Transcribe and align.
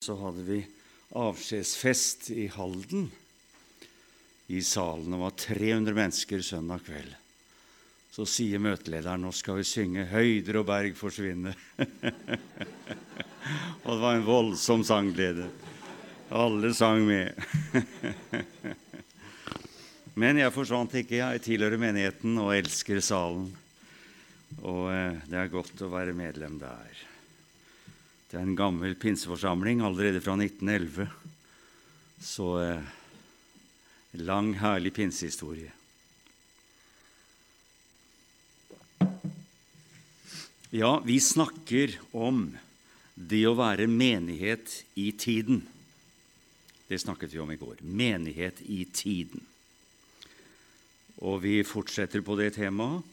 så 0.00 0.14
hadde 0.16 0.42
vi 0.46 0.62
avskjedsfest 1.12 2.30
i 2.32 2.46
Halden. 2.48 3.10
I 4.46 4.62
salen 4.64 5.12
det 5.12 5.18
var 5.20 5.34
300 5.36 5.94
mennesker 5.94 6.40
søndag 6.40 6.86
kveld. 6.86 7.10
Så 8.08 8.24
sier 8.24 8.62
møtelederen 8.64 9.20
nå 9.20 9.32
skal 9.36 9.58
vi 9.58 9.66
synge 9.68 10.06
'Høyder 10.08 10.62
og 10.62 10.64
berg 10.70 10.96
forsvinne'. 10.96 11.52
og 13.84 13.90
det 13.92 14.00
var 14.00 14.16
en 14.16 14.24
voldsom 14.24 14.86
sangglede. 14.88 15.50
Alle 16.32 16.72
sang 16.74 17.04
med. 17.04 17.36
Men 20.20 20.40
jeg 20.40 20.56
forsvant 20.56 20.96
ikke. 20.96 21.20
Jeg 21.20 21.44
tilhører 21.44 21.76
menigheten 21.76 22.40
og 22.40 22.56
elsker 22.56 23.04
salen. 23.04 23.52
Og 24.64 24.88
eh, 24.96 25.20
det 25.28 25.44
er 25.44 25.52
godt 25.52 25.84
å 25.84 25.92
være 25.92 26.16
medlem 26.16 26.56
der. 26.56 27.09
Det 28.30 28.38
er 28.38 28.46
en 28.46 28.54
gammel 28.54 28.92
pinseforsamling 28.94 29.80
allerede 29.82 30.20
fra 30.22 30.36
1911. 30.38 31.08
Så 32.22 32.46
eh, 32.62 32.90
lang, 34.22 34.52
herlig 34.60 34.92
pinsehistorie. 34.94 35.72
Ja, 40.70 40.92
vi 41.02 41.18
snakker 41.18 41.96
om 42.14 42.44
det 43.18 43.42
å 43.50 43.56
være 43.58 43.90
menighet 43.90 44.76
i 44.94 45.10
tiden. 45.10 45.64
Det 46.86 47.02
snakket 47.02 47.34
vi 47.34 47.42
om 47.42 47.50
i 47.50 47.58
går. 47.58 47.82
Menighet 47.82 48.62
i 48.62 48.84
tiden. 48.94 49.42
Og 51.18 51.42
vi 51.42 51.64
fortsetter 51.66 52.22
på 52.22 52.38
det 52.38 52.52
temaet. 52.62 53.09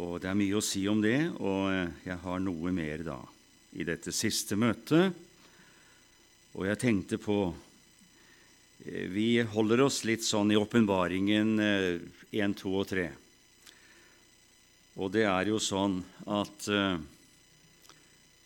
Og 0.00 0.22
det 0.22 0.30
er 0.30 0.38
mye 0.38 0.56
å 0.56 0.64
si 0.64 0.86
om 0.88 1.02
det, 1.04 1.18
og 1.36 1.66
eh, 1.68 1.90
jeg 2.06 2.16
har 2.22 2.38
noe 2.40 2.72
mer 2.72 3.02
da 3.04 3.18
i 3.76 3.84
dette 3.84 4.12
siste 4.14 4.56
møtet. 4.56 5.12
Og 6.56 6.64
jeg 6.68 6.80
tenkte 6.80 7.18
på 7.20 7.36
eh, 8.86 9.04
Vi 9.12 9.42
holder 9.52 9.84
oss 9.84 10.00
litt 10.08 10.24
sånn 10.24 10.54
i 10.54 10.56
åpenbaringen 10.56 11.52
1, 11.60 12.08
eh, 12.32 12.56
2 12.62 12.72
og 12.72 12.88
3. 12.88 13.06
Og 15.02 15.12
det 15.12 15.26
er 15.28 15.52
jo 15.52 15.60
sånn 15.60 16.00
at 16.28 16.66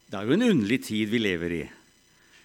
det 0.07 0.15
er 0.15 0.29
jo 0.29 0.37
en 0.37 0.47
underlig 0.47 0.79
tid 0.87 1.11
vi 1.11 1.19
lever 1.19 1.55
i. 1.57 1.65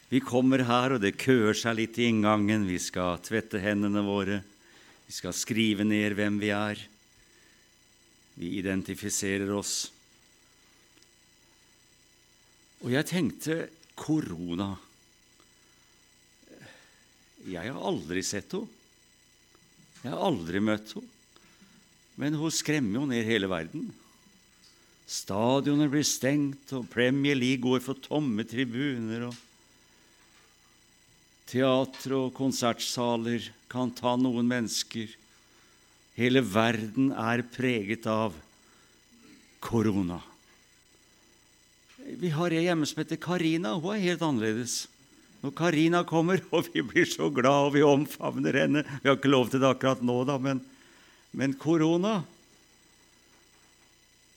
Vi 0.10 0.24
kommer 0.26 0.66
her, 0.66 0.96
og 0.96 1.04
det 1.04 1.20
køer 1.22 1.54
seg 1.54 1.78
litt 1.78 2.00
i 2.02 2.08
inngangen. 2.10 2.66
Vi 2.66 2.80
skal 2.82 3.22
tvette 3.22 3.62
hendene 3.62 4.02
våre. 4.02 4.42
Vi 5.06 5.14
skal 5.14 5.38
skrive 5.38 5.86
ned 5.86 6.18
hvem 6.18 6.42
vi 6.42 6.50
er. 6.50 6.82
Vi 8.40 8.54
identifiserer 8.60 9.52
oss. 9.54 9.92
Og 12.82 12.94
jeg 12.94 13.08
tenkte 13.10 13.58
korona. 13.98 14.74
Jeg 17.46 17.74
har 17.74 17.90
aldri 17.92 18.24
sett 18.26 18.54
henne. 18.56 18.80
Jeg 20.02 20.14
har 20.14 20.24
aldri 20.32 20.62
møtt 20.64 20.96
henne. 20.98 21.18
Men 22.22 22.36
hun 22.38 22.54
skremmer 22.54 23.00
jo 23.00 23.08
ned 23.10 23.26
hele 23.26 23.48
verden. 23.50 23.88
Stadioner 25.12 25.90
blir 25.92 26.06
stengt, 26.08 26.72
og 26.76 26.90
Premier 26.92 27.36
League 27.36 27.64
går 27.64 27.82
for 27.84 28.00
tomme 28.00 28.46
tribuner. 28.48 29.28
og 29.28 29.36
Teatre 31.52 32.16
og 32.16 32.36
konsertsaler 32.38 33.50
kan 33.72 33.92
ta 33.92 34.16
noen 34.16 34.48
mennesker. 34.48 35.10
Hele 36.22 36.44
verden 36.46 37.10
er 37.18 37.42
preget 37.50 38.06
av 38.06 38.36
korona. 39.64 40.20
Vi 41.98 42.30
har 42.36 42.54
ei 42.54 42.68
hjemme 42.68 42.86
som 42.86 43.00
heter 43.02 43.18
Karina. 43.22 43.72
Hun 43.74 43.96
er 43.96 44.04
helt 44.04 44.26
annerledes. 44.26 44.84
Når 45.42 45.56
Karina 45.58 46.04
kommer, 46.06 46.44
og 46.54 46.70
vi 46.70 46.84
blir 46.86 47.10
så 47.10 47.32
glad, 47.34 47.72
og 47.72 47.74
vi 47.74 47.82
omfavner 47.86 48.60
henne 48.62 48.86
Vi 49.02 49.10
har 49.10 49.18
ikke 49.18 49.34
lov 49.34 49.50
til 49.50 49.64
det 49.64 49.72
akkurat 49.72 50.04
nå, 50.06 50.20
da, 50.30 50.38
men, 50.38 50.62
men 51.34 51.58
korona 51.58 52.20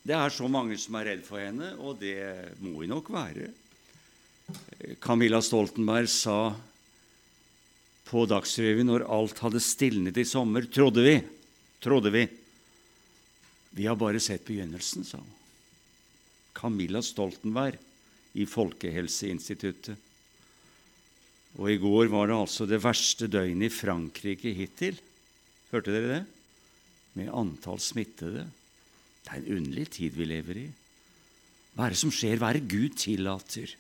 Det 0.04 0.16
er 0.16 0.32
så 0.32 0.48
mange 0.48 0.80
som 0.80 0.96
er 0.96 1.10
redd 1.10 1.28
for 1.28 1.42
henne, 1.42 1.74
og 1.76 2.00
det 2.00 2.16
må 2.64 2.78
vi 2.80 2.88
nok 2.88 3.12
være. 3.12 3.50
Camilla 5.04 5.40
Stoltenberg 5.44 6.08
sa 6.12 6.38
på 8.08 8.24
Dagsrevyen 8.28 8.88
når 8.88 9.06
alt 9.12 9.40
hadde 9.44 9.64
stilnet 9.64 10.16
i 10.20 10.26
sommer, 10.28 10.64
trodde 10.68 11.04
vi 11.04 11.16
trodde 11.84 12.10
vi. 12.14 12.24
Vi 13.76 13.86
har 13.86 13.98
bare 13.98 14.20
sett 14.22 14.46
begynnelsen, 14.46 15.04
sa 15.04 15.18
hun. 15.18 15.32
Camilla 16.54 17.02
Stoltenberg 17.02 17.76
i 18.38 18.46
Folkehelseinstituttet. 18.46 19.98
Og 21.58 21.70
i 21.70 21.78
går 21.82 22.08
var 22.10 22.30
det 22.30 22.38
altså 22.38 22.66
det 22.66 22.80
verste 22.82 23.28
døgnet 23.30 23.68
i 23.68 23.74
Frankrike 23.74 24.54
hittil. 24.54 24.96
Hørte 25.72 25.92
dere 25.94 26.10
det? 26.12 26.22
Med 27.18 27.30
antall 27.34 27.82
smittede. 27.82 28.46
Det 29.24 29.32
er 29.32 29.42
en 29.42 29.58
underlig 29.58 29.88
tid 29.98 30.16
vi 30.16 30.28
lever 30.30 30.60
i. 30.64 30.68
Hva 31.74 31.88
er 31.88 31.94
det 31.94 32.00
som 32.00 32.14
skjer? 32.14 32.38
Hva 32.38 32.52
er 32.52 32.60
det 32.60 32.70
Gud 32.70 32.96
tillater? 33.02 33.74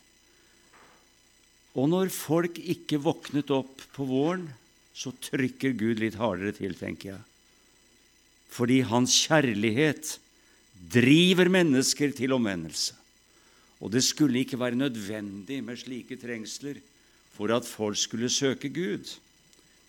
Og 1.78 1.88
når 1.90 2.10
folk 2.14 2.58
ikke 2.58 3.02
våknet 3.02 3.50
opp 3.54 3.82
på 3.94 4.06
våren, 4.06 4.48
så 4.94 5.14
trykker 5.30 5.74
Gud 5.78 6.02
litt 6.02 6.18
hardere 6.18 6.54
til, 6.54 6.74
tenker 6.78 7.14
jeg 7.14 7.22
fordi 8.54 8.82
hans 8.86 9.16
kjærlighet 9.26 10.18
driver 10.94 11.50
mennesker 11.50 12.12
til 12.14 12.34
omvendelse. 12.36 12.94
Og 13.82 13.90
det 13.92 14.04
skulle 14.06 14.44
ikke 14.44 14.60
være 14.60 14.78
nødvendig 14.78 15.58
med 15.64 15.80
slike 15.80 16.16
trengsler 16.20 16.78
for 17.34 17.50
at 17.52 17.66
folk 17.66 17.98
skulle 17.98 18.30
søke 18.30 18.70
Gud. 18.70 19.10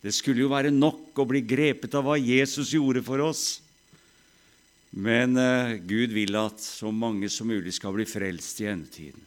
Det 0.02 0.14
skulle 0.14 0.42
jo 0.42 0.52
være 0.52 0.74
nok 0.74 1.18
å 1.18 1.28
bli 1.30 1.44
grepet 1.46 1.94
av 1.98 2.08
hva 2.08 2.18
Jesus 2.20 2.74
gjorde 2.74 3.06
for 3.06 3.22
oss. 3.24 3.46
Men 4.96 5.38
eh, 5.38 5.78
Gud 5.86 6.14
vil 6.16 6.38
at 6.40 6.62
så 6.62 6.92
mange 6.94 7.30
som 7.32 7.50
mulig 7.52 7.74
skal 7.76 7.94
bli 7.96 8.06
frelst 8.08 8.62
i 8.64 8.70
endetiden. 8.72 9.22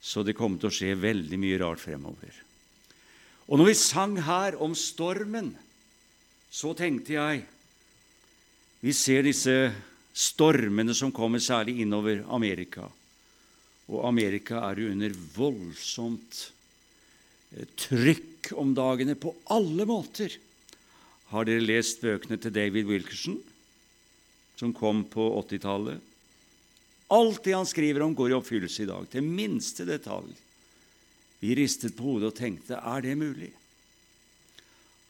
Så 0.00 0.22
det 0.22 0.36
kommer 0.38 0.60
til 0.60 0.70
å 0.70 0.74
skje 0.74 0.94
veldig 1.00 1.38
mye 1.40 1.58
rart 1.60 1.82
fremover. 1.82 2.34
Og 3.48 3.58
når 3.58 3.70
vi 3.70 3.78
sang 3.80 4.18
her 4.22 4.58
om 4.62 4.74
stormen, 4.76 5.54
så 6.52 6.74
tenkte 6.76 7.16
jeg 7.16 7.46
vi 8.80 8.94
ser 8.94 9.26
disse 9.26 9.54
stormene 10.18 10.94
som 10.94 11.12
kommer 11.14 11.42
særlig 11.42 11.80
innover 11.82 12.24
Amerika. 12.34 12.86
Og 13.88 14.04
Amerika 14.06 14.60
er 14.68 14.82
jo 14.82 14.90
under 14.92 15.14
voldsomt 15.34 16.42
eh, 17.54 17.66
trykk 17.78 18.52
om 18.58 18.74
dagene 18.76 19.16
på 19.18 19.34
alle 19.54 19.86
måter. 19.88 20.34
Har 21.32 21.48
dere 21.48 21.64
lest 21.64 22.02
bøkene 22.04 22.38
til 22.40 22.54
David 22.54 22.88
Wilkerson, 22.88 23.38
som 24.58 24.74
kom 24.76 25.04
på 25.10 25.30
80-tallet? 25.42 26.04
Alt 27.14 27.44
det 27.44 27.56
han 27.56 27.68
skriver 27.68 28.04
om, 28.04 28.14
går 28.16 28.32
i 28.32 28.36
oppfyllelse 28.36 28.84
i 28.84 28.90
dag, 28.90 29.08
til 29.08 29.24
minste 29.24 29.86
detalj. 29.88 30.30
Vi 31.40 31.54
ristet 31.56 31.96
på 31.96 32.04
hodet 32.04 32.32
og 32.32 32.36
tenkte 32.36 32.80
er 32.80 33.04
det 33.04 33.14
mulig? 33.16 33.52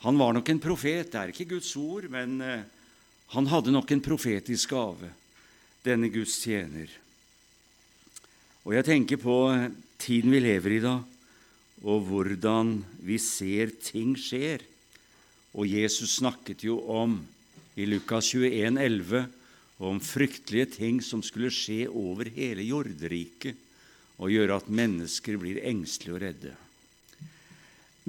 Han 0.05 0.19
var 0.21 0.35
nok 0.37 0.51
en 0.53 0.61
profet, 0.63 1.09
det 1.11 1.19
er 1.19 1.33
ikke 1.33 1.57
Guds 1.57 1.73
ord, 1.81 2.07
men 2.13 2.37
eh, 2.45 2.67
han 3.35 3.49
hadde 3.51 3.75
nok 3.75 3.91
en 3.93 4.05
profetisk 4.05 4.73
gave, 4.73 5.11
denne 5.85 6.09
Guds 6.13 6.39
tjener. 6.41 6.89
Og 8.65 8.75
jeg 8.77 8.87
tenker 8.89 9.21
på 9.21 9.37
tiden 10.01 10.33
vi 10.33 10.41
lever 10.41 10.79
i 10.79 10.83
da, 10.85 10.97
og 11.85 12.07
hvordan 12.09 12.79
vi 13.05 13.19
ser 13.23 13.73
ting 13.85 14.17
skjer. 14.19 14.65
Og 15.55 15.69
Jesus 15.69 16.19
snakket 16.19 16.65
jo 16.67 16.81
om 16.91 17.21
i 17.79 17.87
Lukas 17.87 18.33
21, 18.35 18.81
11, 18.83 19.25
om 19.79 20.01
fryktelige 20.03 20.73
ting 20.75 20.99
som 21.05 21.23
skulle 21.23 21.53
skje 21.55 21.87
over 21.87 22.31
hele 22.35 22.65
jorderiket, 22.67 23.55
og 24.19 24.33
gjøre 24.35 24.57
at 24.59 24.73
mennesker 24.73 25.39
blir 25.39 25.61
engstelige 25.63 26.17
og 26.17 26.23
redde. 26.25 26.55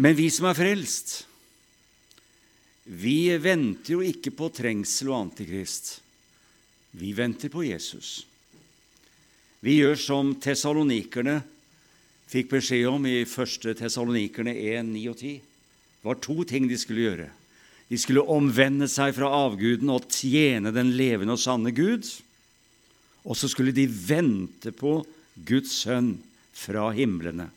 Men 0.01 0.15
vi 0.17 0.29
som 0.33 0.47
er 0.49 0.57
frelst, 0.57 1.28
vi 2.89 3.29
venter 3.37 3.93
jo 3.93 4.01
ikke 4.01 4.33
på 4.33 4.49
trengsel 4.49 5.11
og 5.11 5.19
antikrist. 5.27 5.99
Vi 6.97 7.11
venter 7.13 7.51
på 7.53 7.61
Jesus. 7.67 8.23
Vi 9.61 9.75
gjør 9.77 9.97
som 9.99 10.31
tesalonikerne 10.41 11.37
fikk 12.29 12.51
beskjed 12.53 12.87
om 12.89 13.05
i 13.09 13.21
1. 13.25 13.75
Tessalonikerne 13.77 14.53
1, 14.53 14.87
9 14.89 15.03
og 15.11 15.17
10. 15.17 15.35
Det 15.39 16.07
var 16.07 16.21
to 16.23 16.43
ting 16.47 16.69
de 16.69 16.77
skulle 16.79 17.05
gjøre. 17.05 17.27
De 17.89 17.97
skulle 17.97 18.25
omvende 18.29 18.87
seg 18.89 19.15
fra 19.17 19.31
avguden 19.47 19.89
og 19.93 20.07
tjene 20.13 20.73
den 20.73 20.93
levende 20.97 21.35
og 21.35 21.41
sanne 21.41 21.73
Gud. 21.75 22.05
Og 23.25 23.37
så 23.37 23.49
skulle 23.51 23.73
de 23.75 23.85
vente 23.89 24.71
på 24.73 25.01
Guds 25.45 25.73
sønn 25.83 26.15
fra 26.55 26.89
himlene, 26.95 27.49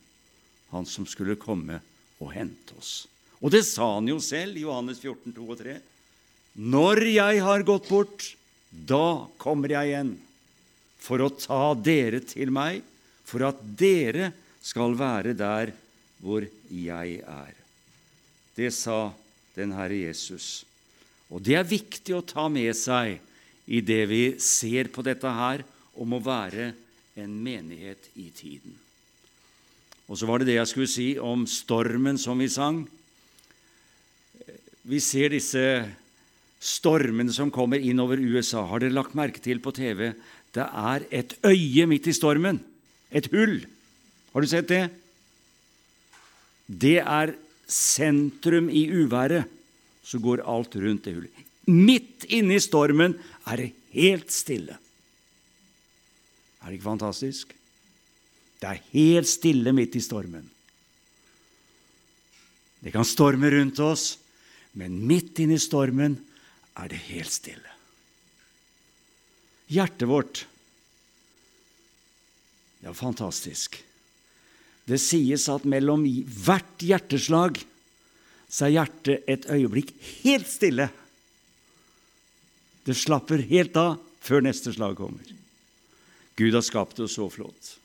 han 0.72 0.88
som 0.88 1.08
skulle 1.08 1.40
komme 1.40 1.80
og 2.22 2.32
hente 2.34 2.76
oss. 2.78 3.06
Og 3.42 3.50
det 3.50 3.64
sa 3.66 3.96
han 3.96 4.08
jo 4.10 4.20
selv 4.22 4.56
i 4.56 4.64
Johannes 4.64 5.00
14, 5.02 5.34
2 5.34 5.46
og 5.50 5.58
3. 5.58 5.76
Når 6.62 7.02
jeg 7.10 7.42
har 7.42 7.66
gått 7.66 7.88
bort, 7.90 8.26
da 8.70 9.26
kommer 9.40 9.74
jeg 9.74 9.90
igjen 9.90 10.12
for 11.02 11.24
å 11.24 11.32
ta 11.34 11.72
dere 11.74 12.22
til 12.24 12.52
meg 12.54 12.84
for 13.26 13.44
at 13.48 13.58
dere 13.78 14.30
skal 14.62 14.94
være 14.96 15.34
der 15.34 15.72
hvor 16.22 16.46
jeg 16.70 17.18
er. 17.26 17.54
Det 18.54 18.70
sa 18.74 19.10
den 19.56 19.72
Herre 19.74 19.98
Jesus. 20.04 20.62
Og 21.32 21.42
det 21.42 21.56
er 21.58 21.68
viktig 21.68 22.14
å 22.14 22.24
ta 22.24 22.46
med 22.52 22.76
seg 22.76 23.18
i 23.66 23.80
det 23.82 24.04
vi 24.10 24.22
ser 24.42 24.92
på 24.92 25.04
dette 25.06 25.28
her 25.28 25.64
om 25.98 26.14
å 26.14 26.22
være 26.22 26.72
en 27.18 27.32
menighet 27.44 28.08
i 28.20 28.28
tiden. 28.34 28.76
Og 30.08 30.18
så 30.18 30.28
var 30.28 30.40
det 30.40 30.50
det 30.50 30.58
jeg 30.58 30.70
skulle 30.70 30.92
si 30.92 31.08
om 31.20 31.46
stormen 31.48 32.18
som 32.20 32.40
vi 32.40 32.48
sang. 32.52 32.82
Vi 34.82 34.98
ser 35.02 35.30
disse 35.30 35.62
stormene 36.62 37.34
som 37.34 37.52
kommer 37.54 37.82
inn 37.82 38.00
over 38.02 38.18
USA. 38.18 38.64
Har 38.66 38.82
dere 38.82 38.94
lagt 38.94 39.16
merke 39.18 39.42
til 39.42 39.62
på 39.62 39.74
TV? 39.74 40.12
Det 40.54 40.64
er 40.66 41.06
et 41.10 41.36
øye 41.46 41.86
midt 41.90 42.08
i 42.10 42.16
stormen. 42.16 42.58
Et 43.10 43.26
hull. 43.32 43.60
Har 44.32 44.42
du 44.42 44.48
sett 44.50 44.70
det? 44.70 44.84
Det 46.66 46.98
er 47.00 47.34
sentrum 47.66 48.70
i 48.70 48.88
uværet. 48.90 49.46
Så 50.02 50.18
går 50.18 50.42
alt 50.50 50.74
rundt 50.76 51.04
det 51.06 51.14
hullet. 51.14 51.42
Midt 51.70 52.26
inne 52.34 52.56
i 52.58 52.62
stormen 52.62 53.14
er 53.46 53.60
det 53.60 53.68
helt 53.94 54.32
stille. 54.34 54.74
Er 56.62 56.66
det 56.66 56.78
ikke 56.78 56.90
fantastisk? 56.90 57.54
Det 58.58 58.68
er 58.70 58.82
helt 58.94 59.30
stille 59.30 59.72
midt 59.74 59.94
i 59.98 60.02
stormen. 60.02 60.44
Det 62.82 62.90
kan 62.94 63.06
storme 63.06 63.50
rundt 63.50 63.78
oss, 63.82 64.16
men 64.78 65.02
midt 65.06 65.40
inne 65.42 65.58
i 65.58 65.62
stormen 65.62 66.16
er 66.78 66.88
det 66.92 67.00
helt 67.10 67.32
stille. 67.32 67.76
Hjertet 69.72 70.08
vårt 70.08 70.46
Ja, 72.82 72.90
fantastisk. 72.90 73.76
Det 74.90 74.98
sies 74.98 75.44
at 75.52 75.62
mellom 75.62 76.02
hvert 76.02 76.82
hjerteslag 76.82 77.60
så 78.50 78.66
er 78.66 78.74
hjertet 78.74 79.28
et 79.30 79.46
øyeblikk 79.46 79.92
helt 80.24 80.50
stille. 80.50 80.88
Det 82.82 82.96
slapper 82.98 83.44
helt 83.46 83.78
av 83.78 84.00
før 84.22 84.42
neste 84.48 84.74
slag 84.74 84.98
kommer. 84.98 85.22
Gud 86.34 86.58
har 86.58 86.66
skapt 86.66 86.98
oss 87.04 87.14
så 87.20 87.28
flott. 87.30 87.76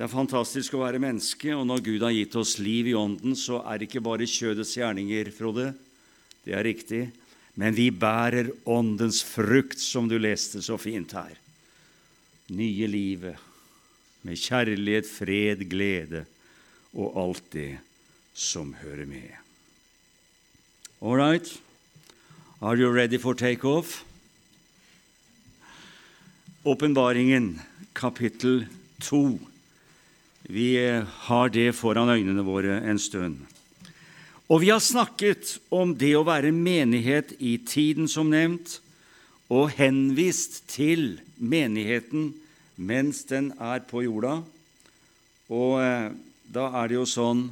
Det 0.00 0.06
er 0.06 0.16
fantastisk 0.16 0.72
å 0.72 0.78
være 0.80 0.96
menneske, 0.96 1.50
og 1.52 1.66
når 1.68 1.82
Gud 1.84 2.02
har 2.06 2.14
gitt 2.16 2.32
oss 2.40 2.54
liv 2.56 2.86
i 2.88 2.94
ånden, 2.96 3.34
så 3.36 3.58
er 3.68 3.76
det 3.76 3.90
ikke 3.90 4.00
bare 4.00 4.24
kjødets 4.24 4.70
gjerninger, 4.78 5.28
Frode. 5.36 5.74
Det 6.40 6.54
er 6.56 6.64
riktig. 6.64 7.00
Men 7.60 7.76
vi 7.76 7.90
bærer 7.92 8.48
åndens 8.64 9.18
frukt, 9.20 9.76
som 9.76 10.08
du 10.08 10.16
leste 10.16 10.62
så 10.64 10.78
fint 10.80 11.12
her. 11.12 11.36
Nye 12.48 12.88
livet 12.88 13.36
med 14.24 14.40
kjærlighet, 14.40 15.04
fred, 15.04 15.66
glede 15.68 16.24
og 16.96 17.20
alt 17.20 17.52
det 17.52 17.74
som 18.32 18.72
hører 18.80 19.04
med. 19.04 19.36
All 21.04 21.20
right. 21.20 21.52
Are 22.62 22.80
you 22.80 22.88
ready 22.88 23.20
for 23.20 23.36
takeoff? 23.36 24.00
Åpenbaringen, 26.64 27.58
kapittel 27.92 28.64
2. 29.04 29.49
Vi 30.48 30.76
har 31.28 31.50
det 31.52 31.72
foran 31.76 32.10
øynene 32.10 32.44
våre 32.46 32.80
en 32.88 32.98
stund. 32.98 33.40
Og 34.50 34.64
vi 34.64 34.70
har 34.72 34.82
snakket 34.82 35.58
om 35.70 35.92
det 35.94 36.14
å 36.18 36.26
være 36.26 36.50
menighet 36.54 37.36
i 37.38 37.58
tiden, 37.62 38.08
som 38.10 38.32
nevnt, 38.32 38.80
og 39.50 39.74
henvist 39.76 40.62
til 40.70 41.20
menigheten 41.38 42.32
mens 42.80 43.24
den 43.28 43.50
er 43.60 43.82
på 43.86 44.04
jorda. 44.06 44.40
Og 45.50 45.76
eh, 45.82 46.10
da 46.50 46.66
er 46.80 46.90
det 46.90 46.96
jo 46.96 47.06
sånn 47.06 47.44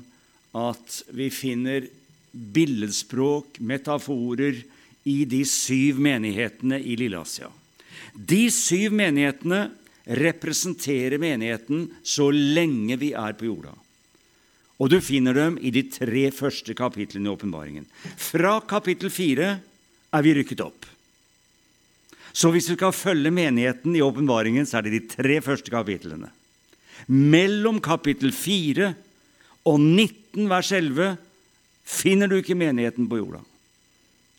at 0.57 1.01
vi 1.15 1.29
finner 1.35 1.87
billedspråk, 2.33 3.59
metaforer, 3.61 4.63
i 5.09 5.23
de 5.25 5.41
syv 5.49 6.01
menighetene 6.05 6.77
i 6.83 6.97
Lilleasia. 6.99 7.49
De 8.13 8.49
syv 8.53 8.93
menighetene 8.99 9.69
representerer 10.09 11.21
menigheten 11.21 11.89
så 12.03 12.31
lenge 12.33 12.97
vi 13.01 13.13
er 13.13 13.37
på 13.37 13.49
jorda. 13.51 13.75
Og 14.79 14.93
du 14.93 15.01
finner 15.03 15.35
dem 15.35 15.57
i 15.59 15.73
de 15.75 15.83
tre 15.91 16.29
første 16.35 16.75
kapitlene 16.79 17.29
i 17.29 17.33
åpenbaringen. 17.33 17.89
Fra 18.17 18.59
kapittel 18.63 19.11
fire 19.11 19.57
er 20.15 20.25
vi 20.25 20.37
rykket 20.39 20.63
opp. 20.65 20.87
Så 22.33 22.53
hvis 22.55 22.69
du 22.71 22.77
skal 22.77 22.95
følge 22.95 23.33
menigheten 23.35 23.97
i 23.99 24.05
åpenbaringen, 24.05 24.67
så 24.69 24.79
er 24.79 24.87
det 24.87 24.95
de 24.95 25.07
tre 25.11 25.41
første 25.43 25.73
kapitlene. 25.75 26.31
Mellom 27.09 27.81
kapittel 27.83 28.31
4 28.35 28.93
og 29.69 29.81
19 29.81 30.47
vers 30.51 30.71
11 30.73 31.17
finner 31.89 32.31
du 32.31 32.39
ikke 32.39 32.59
menigheten 32.59 33.09
på 33.11 33.19
jorda. 33.21 33.43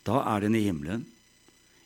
Da 0.06 0.22
er 0.34 0.46
den 0.46 0.56
i 0.56 0.64
himmelen. 0.64 1.04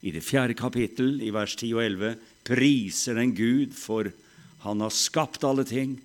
I 0.04 0.12
det 0.14 0.22
fjerde 0.22 0.54
kapittel, 0.54 1.16
i 1.24 1.32
vers 1.34 1.56
10 1.56 1.72
og 1.74 1.82
11, 1.82 2.14
priser 2.44 3.18
den 3.18 3.34
Gud, 3.36 3.74
for 3.76 4.12
han 4.64 4.80
har 4.84 4.92
skapt 4.92 5.44
alle 5.44 5.64
ting. 5.68 5.98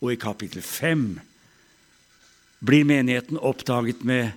Og 0.00 0.12
i 0.12 0.20
kapittel 0.20 0.62
5 0.62 1.06
blir 2.66 2.84
menigheten 2.88 3.38
med, 4.04 4.32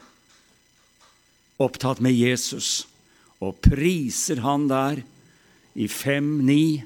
opptatt 1.59 1.99
med 2.03 2.15
Jesus 2.15 2.87
og 3.39 3.59
priser 3.63 4.41
han 4.43 4.67
der 4.71 5.01
i 5.79 5.87
5.9 5.87 6.83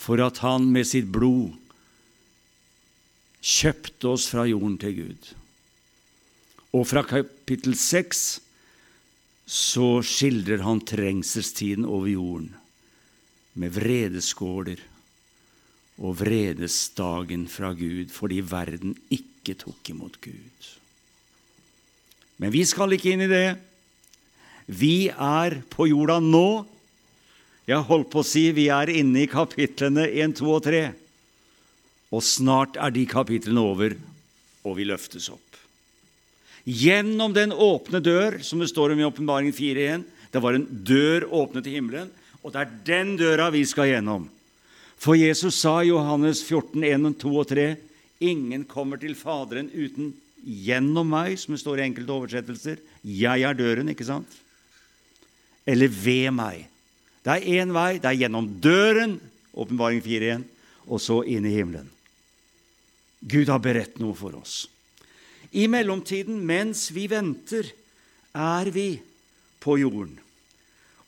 for 0.00 0.20
at 0.24 0.40
han 0.44 0.70
med 0.72 0.88
sitt 0.88 1.10
blod 1.12 1.52
kjøpte 3.40 4.08
oss 4.08 4.28
fra 4.32 4.46
jorden 4.48 4.78
til 4.80 4.96
Gud. 4.96 5.28
Og 6.76 6.86
fra 6.88 7.04
kapittel 7.04 7.76
6 7.76 8.24
så 9.50 9.88
skildrer 10.06 10.64
han 10.64 10.80
trengselstiden 10.86 11.84
over 11.88 12.08
jorden 12.12 12.50
med 13.60 13.74
vredeskåler 13.76 14.80
og 16.00 16.16
vredesdagen 16.22 17.44
fra 17.50 17.74
Gud 17.76 18.12
fordi 18.14 18.40
verden 18.44 18.94
ikke 19.12 19.56
tok 19.60 19.92
imot 19.92 20.16
Gud. 20.24 20.70
Men 22.40 22.52
vi 22.54 22.64
skal 22.64 22.96
ikke 22.96 23.12
inn 23.12 23.26
i 23.26 23.30
det. 23.30 23.58
Vi 24.70 25.10
er 25.10 25.60
på 25.68 25.90
jorda 25.90 26.16
nå. 26.24 26.64
Jeg 27.68 27.86
holdt 27.86 28.08
på 28.12 28.22
å 28.22 28.26
si 28.26 28.46
vi 28.56 28.70
er 28.72 28.92
inne 28.94 29.24
i 29.24 29.30
kapitlene 29.30 30.06
1, 30.08 30.38
2 30.40 30.48
og 30.48 30.62
3. 30.64 30.82
Og 32.16 32.24
snart 32.24 32.78
er 32.80 32.94
de 32.94 33.04
kapitlene 33.06 33.62
over, 33.62 33.94
og 34.64 34.78
vi 34.78 34.88
løftes 34.88 35.28
opp. 35.30 35.58
Gjennom 36.64 37.34
den 37.36 37.52
åpne 37.52 38.00
dør, 38.04 38.38
som 38.44 38.60
det 38.60 38.70
står 38.72 38.94
om 38.94 39.02
i 39.02 39.06
Åpenbaringen 39.06 39.54
4.1. 39.54 40.08
Det 40.32 40.42
var 40.42 40.56
en 40.56 40.66
dør 40.86 41.28
åpnet 41.42 41.68
i 41.68 41.76
himmelen, 41.76 42.10
og 42.42 42.52
det 42.54 42.60
er 42.62 42.76
den 42.86 43.16
døra 43.20 43.50
vi 43.52 43.64
skal 43.68 43.90
gjennom. 43.90 44.28
For 45.00 45.16
Jesus 45.16 45.56
sa 45.60 45.80
i 45.80 45.90
Johannes 45.90 46.42
14, 46.44 46.84
1, 46.84 47.14
2 47.20 47.30
og 47.40 47.48
3.: 47.48 47.68
Ingen 48.20 48.66
kommer 48.68 49.00
til 49.00 49.16
Faderen 49.16 49.70
uten 49.72 50.12
gjennom 50.44 51.08
meg, 51.08 51.38
som 51.40 51.54
det 51.54 51.60
står 51.62 51.80
i 51.80 51.86
enkelte 51.88 52.12
oversettelser. 52.16 52.80
Jeg 53.04 53.44
er 53.44 53.56
døren, 53.56 53.88
ikke 53.92 54.08
sant? 54.08 54.28
Eller 55.68 55.88
ved 55.88 56.30
meg. 56.36 56.66
Det 57.24 57.36
er 57.36 57.60
én 57.60 57.72
vei. 57.76 57.98
Det 58.00 58.08
er 58.08 58.20
gjennom 58.24 58.48
døren, 58.60 59.18
åpenbaring 59.52 60.00
4 60.04 60.28
igjen, 60.28 60.44
og 60.88 61.00
så 61.00 61.20
inn 61.28 61.48
i 61.48 61.54
himmelen. 61.54 61.88
Gud 63.20 63.52
har 63.52 63.60
beredt 63.60 64.00
noe 64.00 64.16
for 64.16 64.36
oss. 64.38 64.64
I 65.52 65.66
mellomtiden, 65.68 66.38
mens 66.46 66.88
vi 66.94 67.06
venter, 67.10 67.68
er 68.32 68.70
vi 68.72 69.00
på 69.60 69.76
jorden. 69.80 70.16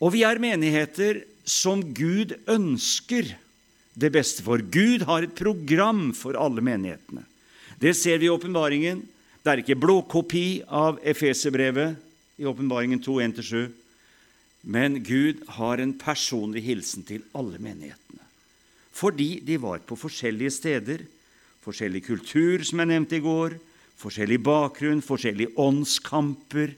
Og 0.02 0.14
vi 0.16 0.24
er 0.26 0.40
menigheter 0.42 1.22
som 1.46 1.82
Gud 1.94 2.34
ønsker 2.50 3.28
det 3.94 4.10
beste 4.14 4.42
for. 4.42 4.62
Gud 4.62 5.06
har 5.06 5.26
et 5.26 5.36
program 5.38 6.10
for 6.16 6.38
alle 6.38 6.64
menighetene. 6.64 7.22
Det 7.78 7.94
ser 7.98 8.18
vi 8.18 8.26
i 8.26 8.32
åpenbaringen. 8.32 9.04
Det 9.42 9.50
er 9.50 9.62
ikke 9.62 9.78
blåkopi 9.78 10.62
av 10.66 11.00
Efeserbrevet 11.06 11.98
i 12.38 12.46
åpenbaringen 12.46 13.02
2.1-7. 13.02 13.70
Men 14.62 15.00
Gud 15.02 15.42
har 15.58 15.82
en 15.82 15.94
personlig 15.98 16.62
hilsen 16.66 17.06
til 17.06 17.24
alle 17.34 17.58
menighetene. 17.62 18.22
Fordi 18.92 19.40
de 19.42 19.58
var 19.58 19.82
på 19.86 19.98
forskjellige 19.98 20.54
steder, 20.54 21.02
forskjellig 21.64 22.04
kultur, 22.06 22.62
som 22.66 22.82
jeg 22.82 22.90
nevnte 22.92 23.18
i 23.18 23.24
går, 23.24 23.56
Forskjellig 24.02 24.40
bakgrunn, 24.42 25.02
forskjellige 25.04 25.54
åndskamper, 25.60 26.72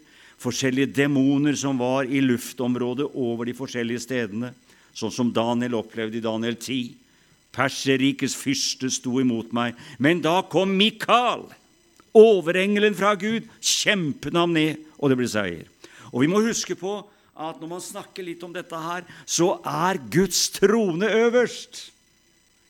forskjellige 0.44 0.92
demoner 0.94 1.56
som 1.58 1.78
var 1.80 2.04
i 2.04 2.20
luftområdet 2.22 3.08
over 3.14 3.48
de 3.48 3.56
forskjellige 3.56 4.04
stedene, 4.04 4.52
sånn 4.94 5.12
som 5.14 5.32
Daniel 5.34 5.78
opplevde 5.80 6.20
i 6.20 6.24
Daniel 6.24 6.58
10. 6.58 6.92
Perserikets 7.54 8.36
fyrste 8.38 8.90
sto 8.92 9.18
imot 9.22 9.54
meg. 9.54 9.78
Men 9.98 10.20
da 10.22 10.40
kom 10.50 10.74
Mikael, 10.76 11.46
overengelen 12.14 12.96
fra 12.98 13.14
Gud, 13.18 13.48
kjempende 13.62 14.42
ham 14.42 14.54
ned, 14.54 14.82
og 14.98 15.10
det 15.10 15.18
ble 15.18 15.30
seier. 15.30 15.66
Og 16.12 16.22
vi 16.22 16.30
må 16.30 16.42
huske 16.44 16.76
på 16.78 17.00
at 17.34 17.58
når 17.58 17.70
man 17.72 17.82
snakker 17.82 18.26
litt 18.26 18.42
om 18.46 18.52
dette 18.54 18.78
her, 18.78 19.02
så 19.26 19.56
er 19.66 19.98
Guds 20.12 20.46
trone 20.54 21.08
øverst. 21.10 21.88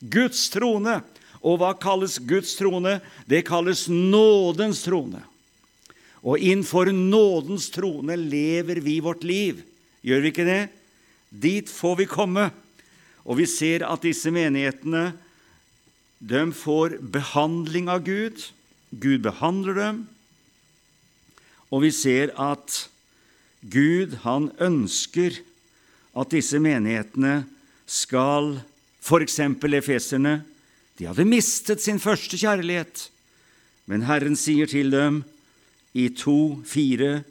Guds 0.00 0.46
trone. 0.52 1.00
Og 1.44 1.60
hva 1.60 1.74
kalles 1.76 2.16
Guds 2.24 2.54
trone? 2.56 2.98
Det 3.28 3.44
kalles 3.44 3.84
nådens 3.92 4.80
trone. 4.86 5.20
Og 6.24 6.40
innenfor 6.40 6.88
nådens 6.92 7.68
trone 7.72 8.16
lever 8.16 8.80
vi 8.80 8.96
vårt 9.04 9.24
liv. 9.28 9.60
Gjør 10.04 10.22
vi 10.24 10.32
ikke 10.32 10.48
det? 10.48 10.62
Dit 11.28 11.68
får 11.68 11.98
vi 12.00 12.08
komme. 12.08 12.48
Og 13.24 13.38
vi 13.40 13.46
ser 13.48 13.84
at 13.84 14.04
disse 14.04 14.32
menighetene 14.32 15.12
de 16.24 16.44
får 16.56 16.96
behandling 17.12 17.90
av 17.92 18.04
Gud. 18.06 18.40
Gud 18.96 19.24
behandler 19.26 19.76
dem. 19.76 20.02
Og 21.68 21.84
vi 21.84 21.90
ser 21.92 22.32
at 22.40 22.86
Gud, 23.60 24.20
han 24.24 24.50
ønsker 24.62 25.40
at 26.14 26.32
disse 26.32 26.60
menighetene 26.62 27.42
skal 27.84 28.54
F.eks. 29.04 29.38
efeserne. 29.40 30.38
De 30.96 31.08
hadde 31.08 31.28
mistet 31.28 31.82
sin 31.84 32.00
første 32.00 32.38
kjærlighet. 32.40 33.08
Men 33.84 34.06
Herren 34.08 34.36
sier 34.38 34.70
til 34.70 34.92
dem 34.94 35.24
i 35.94 36.08
2,4.: 36.10 37.22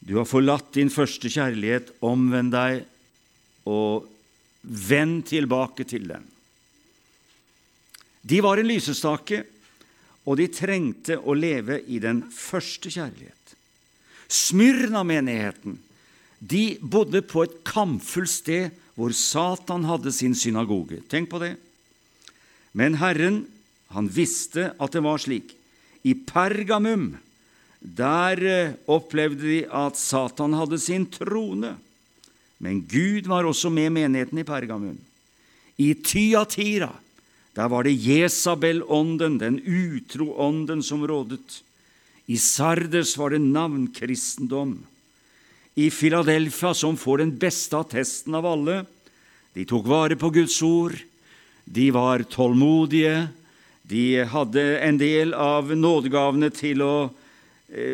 Du 0.00 0.16
har 0.16 0.26
forlatt 0.26 0.72
din 0.74 0.90
første 0.90 1.30
kjærlighet, 1.30 1.92
omvend 2.00 2.52
deg 2.54 2.82
og 3.68 4.08
vend 4.62 5.26
tilbake 5.28 5.84
til 5.88 6.08
den. 6.10 6.24
De 8.22 8.40
var 8.42 8.58
en 8.58 8.70
lysestake, 8.70 9.42
og 10.22 10.38
de 10.38 10.46
trengte 10.54 11.18
å 11.18 11.34
leve 11.34 11.80
i 11.90 11.98
den 12.02 12.22
første 12.30 12.90
kjærlighet. 12.90 13.56
Smyrna-menigheten 14.32 15.80
de 16.42 16.62
bodde 16.82 17.22
på 17.26 17.44
et 17.44 17.58
kampfullt 17.66 18.30
sted 18.30 18.78
hvor 18.98 19.14
Satan 19.16 19.86
hadde 19.86 20.12
sin 20.14 20.34
synagoge. 20.34 21.00
Tenk 21.10 21.30
på 21.30 21.40
det. 21.42 21.54
Men 22.74 22.98
Herren, 23.00 23.44
han 23.92 24.08
visste 24.10 24.72
at 24.80 24.94
det 24.94 25.04
var 25.04 25.22
slik. 25.22 25.52
I 26.02 26.16
Pergamum, 26.18 27.12
der 27.82 28.42
eh, 28.46 28.74
opplevde 28.86 29.42
de 29.42 29.62
at 29.66 29.98
Satan 29.98 30.54
hadde 30.54 30.78
sin 30.78 31.06
trone. 31.10 31.74
Men 32.62 32.84
Gud 32.86 33.26
var 33.26 33.44
også 33.44 33.72
med 33.74 33.90
menigheten 33.90 34.38
i 34.38 34.46
Pergamum. 34.46 34.98
I 35.82 35.94
Tyatira, 35.94 36.92
der 37.56 37.68
var 37.68 37.82
det 37.84 37.98
Jesabel-ånden, 37.98 39.40
den 39.40 39.58
utro 39.58 40.30
ånden, 40.38 40.82
som 40.82 41.02
rådet. 41.02 41.62
I 42.30 42.38
Sardes 42.38 43.16
var 43.18 43.34
det 43.34 43.42
navnkristendom 43.42 44.78
i 45.74 45.90
Filadelfia 45.90 46.74
som 46.74 46.96
får 46.96 47.22
den 47.22 47.32
beste 47.40 47.78
attesten 47.80 48.34
av 48.36 48.46
alle. 48.46 48.82
De 49.56 49.64
tok 49.68 49.88
vare 49.88 50.16
på 50.20 50.30
Guds 50.32 50.58
ord, 50.62 50.96
de 51.64 51.90
var 51.94 52.24
tålmodige, 52.28 53.28
de 53.82 54.24
hadde 54.28 54.62
en 54.84 54.98
del 55.00 55.34
av 55.34 55.72
nådegavene 55.76 56.52
til 56.54 56.84
å 56.84 56.94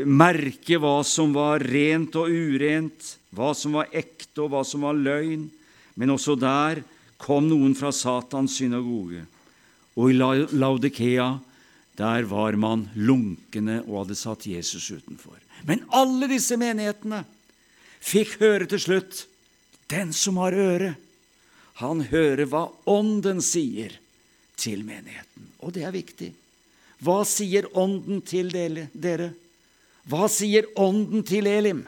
merke 0.04 0.78
hva 0.82 1.00
som 1.06 1.32
var 1.37 1.62
rent 1.62 2.16
og 2.18 2.32
urent, 2.32 3.14
hva 3.30 3.52
som 3.54 3.76
var 3.78 3.90
ekte 3.94 4.42
og 4.42 4.52
hva 4.52 4.62
som 4.66 4.87
var 4.87 4.99
løgn. 4.99 5.47
Men 5.99 6.14
også 6.14 6.35
der 6.38 6.82
kom 7.18 7.49
noen 7.50 7.75
fra 7.78 7.92
Satans 7.94 8.56
synagoge. 8.58 9.25
Og 9.99 10.12
i 10.12 10.18
Laudikea, 10.18 11.38
der 11.99 12.26
var 12.30 12.54
man 12.58 12.87
lunkne 12.94 13.80
og 13.87 14.04
hadde 14.04 14.18
satt 14.18 14.47
Jesus 14.47 14.90
utenfor. 14.90 15.38
Men 15.66 15.82
alle 15.90 16.28
disse 16.30 16.58
menighetene 16.58 17.25
fikk 17.99 18.38
høre 18.42 18.68
til 18.70 18.82
slutt 18.82 19.25
den 19.90 20.12
som 20.14 20.38
har 20.38 20.54
øre, 20.54 20.92
han 21.82 22.02
hører 22.11 22.47
hva 22.50 22.66
Ånden 22.90 23.40
sier 23.42 23.94
til 24.58 24.82
menigheten. 24.87 25.50
Og 25.62 25.75
det 25.75 25.85
er 25.87 25.94
viktig. 25.94 26.32
Hva 27.02 27.23
sier 27.26 27.68
Ånden 27.78 28.23
til 28.26 28.50
dere? 28.50 29.30
Hva 30.08 30.28
sier 30.32 30.68
Ånden 30.80 31.24
til 31.26 31.46
Elim? 31.50 31.82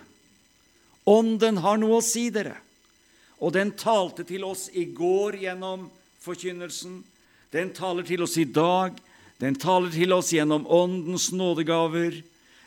Ånden 1.09 1.61
har 1.65 1.79
noe 1.81 2.01
å 2.01 2.05
si 2.05 2.29
dere. 2.33 2.59
Og 3.41 3.55
den 3.57 3.73
talte 3.73 4.27
til 4.29 4.45
oss 4.45 4.69
i 4.77 4.85
går 4.93 5.39
gjennom 5.41 5.87
forkynnelsen. 6.21 7.01
Den 7.51 7.73
taler 7.75 8.05
til 8.05 8.27
oss 8.27 8.37
i 8.37 8.45
dag. 8.45 8.99
Den 9.41 9.57
taler 9.57 9.89
til 9.95 10.13
oss 10.13 10.35
gjennom 10.35 10.67
Åndens 10.69 11.31
nådegaver. 11.33 12.21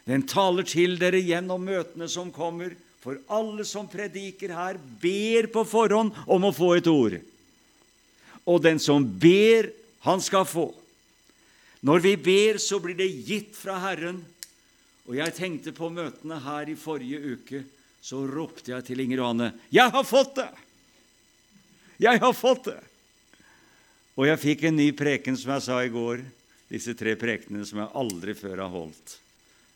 Den 0.09 0.25
taler 0.27 0.65
til 0.67 0.97
dere 0.99 1.21
gjennom 1.21 1.61
møtene 1.69 2.09
som 2.09 2.33
kommer. 2.33 2.73
For 3.03 3.19
alle 3.29 3.65
som 3.67 3.85
prediker 3.91 4.55
her, 4.55 4.79
ber 4.79 5.51
på 5.53 5.65
forhånd 5.67 6.15
om 6.25 6.47
å 6.47 6.55
få 6.55 6.73
et 6.79 6.89
ord. 6.89 7.19
Og 8.47 8.61
den 8.63 8.79
som 8.81 9.05
ber, 9.05 9.69
han 10.07 10.23
skal 10.23 10.47
få. 10.47 10.71
Når 11.83 12.03
vi 12.03 12.13
ber, 12.15 12.59
så 12.63 12.79
blir 12.79 12.95
det 12.97 13.11
gitt 13.27 13.57
fra 13.59 13.75
Herren. 13.83 14.23
Og 15.09 15.17
jeg 15.17 15.35
tenkte 15.35 15.73
på 15.75 15.89
møtene 15.91 16.37
her 16.43 16.69
i 16.71 16.77
forrige 16.79 17.19
uke. 17.35 17.63
Så 18.03 18.23
ropte 18.27 18.71
jeg 18.73 18.83
til 18.83 18.99
Inger 18.99 19.21
Johanne 19.21 19.53
'Jeg 19.71 19.91
har 19.91 20.03
fått 20.03 20.35
det! 20.35 20.51
Jeg 21.99 22.19
har 22.19 22.33
fått 22.33 22.65
det!' 22.65 22.83
Og 24.17 24.27
jeg 24.27 24.39
fikk 24.39 24.63
en 24.63 24.75
ny 24.75 24.91
preken, 24.91 25.37
som 25.37 25.51
jeg 25.53 25.61
sa 25.61 25.79
i 25.83 25.89
går. 25.89 26.23
Disse 26.69 26.93
tre 26.93 27.15
prekenene 27.15 27.65
som 27.65 27.79
jeg 27.79 27.95
aldri 27.95 28.33
før 28.33 28.57
har 28.57 28.69
holdt, 28.69 29.19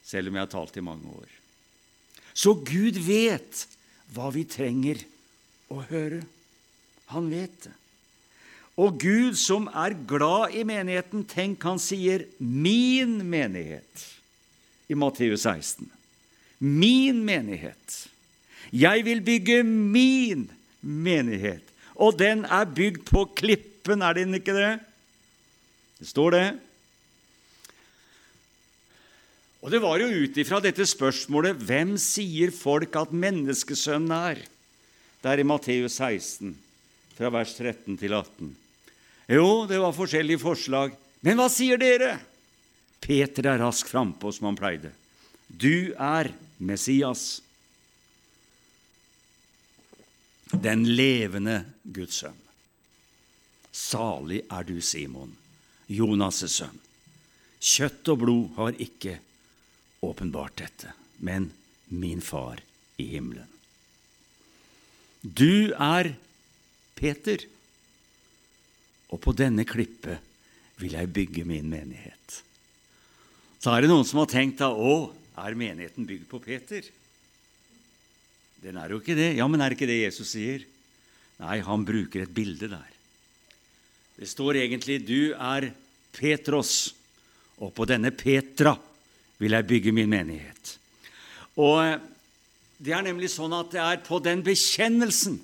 selv 0.04 0.30
om 0.30 0.36
jeg 0.36 0.42
har 0.42 0.52
talt 0.52 0.78
i 0.78 0.82
mange 0.82 1.08
år. 1.08 1.30
Så 2.34 2.54
Gud 2.54 2.98
vet 2.98 3.68
hva 4.14 4.30
vi 4.34 4.44
trenger 4.46 5.02
å 5.70 5.82
høre. 5.90 6.22
Han 7.08 7.30
vet 7.30 7.64
det. 7.64 7.74
Og 8.78 9.00
Gud, 9.00 9.38
som 9.38 9.68
er 9.74 9.98
glad 10.06 10.54
i 10.54 10.64
menigheten, 10.64 11.26
tenk, 11.26 11.64
han 11.64 11.80
sier 11.80 12.28
'min 12.40 13.24
menighet' 13.26 14.17
i 14.88 14.96
Matteus 14.96 15.44
16. 15.44 15.90
Min 16.60 17.24
menighet. 17.26 18.08
Jeg 18.74 19.04
vil 19.06 19.22
bygge 19.24 19.62
min 19.64 20.48
menighet. 20.82 21.64
Og 21.98 22.18
den 22.20 22.46
er 22.46 22.70
bygd 22.70 23.08
på 23.10 23.26
klippen, 23.38 24.04
er 24.06 24.18
den 24.18 24.38
ikke 24.38 24.56
det? 24.56 24.74
Det 25.98 26.08
står 26.12 26.36
det. 26.36 26.48
Og 29.64 29.74
det 29.74 29.82
var 29.82 30.00
jo 30.00 30.08
ut 30.08 30.38
ifra 30.38 30.62
dette 30.64 30.86
spørsmålet 30.88 31.58
hvem 31.68 31.96
sier 32.00 32.54
folk 32.54 32.94
at 33.00 33.12
menneskesønnen 33.12 34.14
er? 34.14 34.44
Det 35.18 35.32
er 35.32 35.42
i 35.42 35.48
Matteus 35.48 35.98
16, 35.98 36.54
fra 37.18 37.32
vers 37.34 37.56
13 37.58 37.98
til 37.98 38.14
18. 38.14 38.54
Jo, 39.34 39.66
det 39.68 39.82
var 39.82 39.96
forskjellige 39.98 40.40
forslag. 40.40 40.94
Men 41.26 41.42
hva 41.42 41.50
sier 41.52 41.82
dere? 41.82 42.14
Peter 43.00 43.46
er 43.54 43.62
rask 43.62 43.88
frampå, 43.88 44.32
som 44.32 44.50
han 44.50 44.60
pleide. 44.60 44.92
Du 45.48 45.94
er 45.94 46.32
Messias, 46.58 47.42
den 50.52 50.84
levende 50.96 51.62
Guds 51.84 52.24
sønn. 52.24 52.40
Salig 53.72 54.42
er 54.50 54.66
du, 54.68 54.80
Simon, 54.82 55.36
Jonas' 55.88 56.48
sønn. 56.50 56.80
Kjøtt 57.58 58.10
og 58.14 58.22
blod 58.22 58.56
har 58.58 58.80
ikke 58.82 59.18
åpenbart 60.06 60.58
dette, 60.62 60.94
men 61.18 61.52
min 61.90 62.22
far 62.22 62.62
i 62.98 63.08
himmelen. 63.14 63.48
Du 65.22 65.74
er 65.74 66.14
Peter, 66.98 67.42
og 69.10 69.22
på 69.24 69.34
denne 69.38 69.66
klippet 69.68 70.24
vil 70.82 70.94
jeg 70.98 71.14
bygge 71.14 71.46
min 71.48 71.70
menighet. 71.72 72.42
Så 73.68 73.74
er 73.76 73.84
det 73.84 73.90
noen 73.92 74.06
som 74.08 74.22
har 74.22 74.30
tenkt 74.32 74.62
da, 74.62 74.70
å, 74.72 75.10
er 75.44 75.56
menigheten 75.60 76.06
bygd 76.08 76.30
på 76.32 76.38
Peter? 76.40 76.86
Den 78.64 78.78
er 78.80 78.94
jo 78.94 79.02
ikke 79.02 79.18
det. 79.18 79.34
Ja, 79.36 79.44
men 79.52 79.60
er 79.60 79.74
det 79.74 79.76
ikke 79.76 79.90
det 79.90 79.98
Jesus 80.06 80.30
sier? 80.32 80.62
Nei, 81.44 81.58
han 81.66 81.84
bruker 81.84 82.24
et 82.24 82.32
bilde 82.32 82.70
der. 82.72 82.94
Det 84.16 84.30
står 84.32 84.62
egentlig 84.62 85.02
'Du 85.04 85.36
er 85.36 85.74
Petros', 86.16 86.94
og 87.60 87.74
på 87.76 87.84
denne 87.92 88.14
Petra 88.16 88.78
vil 89.38 89.52
jeg 89.52 89.68
bygge 89.68 89.92
min 89.92 90.10
menighet. 90.16 90.78
Og 91.60 91.84
eh, 91.84 92.00
Det 92.80 92.96
er 92.96 93.04
nemlig 93.04 93.34
sånn 93.36 93.52
at 93.52 93.72
det 93.76 93.84
er 93.84 94.00
på 94.00 94.24
den 94.24 94.46
bekjennelsen. 94.48 95.42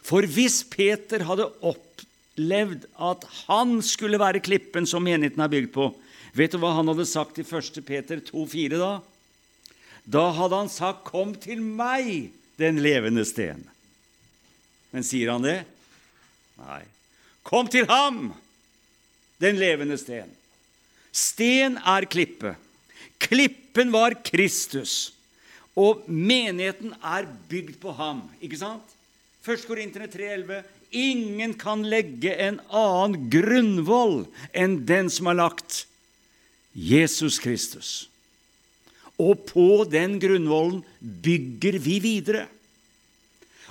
For 0.00 0.24
hvis 0.24 0.62
Peter 0.64 1.28
hadde 1.28 1.52
opplevd 1.60 2.88
at 2.96 3.28
han 3.44 3.82
skulle 3.82 4.16
være 4.16 4.40
klippen 4.40 4.86
som 4.86 5.04
menigheten 5.04 5.44
er 5.44 5.52
bygd 5.52 5.72
på, 5.76 5.92
vet 6.36 6.52
du 6.52 6.60
hva 6.60 6.74
han 6.76 6.88
hadde 6.92 7.06
sagt 7.08 7.38
i 7.40 7.44
1. 7.46 7.80
Peter 7.86 8.20
2,4 8.20 8.76
da? 8.80 8.92
Da 10.04 10.30
hadde 10.36 10.60
han 10.62 10.68
sagt 10.70 11.04
'Kom 11.04 11.34
til 11.34 11.60
meg, 11.60 12.30
den 12.58 12.78
levende 12.82 13.24
sten'. 13.24 13.64
Men 14.92 15.02
sier 15.02 15.32
han 15.32 15.42
det? 15.42 15.64
Nei. 16.56 16.82
Kom 17.42 17.68
til 17.68 17.86
ham, 17.86 18.34
den 19.38 19.58
levende 19.60 19.98
sten. 19.98 20.30
Sten 21.12 21.76
er 21.78 22.06
klippe. 22.10 22.56
Klippen 23.22 23.92
var 23.92 24.16
Kristus, 24.24 25.12
og 25.76 26.04
menigheten 26.08 26.94
er 27.02 27.28
bygd 27.48 27.78
på 27.80 27.92
ham. 27.96 28.24
Ikke 28.40 28.58
sant? 28.60 28.96
1. 29.46 29.66
Korinterne 29.68 30.08
3,11.: 30.08 30.64
ingen 30.90 31.54
kan 31.54 31.82
legge 31.88 32.32
en 32.40 32.60
annen 32.70 33.28
grunnvoll 33.30 34.24
enn 34.56 34.80
den 34.88 35.10
som 35.12 35.28
er 35.30 35.38
lagt 35.40 35.84
Jesus 36.76 37.40
Kristus. 37.40 38.08
Og 39.16 39.46
på 39.48 39.86
den 39.88 40.18
grunnvollen 40.20 40.82
bygger 41.00 41.78
vi 41.80 41.96
videre. 42.04 42.44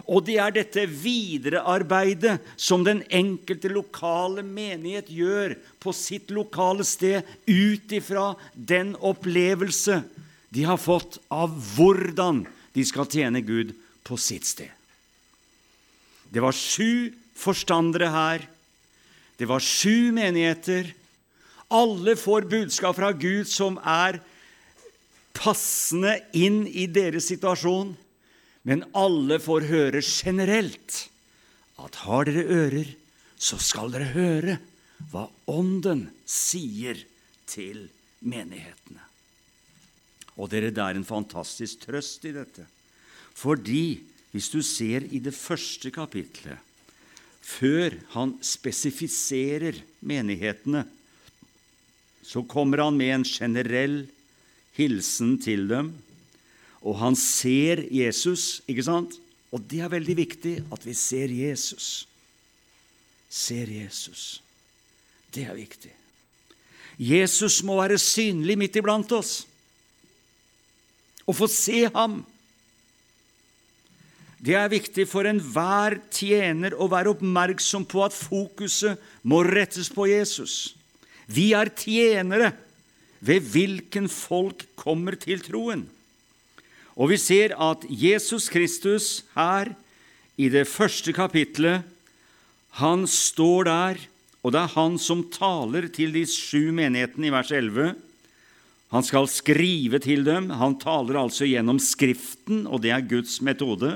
Og 0.10 0.26
det 0.28 0.40
er 0.42 0.52
dette 0.52 0.84
viderearbeidet 0.90 2.40
som 2.60 2.84
den 2.84 3.04
enkelte 3.14 3.70
lokale 3.72 4.44
menighet 4.44 5.08
gjør 5.14 5.56
på 5.80 5.94
sitt 5.96 6.34
lokale 6.36 6.84
sted, 6.84 7.24
ut 7.48 7.94
ifra 7.96 8.34
den 8.54 8.96
opplevelse 8.98 10.02
de 10.56 10.66
har 10.68 10.82
fått 10.82 11.20
av 11.32 11.54
hvordan 11.76 12.44
de 12.76 12.84
skal 12.88 13.08
tjene 13.12 13.42
Gud 13.46 13.72
på 14.04 14.18
sitt 14.20 14.48
sted. 14.48 14.72
Det 16.32 16.44
var 16.44 16.56
sju 16.56 17.14
forstandere 17.38 18.12
her. 18.12 18.46
Det 19.40 19.48
var 19.48 19.64
sju 19.64 20.12
menigheter. 20.16 20.92
Alle 21.74 22.16
får 22.20 22.50
budskap 22.52 22.98
fra 22.98 23.12
Gud 23.18 23.50
som 23.50 23.80
er 23.82 24.20
passende 25.36 26.18
inn 26.38 26.64
i 26.68 26.86
deres 26.88 27.30
situasjon. 27.32 27.96
Men 28.66 28.86
alle 28.98 29.38
får 29.42 29.68
høre 29.70 30.02
generelt 30.02 31.06
at 31.82 32.00
har 32.06 32.30
dere 32.30 32.46
ører, 32.50 32.94
så 33.38 33.60
skal 33.62 33.92
dere 33.94 34.14
høre 34.16 34.56
hva 35.12 35.28
Ånden 35.52 36.08
sier 36.26 36.98
til 37.50 37.84
menighetene. 38.26 39.04
Og 40.36 40.50
dere, 40.52 40.72
det 40.74 40.82
er 40.82 40.98
en 40.98 41.08
fantastisk 41.08 41.86
trøst 41.86 42.26
i 42.28 42.34
dette. 42.36 42.66
Fordi 43.36 44.02
hvis 44.34 44.50
du 44.52 44.62
ser 44.66 45.06
i 45.06 45.22
det 45.24 45.36
første 45.36 45.92
kapitlet, 45.96 46.58
før 47.46 47.94
han 48.16 48.34
spesifiserer 48.44 49.78
menighetene, 50.02 50.84
så 52.26 52.42
kommer 52.50 52.82
han 52.84 52.98
med 52.98 53.14
en 53.20 53.28
generell 53.28 54.00
hilsen 54.76 55.38
til 55.42 55.70
dem 55.70 55.94
og 56.86 57.00
han 57.02 57.18
ser 57.18 57.82
Jesus, 57.90 58.62
ikke 58.70 58.86
sant? 58.86 59.18
Og 59.50 59.64
det 59.66 59.82
er 59.82 59.92
veldig 59.92 60.16
viktig 60.20 60.56
at 60.74 60.86
vi 60.86 60.94
ser 60.98 61.34
Jesus. 61.34 62.06
Ser 63.30 63.72
Jesus. 63.72 64.42
Det 65.34 65.48
er 65.50 65.58
viktig. 65.58 65.92
Jesus 67.02 67.60
må 67.66 67.80
være 67.82 67.98
synlig 68.00 68.58
midt 68.60 68.78
iblant 68.80 69.12
oss. 69.18 69.42
Og 71.26 71.36
få 71.36 71.50
se 71.50 71.88
ham. 71.90 72.20
Det 74.38 74.54
er 74.54 74.70
viktig 74.70 75.08
for 75.10 75.26
enhver 75.26 75.98
tjener 76.14 76.76
å 76.78 76.86
være 76.92 77.16
oppmerksom 77.16 77.88
på 77.90 78.06
at 78.06 78.14
fokuset 78.14 79.02
må 79.26 79.42
rettes 79.48 79.90
på 79.90 80.06
Jesus. 80.12 80.76
Vi 81.26 81.52
er 81.58 81.72
tjenere 81.74 82.52
ved 83.26 83.46
hvilken 83.54 84.10
folk 84.12 84.66
kommer 84.78 85.18
til 85.18 85.42
troen. 85.46 85.86
Og 86.96 87.12
vi 87.12 87.20
ser 87.20 87.56
at 87.60 87.84
Jesus 87.90 88.48
Kristus 88.52 89.26
her 89.36 89.74
i 90.40 90.48
det 90.52 90.68
første 90.70 91.12
kapitlet, 91.16 91.84
han 92.80 93.06
står 93.08 93.68
der, 93.68 94.00
og 94.44 94.54
det 94.54 94.62
er 94.62 94.74
han 94.76 94.98
som 95.00 95.24
taler 95.32 95.88
til 95.92 96.12
de 96.16 96.26
sju 96.28 96.74
menighetene 96.76 97.30
i 97.30 97.34
vers 97.34 97.52
11. 97.56 97.96
Han 98.94 99.04
skal 99.04 99.30
skrive 99.32 100.00
til 100.04 100.26
dem. 100.28 100.52
Han 100.54 100.76
taler 100.80 101.18
altså 101.24 101.48
gjennom 101.48 101.80
Skriften, 101.82 102.66
og 102.68 102.84
det 102.84 102.92
er 102.94 103.08
Guds 103.08 103.40
metode. 103.44 103.96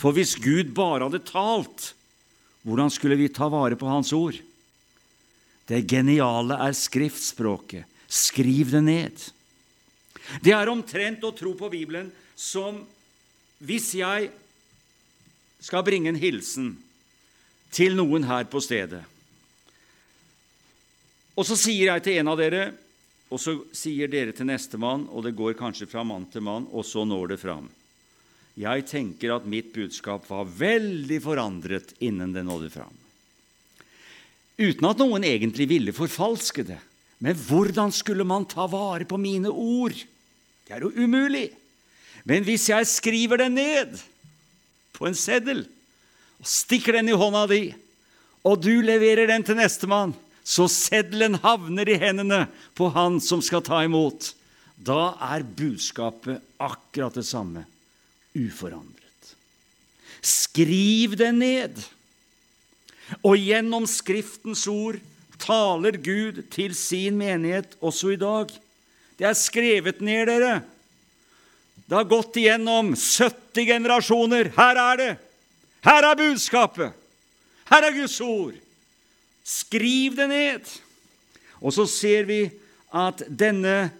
For 0.00 0.16
hvis 0.16 0.34
Gud 0.42 0.74
bare 0.76 1.06
hadde 1.06 1.22
talt, 1.28 1.92
hvordan 2.66 2.90
skulle 2.90 3.20
vi 3.20 3.30
ta 3.30 3.46
vare 3.52 3.78
på 3.78 3.88
Hans 3.88 4.10
ord? 4.16 4.40
Det 5.66 5.82
geniale 5.90 6.58
er 6.62 6.76
skriftspråket. 6.76 7.84
Skriv 8.06 8.70
det 8.70 8.82
ned. 8.86 9.24
Det 10.42 10.54
er 10.54 10.70
omtrent 10.70 11.24
å 11.26 11.34
tro 11.34 11.54
på 11.58 11.70
Bibelen 11.70 12.10
som 12.38 12.82
hvis 13.66 13.92
jeg 13.98 14.30
skal 15.62 15.84
bringe 15.86 16.12
en 16.12 16.20
hilsen 16.20 16.74
til 17.74 17.96
noen 17.98 18.26
her 18.28 18.46
på 18.50 18.60
stedet, 18.62 19.02
og 21.36 21.44
så 21.44 21.56
sier 21.58 21.90
jeg 21.90 22.04
til 22.04 22.20
en 22.20 22.30
av 22.32 22.38
dere, 22.40 22.68
og 23.28 23.40
så 23.42 23.56
sier 23.76 24.08
dere 24.08 24.32
til 24.32 24.48
nestemann, 24.48 25.04
og 25.12 25.26
det 25.26 25.34
går 25.36 25.56
kanskje 25.58 25.88
fra 25.90 26.04
mann 26.06 26.24
til 26.32 26.44
mann, 26.46 26.68
og 26.72 26.86
så 26.86 27.04
når 27.04 27.34
det 27.34 27.40
fram. 27.42 27.66
Jeg 28.56 28.86
tenker 28.88 29.34
at 29.34 29.48
mitt 29.48 29.74
budskap 29.74 30.24
var 30.30 30.48
veldig 30.48 31.18
forandret 31.20 31.92
innen 32.00 32.32
det 32.32 32.46
nådde 32.46 32.70
fram. 32.72 32.94
Uten 34.56 34.88
at 34.88 35.00
noen 35.00 35.24
egentlig 35.28 35.68
ville 35.68 35.94
forfalske 35.96 36.64
det. 36.64 36.80
Men 37.20 37.36
hvordan 37.36 37.92
skulle 37.92 38.24
man 38.28 38.46
ta 38.48 38.66
vare 38.68 39.06
på 39.08 39.18
mine 39.20 39.52
ord? 39.52 39.96
Det 40.66 40.74
er 40.76 40.84
jo 40.84 40.92
umulig. 40.96 41.50
Men 42.26 42.44
hvis 42.44 42.68
jeg 42.72 42.88
skriver 42.90 43.44
den 43.44 43.56
ned 43.60 43.98
på 44.96 45.06
en 45.08 45.16
seddel 45.16 45.64
og 46.40 46.48
stikker 46.48 46.98
den 46.98 47.12
i 47.12 47.16
hånda 47.16 47.44
di, 47.48 47.60
og 48.46 48.60
du 48.62 48.82
leverer 48.84 49.28
den 49.30 49.44
til 49.46 49.58
nestemann, 49.58 50.14
så 50.46 50.68
seddelen 50.70 51.38
havner 51.42 51.88
i 51.90 51.98
hendene 51.98 52.44
på 52.78 52.90
han 52.94 53.18
som 53.22 53.40
skal 53.42 53.64
ta 53.66 53.80
imot, 53.86 54.32
da 54.76 55.16
er 55.32 55.46
budskapet 55.46 56.42
akkurat 56.62 57.16
det 57.16 57.24
samme, 57.26 57.64
uforandret. 58.36 59.32
Skriv 60.22 61.16
det 61.18 61.32
ned. 61.34 61.80
Og 63.22 63.38
gjennom 63.38 63.86
Skriftens 63.90 64.66
ord 64.70 64.98
taler 65.42 65.98
Gud 66.00 66.42
til 66.52 66.74
sin 66.76 67.18
menighet 67.18 67.76
også 67.80 68.14
i 68.14 68.20
dag. 68.20 68.50
Det 69.16 69.28
er 69.28 69.38
skrevet 69.38 70.00
ned, 70.04 70.26
dere. 70.28 70.60
Det 71.86 71.94
har 71.94 72.08
gått 72.10 72.36
igjennom 72.40 72.94
70 72.98 73.68
generasjoner. 73.68 74.50
Her 74.56 74.80
er 74.82 75.00
det! 75.00 75.12
Her 75.86 76.08
er 76.10 76.18
budskapet! 76.18 76.96
Her 77.70 77.86
er 77.86 77.94
Guds 77.94 78.16
ord! 78.20 78.56
Skriv 79.46 80.16
det 80.18 80.26
ned! 80.32 80.72
Og 81.62 81.72
så 81.76 81.86
ser 81.88 82.26
vi 82.26 82.40
at 82.96 83.22
denne 83.30 83.92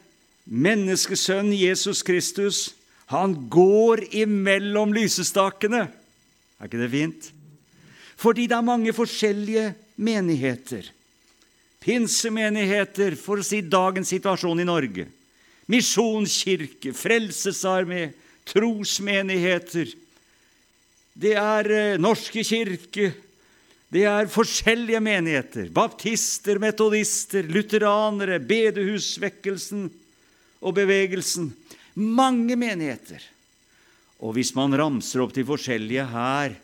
menneskesønnen 0.44 1.54
Jesus 1.54 2.02
Kristus, 2.06 2.74
han 3.06 3.36
går 3.50 4.02
imellom 4.18 4.92
lysestakene. 4.94 5.86
Er 6.58 6.68
ikke 6.68 6.82
det 6.82 6.90
fint? 6.90 7.30
Fordi 8.16 8.46
det 8.48 8.56
er 8.56 8.64
mange 8.64 8.94
forskjellige 8.96 9.70
menigheter. 9.96 10.88
Pinsemenigheter, 11.84 13.14
for 13.20 13.42
å 13.42 13.46
si 13.46 13.60
dagens 13.62 14.10
situasjon 14.14 14.62
i 14.62 14.66
Norge 14.66 15.06
misjonskirke, 15.70 16.94
frelsesarmé, 16.94 18.10
trosmenigheter. 18.46 19.90
Det 21.16 21.34
er 21.38 21.70
eh, 21.72 22.00
Norske 22.00 22.44
kirke. 22.46 23.12
Det 23.90 24.02
er 24.06 24.30
forskjellige 24.30 25.00
menigheter. 25.02 25.70
Baptister, 25.74 26.60
metodister, 26.62 27.46
lutheranere, 27.50 28.38
bedehusvekkelsen 28.42 29.86
og 30.60 30.76
bevegelsen. 30.76 31.50
Mange 31.96 32.58
menigheter. 32.58 33.22
Og 34.22 34.36
hvis 34.36 34.52
man 34.56 34.74
ramser 34.76 35.22
opp 35.22 35.34
de 35.36 35.44
forskjellige 35.46 36.06
her 36.10 36.56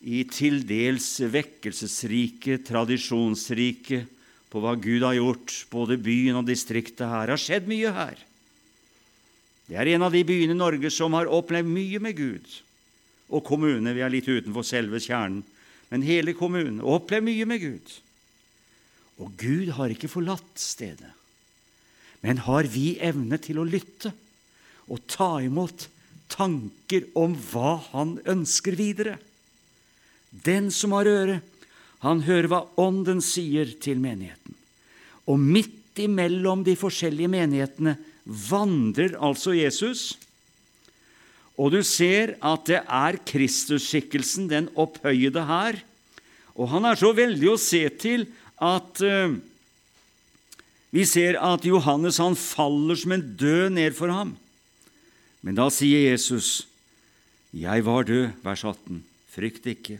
i 0.00 0.22
til 0.32 0.62
dels 0.64 1.18
vekkelsesrike, 1.32 2.60
tradisjonsrike, 2.64 4.04
på 4.50 4.58
hva 4.58 4.72
Gud 4.80 5.04
har 5.06 5.14
gjort, 5.14 5.52
både 5.70 6.00
byen 6.00 6.40
og 6.40 6.48
distriktet 6.48 7.06
her, 7.06 7.30
har 7.30 7.38
skjedd 7.38 7.68
mye 7.70 7.92
her. 7.94 8.18
Det 9.70 9.78
er 9.78 9.92
en 9.92 10.02
av 10.02 10.10
de 10.10 10.24
byene 10.26 10.56
i 10.56 10.58
Norge 10.58 10.90
som 10.90 11.14
har 11.14 11.30
opplevd 11.30 11.70
mye 11.70 12.00
med 12.02 12.16
Gud. 12.18 12.48
Og 13.30 13.44
kommune. 13.46 13.92
Vi 13.94 14.02
er 14.02 14.10
litt 14.10 14.26
utenfor 14.26 14.66
selve 14.66 14.98
kjernen. 14.98 15.44
Men 15.92 16.02
hele 16.06 16.34
kommunen 16.34 16.82
opplevd 16.82 17.28
mye 17.28 17.46
med 17.46 17.62
Gud. 17.62 17.92
Og 19.22 19.30
Gud 19.38 19.70
har 19.76 19.94
ikke 19.94 20.10
forlatt 20.10 20.58
stedet. 20.58 21.12
Men 22.26 22.42
har 22.48 22.66
vi 22.66 22.96
evne 22.98 23.38
til 23.38 23.60
å 23.62 23.68
lytte 23.68 24.10
og 24.90 25.06
ta 25.06 25.36
imot 25.44 25.86
tanker 26.30 27.06
om 27.18 27.36
hva 27.52 27.76
Han 27.92 28.18
ønsker 28.26 28.74
videre? 28.74 29.20
Den 30.30 30.70
som 30.70 30.94
har 30.94 31.10
øre, 31.10 31.40
han 32.00 32.22
hører 32.24 32.48
hva 32.48 32.62
Ånden 32.80 33.20
sier 33.24 33.68
til 33.82 34.00
menigheten. 34.00 34.54
Og 35.28 35.38
midt 35.38 35.98
imellom 36.00 36.62
de 36.64 36.76
forskjellige 36.78 37.30
menighetene 37.30 37.96
vandrer 38.24 39.16
altså 39.20 39.52
Jesus. 39.56 40.14
Og 41.60 41.74
du 41.74 41.82
ser 41.84 42.36
at 42.40 42.64
det 42.70 42.80
er 42.80 43.18
Kristusskikkelsen, 43.28 44.48
den 44.48 44.70
opphøyede 44.80 45.44
her. 45.44 45.80
Og 46.56 46.70
han 46.72 46.86
er 46.88 46.98
så 46.98 47.12
veldig 47.16 47.52
å 47.52 47.60
se 47.60 47.82
til 48.00 48.26
at 48.60 49.02
uh, 49.04 49.36
vi 50.90 51.04
ser 51.06 51.38
at 51.38 51.66
Johannes 51.68 52.20
han 52.22 52.36
faller 52.38 52.98
som 52.98 53.14
en 53.14 53.26
død 53.38 53.76
ned 53.76 53.96
for 53.96 54.12
ham. 54.12 54.34
Men 55.40 55.56
da 55.56 55.68
sier 55.72 56.10
Jesus, 56.10 56.66
'Jeg 57.52 57.84
var 57.84 58.04
død', 58.04 58.32
vers 58.44 58.64
18. 58.64 59.02
Frykt 59.30 59.66
ikke. 59.66 59.98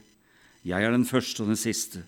Jeg 0.67 0.85
er 0.85 0.93
den 0.93 1.07
første 1.09 1.43
og 1.43 1.51
den 1.51 1.59
siste. 1.59 2.03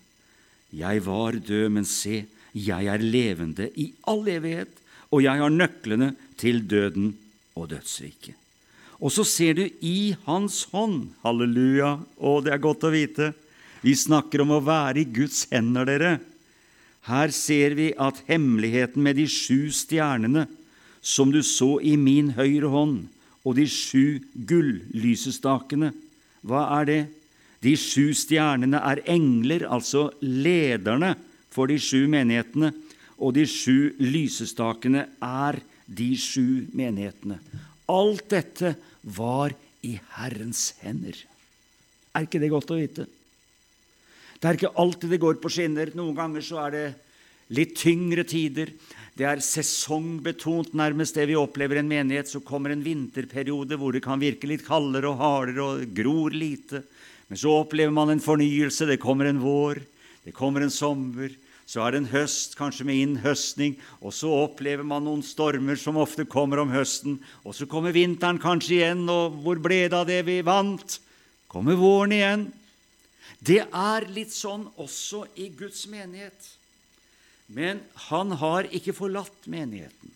Jeg 0.74 1.02
var 1.06 1.38
død, 1.38 1.68
men 1.74 1.86
se, 1.86 2.24
jeg 2.54 2.86
er 2.90 3.02
levende 3.02 3.68
i 3.78 3.90
all 4.10 4.22
evighet, 4.30 4.70
og 5.10 5.22
jeg 5.22 5.42
har 5.42 5.50
nøklene 5.50 6.14
til 6.38 6.62
døden 6.70 7.12
og 7.58 7.70
dødsriket. 7.70 8.34
Og 9.02 9.12
så 9.12 9.24
ser 9.26 9.56
du 9.58 9.64
i 9.84 10.14
Hans 10.26 10.64
hånd. 10.72 11.10
Halleluja! 11.24 11.96
Å, 11.98 12.30
det 12.42 12.54
er 12.54 12.62
godt 12.62 12.86
å 12.86 12.92
vite. 12.94 13.32
Vi 13.84 13.92
snakker 13.98 14.44
om 14.44 14.54
å 14.54 14.62
være 14.64 15.02
i 15.02 15.10
Guds 15.12 15.44
hender, 15.50 15.84
dere. 15.88 16.12
Her 17.04 17.34
ser 17.36 17.74
vi 17.76 17.90
at 18.00 18.22
hemmeligheten 18.30 19.02
med 19.04 19.18
de 19.20 19.26
sju 19.28 19.68
stjernene, 19.74 20.46
som 21.04 21.34
du 21.34 21.42
så 21.44 21.76
i 21.84 21.98
min 22.00 22.32
høyre 22.38 22.70
hånd, 22.72 23.02
og 23.44 23.58
de 23.58 23.66
sju 23.68 24.22
gullysestakene, 24.48 25.90
hva 26.40 26.62
er 26.78 26.88
det? 26.88 27.02
De 27.64 27.72
sju 27.80 28.12
stjernene 28.12 28.80
er 28.84 29.00
engler, 29.08 29.64
altså 29.72 30.10
lederne 30.20 31.14
for 31.54 31.70
de 31.70 31.78
sju 31.80 32.04
menighetene, 32.12 32.72
og 33.24 33.36
de 33.36 33.46
sju 33.48 33.94
lysestakene 34.02 35.06
er 35.22 35.60
de 35.86 36.10
sju 36.18 36.66
menighetene. 36.76 37.38
Alt 37.88 38.26
dette 38.32 38.74
var 39.16 39.54
i 39.84 39.94
Herrens 40.16 40.72
hender. 40.82 41.16
Er 42.14 42.26
ikke 42.26 42.40
det 42.42 42.52
godt 42.52 42.72
å 42.72 42.78
vite? 42.78 43.06
Det 44.40 44.50
er 44.50 44.58
ikke 44.58 44.74
alltid 44.80 45.14
det 45.14 45.22
går 45.22 45.38
på 45.40 45.50
skinner. 45.52 45.92
Noen 45.96 46.16
ganger 46.16 46.44
så 46.44 46.60
er 46.66 46.74
det 46.74 46.84
litt 47.56 47.74
tyngre 47.80 48.24
tider. 48.28 48.72
Det 49.14 49.26
er 49.28 49.42
sesongbetont, 49.44 50.74
nærmest 50.76 51.16
det 51.16 51.28
vi 51.30 51.38
opplever 51.38 51.78
i 51.78 51.84
en 51.84 51.90
menighet. 51.90 52.28
Så 52.28 52.42
kommer 52.44 52.74
en 52.74 52.84
vinterperiode 52.84 53.78
hvor 53.80 53.94
det 53.94 54.02
kan 54.04 54.20
virke 54.20 54.50
litt 54.50 54.66
kaldere 54.66 55.12
og 55.12 55.20
hardere 55.22 55.64
og 55.64 55.96
gror 55.96 56.34
lite. 56.34 56.82
Men 57.28 57.40
så 57.40 57.54
opplever 57.62 57.94
man 57.94 58.12
en 58.12 58.22
fornyelse. 58.22 58.86
Det 58.88 59.00
kommer 59.02 59.30
en 59.30 59.42
vår, 59.42 59.80
det 60.24 60.34
kommer 60.36 60.64
en 60.64 60.72
sommer. 60.72 61.32
Så 61.64 61.80
er 61.80 61.94
det 61.94 62.02
en 62.02 62.10
høst, 62.12 62.58
kanskje 62.58 62.84
med 62.84 62.98
innhøstning, 63.00 63.78
og 64.04 64.12
så 64.12 64.28
opplever 64.28 64.84
man 64.84 65.06
noen 65.06 65.22
stormer 65.24 65.78
som 65.80 65.96
ofte 65.96 66.26
kommer 66.28 66.60
om 66.60 66.72
høsten. 66.74 67.16
Og 67.40 67.56
så 67.56 67.64
kommer 67.70 67.94
vinteren 67.96 68.40
kanskje 68.42 68.82
igjen, 68.82 69.06
og 69.08 69.38
hvor 69.46 69.62
ble 69.64 69.86
det 69.86 69.96
av 69.96 70.04
det 70.10 70.20
vi 70.28 70.42
vant? 70.44 70.98
Kommer 71.48 71.78
våren 71.80 72.12
igjen. 72.12 72.44
Det 73.40 73.62
er 73.64 74.06
litt 74.12 74.32
sånn 74.34 74.66
også 74.80 75.24
i 75.40 75.48
Guds 75.56 75.86
menighet. 75.88 76.50
Men 77.46 77.80
han 78.10 78.36
har 78.40 78.68
ikke 78.72 78.94
forlatt 78.96 79.48
menigheten. 79.48 80.12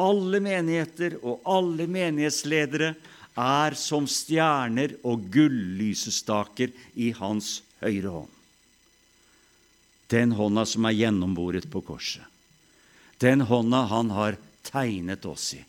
Alle 0.00 0.40
menigheter 0.42 1.16
og 1.22 1.44
alle 1.48 1.86
menighetsledere 1.86 2.94
er 3.34 3.74
som 3.78 4.06
stjerner 4.10 4.94
og 5.02 5.26
gullysestaker 5.34 6.70
i 6.94 7.10
hans 7.18 7.62
høyre 7.82 8.12
hånd. 8.14 8.30
Den 10.12 10.34
hånda 10.38 10.66
som 10.68 10.86
er 10.86 10.94
gjennomboret 10.94 11.66
på 11.70 11.82
korset. 11.82 12.22
Den 13.18 13.46
hånda 13.48 13.84
han 13.90 14.10
har 14.14 14.36
tegnet 14.66 15.24
oss 15.26 15.54
i. 15.56 15.62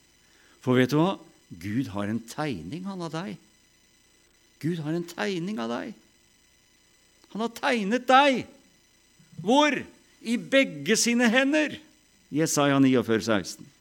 For 0.62 0.78
vet 0.78 0.92
du 0.94 1.00
hva? 1.00 1.16
Gud 1.50 1.92
har 1.94 2.10
en 2.10 2.22
tegning, 2.26 2.86
han 2.90 3.04
av 3.06 3.14
deg. 3.14 3.36
Gud 4.62 4.82
har 4.82 4.96
en 4.98 5.06
tegning 5.08 5.60
av 5.62 5.72
deg. 5.72 5.94
Han 7.34 7.44
har 7.46 7.54
tegnet 7.58 8.08
deg. 8.10 8.46
Hvor? 9.44 9.78
I 10.26 10.38
begge 10.42 10.98
sine 10.98 11.28
hender. 11.30 11.78
Jesaja 12.34 12.80
49, 12.82 13.22
16. 13.22 13.75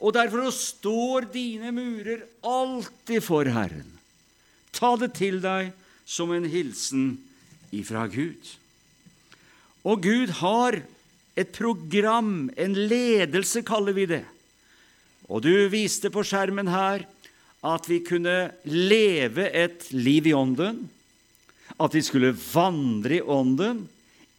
Og 0.00 0.14
derfor 0.16 0.48
står 0.54 1.28
dine 1.32 1.72
murer 1.76 2.24
alltid 2.46 3.20
for 3.24 3.48
Herren. 3.52 3.88
Ta 4.72 4.94
det 4.96 5.12
til 5.18 5.40
deg 5.44 5.74
som 6.08 6.32
en 6.32 6.48
hilsen 6.48 7.12
ifra 7.74 8.06
Gud. 8.10 8.54
Og 9.84 10.02
Gud 10.04 10.32
har 10.40 10.80
et 11.38 11.52
program, 11.56 12.50
en 12.56 12.74
ledelse, 12.74 13.62
kaller 13.64 13.96
vi 13.96 14.06
det. 14.10 14.24
Og 15.28 15.44
du 15.44 15.52
viste 15.72 16.10
på 16.12 16.24
skjermen 16.26 16.68
her 16.72 17.04
at 17.60 17.86
vi 17.88 18.00
kunne 18.04 18.50
leve 18.64 19.46
et 19.52 19.86
liv 19.92 20.30
i 20.30 20.34
Ånden 20.36 20.88
at 21.80 21.96
vi 21.96 22.02
skulle 22.04 22.32
vandre 22.34 23.18
i 23.18 23.22
Ånden, 23.24 23.84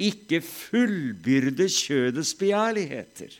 ikke 0.01 0.41
fullbyrde 0.45 1.67
kjødets 1.69 2.33
begjærligheter. 2.37 3.33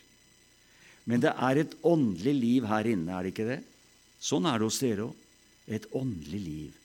Men 1.08 1.22
det 1.24 1.32
er 1.34 1.58
et 1.62 1.74
åndelig 1.82 2.34
liv 2.36 2.68
her 2.70 2.86
inne, 2.92 3.10
er 3.10 3.24
det 3.24 3.32
ikke 3.34 3.48
det? 3.48 3.58
Sånn 4.22 4.46
er 4.46 4.60
det 4.60 4.68
hos 4.68 4.78
dere 4.82 5.08
òg. 5.08 5.18
Et 5.72 5.84
åndelig 5.94 6.40
liv. 6.42 6.78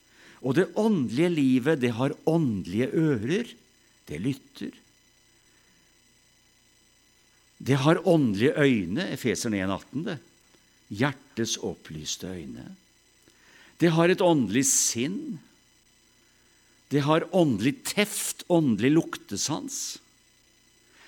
Og 0.45 0.53
det 0.57 0.67
åndelige 0.77 1.29
livet, 1.33 1.79
det 1.81 1.93
har 1.97 2.13
åndelige 2.29 2.89
ører. 2.93 3.53
Det 4.07 4.19
lytter. 4.21 4.73
Det 7.57 7.77
har 7.81 8.01
åndelige 8.05 8.53
øyne, 8.53 9.07
Efeseren 9.15 9.57
1,18, 9.57 10.03
det. 10.05 10.17
Hjertets 10.93 11.57
opplyste 11.65 12.29
øyne. 12.29 12.69
Det 13.81 13.91
har 13.93 14.09
et 14.09 14.21
åndelig 14.21 14.65
sinn. 14.69 15.39
Det 16.93 17.03
har 17.03 17.27
åndelig 17.35 17.75
teft, 17.85 18.45
åndelig 18.49 18.93
luktesans. 18.93 19.97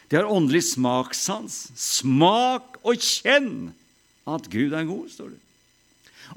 Det 0.09 0.17
har 0.17 0.31
åndelig 0.31 0.63
smakssans. 0.71 1.67
Smak 1.77 2.79
og 2.81 2.97
kjenn 2.97 3.69
at 4.29 4.49
Gud 4.49 4.73
er 4.73 4.87
god, 4.89 5.05
står 5.13 5.35
det. 5.35 5.43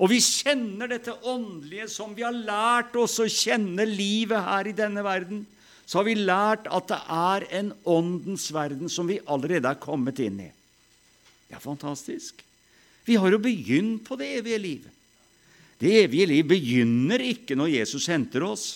Og 0.00 0.08
vi 0.12 0.20
kjenner 0.24 0.88
dette 0.88 1.12
åndelige 1.28 1.88
som 1.92 2.14
vi 2.16 2.24
har 2.24 2.36
lært 2.36 2.94
oss 3.00 3.18
å 3.20 3.28
kjenne 3.28 3.84
livet 3.88 4.40
her 4.44 4.68
i 4.68 4.76
denne 4.76 5.04
verden. 5.04 5.42
Så 5.84 6.00
har 6.00 6.06
vi 6.08 6.16
lært 6.16 6.68
at 6.72 6.88
det 6.88 7.00
er 7.12 7.46
en 7.58 7.72
åndens 7.88 8.46
verden 8.54 8.92
som 8.92 9.08
vi 9.08 9.20
allerede 9.28 9.68
er 9.68 9.80
kommet 9.82 10.20
inn 10.24 10.38
i. 10.46 10.48
Det 11.48 11.58
er 11.58 11.64
fantastisk. 11.64 12.40
Vi 13.04 13.18
har 13.20 13.34
jo 13.34 13.40
begynt 13.42 14.04
på 14.06 14.16
det 14.20 14.30
evige 14.38 14.60
liv. 14.62 14.86
Det 15.82 15.90
evige 16.04 16.28
liv 16.30 16.46
begynner 16.48 17.24
ikke 17.26 17.56
når 17.58 17.74
Jesus 17.74 18.06
henter 18.08 18.46
oss. 18.46 18.66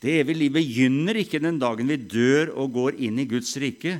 Det 0.00 0.22
evige 0.22 0.40
liv 0.46 0.54
begynner 0.54 1.18
ikke 1.20 1.42
den 1.42 1.60
dagen 1.60 1.90
vi 1.90 1.98
dør 2.00 2.54
og 2.56 2.72
går 2.78 3.02
inn 3.04 3.20
i 3.20 3.28
Guds 3.28 3.52
rike. 3.60 3.98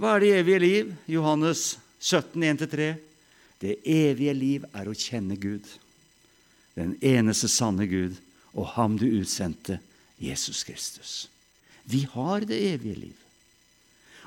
Hva 0.00 0.14
er 0.16 0.22
det 0.22 0.28
evige 0.38 0.60
liv? 0.62 0.92
Johannes 1.12 1.74
17, 2.00 2.40
1-3. 2.40 2.94
Det 3.60 3.74
evige 3.84 4.32
liv 4.32 4.62
er 4.72 4.88
å 4.88 4.96
kjenne 4.96 5.36
Gud, 5.36 5.66
den 6.72 6.94
eneste 7.04 7.50
sanne 7.52 7.84
Gud, 7.84 8.14
og 8.56 8.70
ham 8.78 8.94
du 8.96 9.04
utsendte, 9.04 9.76
Jesus 10.16 10.62
Kristus. 10.64 11.12
Vi 11.84 12.06
har 12.14 12.46
det 12.48 12.56
evige 12.70 12.96
liv. 12.96 13.18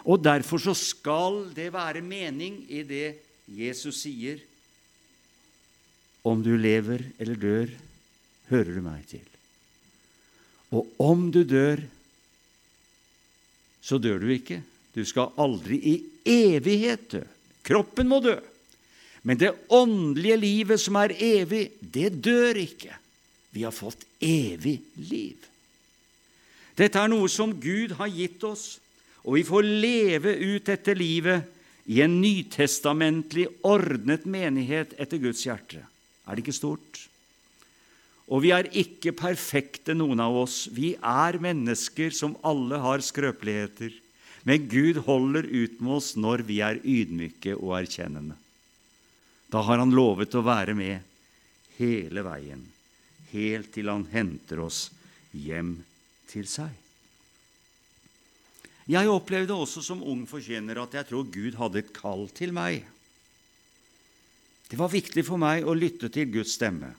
Og 0.05 0.21
derfor 0.21 0.61
så 0.61 0.75
skal 0.77 1.47
det 1.55 1.71
være 1.73 2.03
mening 2.05 2.59
i 2.69 2.83
det 2.85 3.15
Jesus 3.49 4.03
sier. 4.03 4.43
Om 6.21 6.43
du 6.45 6.51
lever 6.53 7.01
eller 7.17 7.39
dør, 7.39 7.73
hører 8.51 8.77
du 8.77 8.81
meg 8.85 9.07
til. 9.09 9.25
Og 10.69 10.85
om 11.01 11.25
du 11.33 11.41
dør, 11.41 11.81
så 13.81 13.97
dør 13.97 14.21
du 14.21 14.29
ikke. 14.37 14.61
Du 14.93 15.01
skal 15.05 15.33
aldri 15.41 15.79
i 15.79 15.93
evighet 16.29 17.07
dø. 17.15 17.23
Kroppen 17.65 18.09
må 18.11 18.19
dø. 18.23 18.35
Men 19.23 19.39
det 19.39 19.53
åndelige 19.71 20.37
livet 20.37 20.81
som 20.83 20.99
er 20.99 21.15
evig, 21.15 21.69
det 21.79 22.11
dør 22.23 22.59
ikke. 22.59 22.91
Vi 23.55 23.63
har 23.63 23.73
fått 23.75 24.03
evig 24.19 24.81
liv. 24.99 25.37
Dette 26.75 26.99
er 26.99 27.11
noe 27.11 27.29
som 27.29 27.53
Gud 27.61 27.93
har 27.99 28.11
gitt 28.11 28.43
oss, 28.47 28.79
og 29.23 29.37
vi 29.37 29.45
får 29.47 29.63
leve 29.63 30.33
ut 30.41 30.65
dette 30.67 30.95
livet 30.97 31.47
i 31.87 32.01
en 32.03 32.19
nytestamentlig 32.19 33.45
ordnet 33.67 34.25
menighet 34.27 34.95
etter 34.99 35.21
Guds 35.21 35.45
hjerte. 35.45 35.83
Er 36.25 36.35
det 36.35 36.43
ikke 36.43 36.55
stort? 36.55 37.03
Og 38.31 38.43
vi 38.43 38.53
er 38.55 38.69
ikke 38.71 39.13
perfekte, 39.15 39.95
noen 39.95 40.19
av 40.23 40.35
oss. 40.43 40.65
Vi 40.71 40.93
er 40.97 41.39
mennesker 41.43 42.15
som 42.15 42.37
alle 42.43 42.79
har 42.81 43.03
skrøpeligheter. 43.03 44.02
Men 44.43 44.67
Gud 44.67 44.99
holder 45.05 45.47
ut 45.47 45.79
med 45.79 45.97
oss 45.99 46.13
når 46.19 46.43
vi 46.47 46.59
er 46.65 46.81
ydmyke 46.83 47.55
og 47.55 47.77
erkjennende. 47.79 48.35
Da 49.51 49.61
har 49.63 49.79
Han 49.79 49.93
lovet 49.95 50.35
å 50.35 50.43
være 50.43 50.75
med 50.75 51.03
hele 51.77 52.23
veien, 52.25 52.63
helt 53.31 53.71
til 53.73 53.91
Han 53.91 54.07
henter 54.11 54.63
oss 54.65 54.87
hjem 55.31 55.77
til 56.29 56.47
seg. 56.49 56.71
Jeg 58.89 59.07
opplevde 59.07 59.55
også 59.55 59.79
som 59.85 60.03
ung 60.03 60.25
forkynner 60.27 60.81
at 60.81 60.97
jeg 60.97 61.07
tror 61.07 61.29
Gud 61.31 61.55
hadde 61.55 61.79
et 61.79 61.93
kall 61.95 62.27
til 62.35 62.51
meg. 62.51 62.83
Det 64.67 64.79
var 64.79 64.91
viktig 64.91 65.23
for 65.23 65.39
meg 65.39 65.63
å 65.63 65.75
lytte 65.77 66.09
til 66.11 66.27
Guds 66.33 66.57
stemme. 66.57 66.91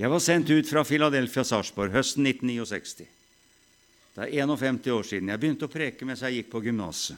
Jeg 0.00 0.10
var 0.12 0.20
sendt 0.24 0.50
ut 0.52 0.68
fra 0.68 0.84
Philadelphia 0.84 1.44
Sarpsborg 1.46 1.94
høsten 1.94 2.26
1969. 2.26 3.06
Det 4.20 4.26
er 4.28 4.44
51 4.44 4.86
år 4.92 5.06
siden. 5.08 5.30
Jeg 5.32 5.40
begynte 5.40 5.64
å 5.64 5.72
preke 5.72 6.04
mens 6.04 6.20
jeg 6.20 6.34
gikk 6.34 6.50
på 6.52 6.60
gymnaset. 6.66 7.16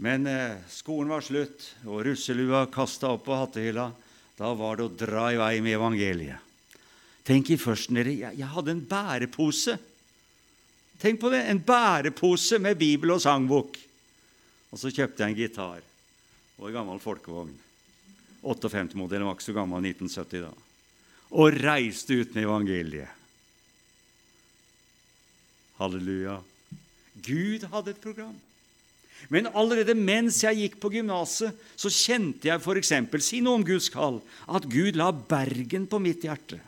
Men 0.00 0.24
eh, 0.28 0.62
skolen 0.72 1.10
var 1.12 1.24
slutt, 1.24 1.66
og 1.84 2.06
russelua 2.06 2.62
kasta 2.72 3.10
opp 3.12 3.26
på 3.26 3.36
hattehylla. 3.36 3.90
Da 4.36 4.52
var 4.56 4.78
det 4.78 4.86
å 4.86 4.94
dra 4.96 5.26
i 5.32 5.36
vei 5.36 5.58
med 5.60 5.76
evangeliet. 5.76 6.40
Tenk 7.26 7.50
i 7.52 7.58
førsten, 7.60 7.98
dere, 8.00 8.14
jeg, 8.16 8.38
jeg 8.40 8.48
hadde 8.48 8.72
en 8.72 8.80
bærepose. 8.88 9.76
Tenk 11.02 11.20
på 11.20 11.32
det! 11.34 11.42
En 11.52 11.60
bærepose 11.60 12.62
med 12.64 12.80
bibel 12.80 13.12
og 13.12 13.20
sangbok. 13.20 13.76
Og 14.72 14.80
så 14.80 14.88
kjøpte 14.88 15.20
jeg 15.20 15.34
en 15.34 15.36
gitar 15.36 15.84
og 16.56 16.70
en 16.70 16.76
gammel 16.78 17.02
folkevogn. 17.02 17.52
58-modellen 18.40 19.28
var 19.28 19.36
ikke 19.36 19.50
så 19.50 19.58
gammel, 19.58 19.84
1970 19.92 20.46
da. 20.46 20.52
Og 21.36 21.60
reiste 21.60 22.22
ut 22.22 22.32
med 22.32 22.46
evangeliet. 22.46 23.25
Halleluja. 25.80 26.40
Gud 27.26 27.66
hadde 27.72 27.92
et 27.92 28.02
program. 28.02 28.36
Men 29.32 29.48
allerede 29.56 29.96
mens 29.96 30.42
jeg 30.44 30.60
gikk 30.60 30.78
på 30.80 30.90
gymnaset, 30.92 31.56
så 31.74 31.90
kjente 31.90 32.50
jeg 32.50 32.60
f.eks. 32.60 32.92
Si 33.24 33.40
noe 33.44 33.58
om 33.58 33.66
Guds 33.66 33.88
kall. 33.92 34.20
At 34.46 34.68
Gud 34.70 34.98
la 34.98 35.10
Bergen 35.10 35.88
på 35.90 36.00
mitt 36.02 36.26
hjerte. 36.26 36.60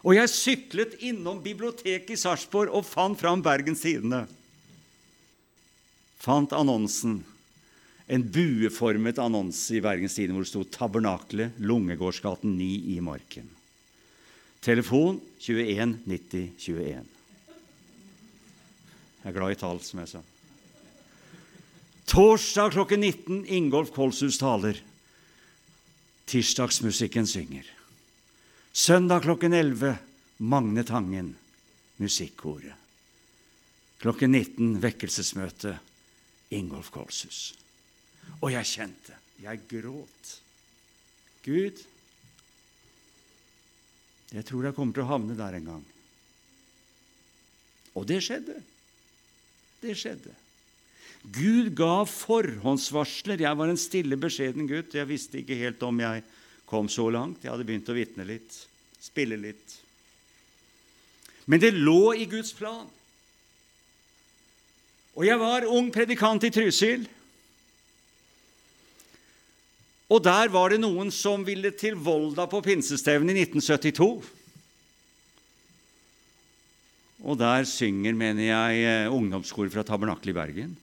Og 0.00 0.16
jeg 0.16 0.32
syklet 0.32 0.94
innom 1.04 1.42
biblioteket 1.44 2.14
i 2.14 2.20
Sarpsborg 2.20 2.72
og 2.72 2.86
fant 2.88 3.18
fram 3.20 3.42
Bergens 3.44 3.82
Tidende. 3.84 4.22
Fant 6.20 6.54
annonsen. 6.56 7.18
En 8.10 8.24
bueformet 8.24 9.20
annonse 9.20 9.76
i 9.76 9.84
Bergens 9.84 10.16
Tidende 10.16 10.38
hvor 10.38 10.46
det 10.46 10.52
sto 10.54 10.64
'Tabernaklet, 10.64 11.60
Lungegårdsgaten 11.60 12.56
9 12.56 12.96
i 12.96 13.00
Marken'. 13.04 13.59
Telefon 14.60 15.20
21 15.38 15.98
90 16.06 16.52
21. 16.58 17.06
Jeg 19.20 19.28
er 19.30 19.36
glad 19.36 19.54
i 19.54 19.58
tall, 19.60 19.80
som 19.84 20.02
jeg 20.02 20.10
sa. 20.12 20.20
Torsdag 22.10 22.74
klokken 22.74 23.00
19 23.00 23.44
Ingolf 23.56 23.92
Kolshus 23.94 24.36
taler. 24.40 24.76
Tirsdagsmusikken 26.28 27.26
synger. 27.26 27.64
Søndag 28.72 29.24
klokken 29.24 29.52
11 29.56 29.96
Magne 30.38 30.84
Tangen, 30.84 31.34
musikkoret. 31.96 32.76
Klokken 34.00 34.32
19 34.32 34.78
vekkelsesmøte 34.82 35.74
Ingolf 36.56 36.92
Kolshus. 36.92 37.40
Og 38.40 38.52
jeg 38.52 38.68
kjente, 38.68 39.16
jeg 39.40 39.64
gråt. 39.68 40.36
Gud, 41.44 41.80
jeg 44.30 44.46
tror 44.46 44.68
jeg 44.68 44.76
kommer 44.76 44.94
til 44.94 45.04
å 45.04 45.10
havne 45.10 45.36
der 45.38 45.56
en 45.58 45.72
gang. 45.72 45.82
Og 47.98 48.06
det 48.06 48.20
skjedde. 48.22 48.60
Det 49.82 49.96
skjedde. 49.98 50.34
Gud 51.34 51.72
ga 51.76 52.04
forhåndsvarsler. 52.08 53.42
Jeg 53.42 53.58
var 53.58 53.72
en 53.72 53.80
stille, 53.80 54.16
beskjeden 54.20 54.68
gutt. 54.70 54.94
Jeg 54.96 55.08
visste 55.10 55.40
ikke 55.40 55.58
helt 55.58 55.82
om 55.84 55.98
jeg 56.00 56.22
kom 56.70 56.88
så 56.88 57.08
langt. 57.12 57.42
Jeg 57.44 57.52
hadde 57.52 57.66
begynt 57.68 57.90
å 57.90 57.96
vitne 57.96 58.24
litt, 58.28 58.54
spille 59.02 59.36
litt. 59.40 59.76
Men 61.50 61.60
det 61.60 61.74
lå 61.74 62.14
i 62.14 62.28
Guds 62.30 62.54
plan. 62.54 62.86
Og 65.18 65.26
jeg 65.26 65.40
var 65.40 65.66
ung 65.68 65.90
predikant 65.92 66.46
i 66.46 66.52
Trysil. 66.54 67.08
Og 70.10 70.18
der 70.26 70.50
var 70.50 70.72
det 70.72 70.80
noen 70.82 71.12
som 71.14 71.44
ville 71.46 71.70
til 71.78 71.94
Volda 71.94 72.48
på 72.50 72.62
pinsestevnet 72.66 73.38
i 73.38 73.44
1972. 73.46 74.26
Og 77.20 77.36
der 77.38 77.66
synger, 77.68 78.16
mener 78.16 78.42
jeg, 78.48 78.82
eh, 78.88 79.12
ungdomskor 79.12 79.68
fra 79.70 79.84
Tabernakelet 79.84 80.32
i 80.32 80.38
Bergen. 80.40 80.76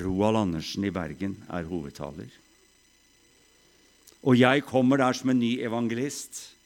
Roald 0.00 0.38
Andersen 0.38 0.86
i 0.86 0.90
Bergen 0.90 1.36
er 1.50 1.68
hovedtaler. 1.68 2.30
Og 4.26 4.38
jeg 4.38 4.64
kommer 4.66 4.98
der 4.98 5.12
som 5.12 5.30
en 5.30 5.38
ny 5.38 5.58
evangelist. 5.60 6.56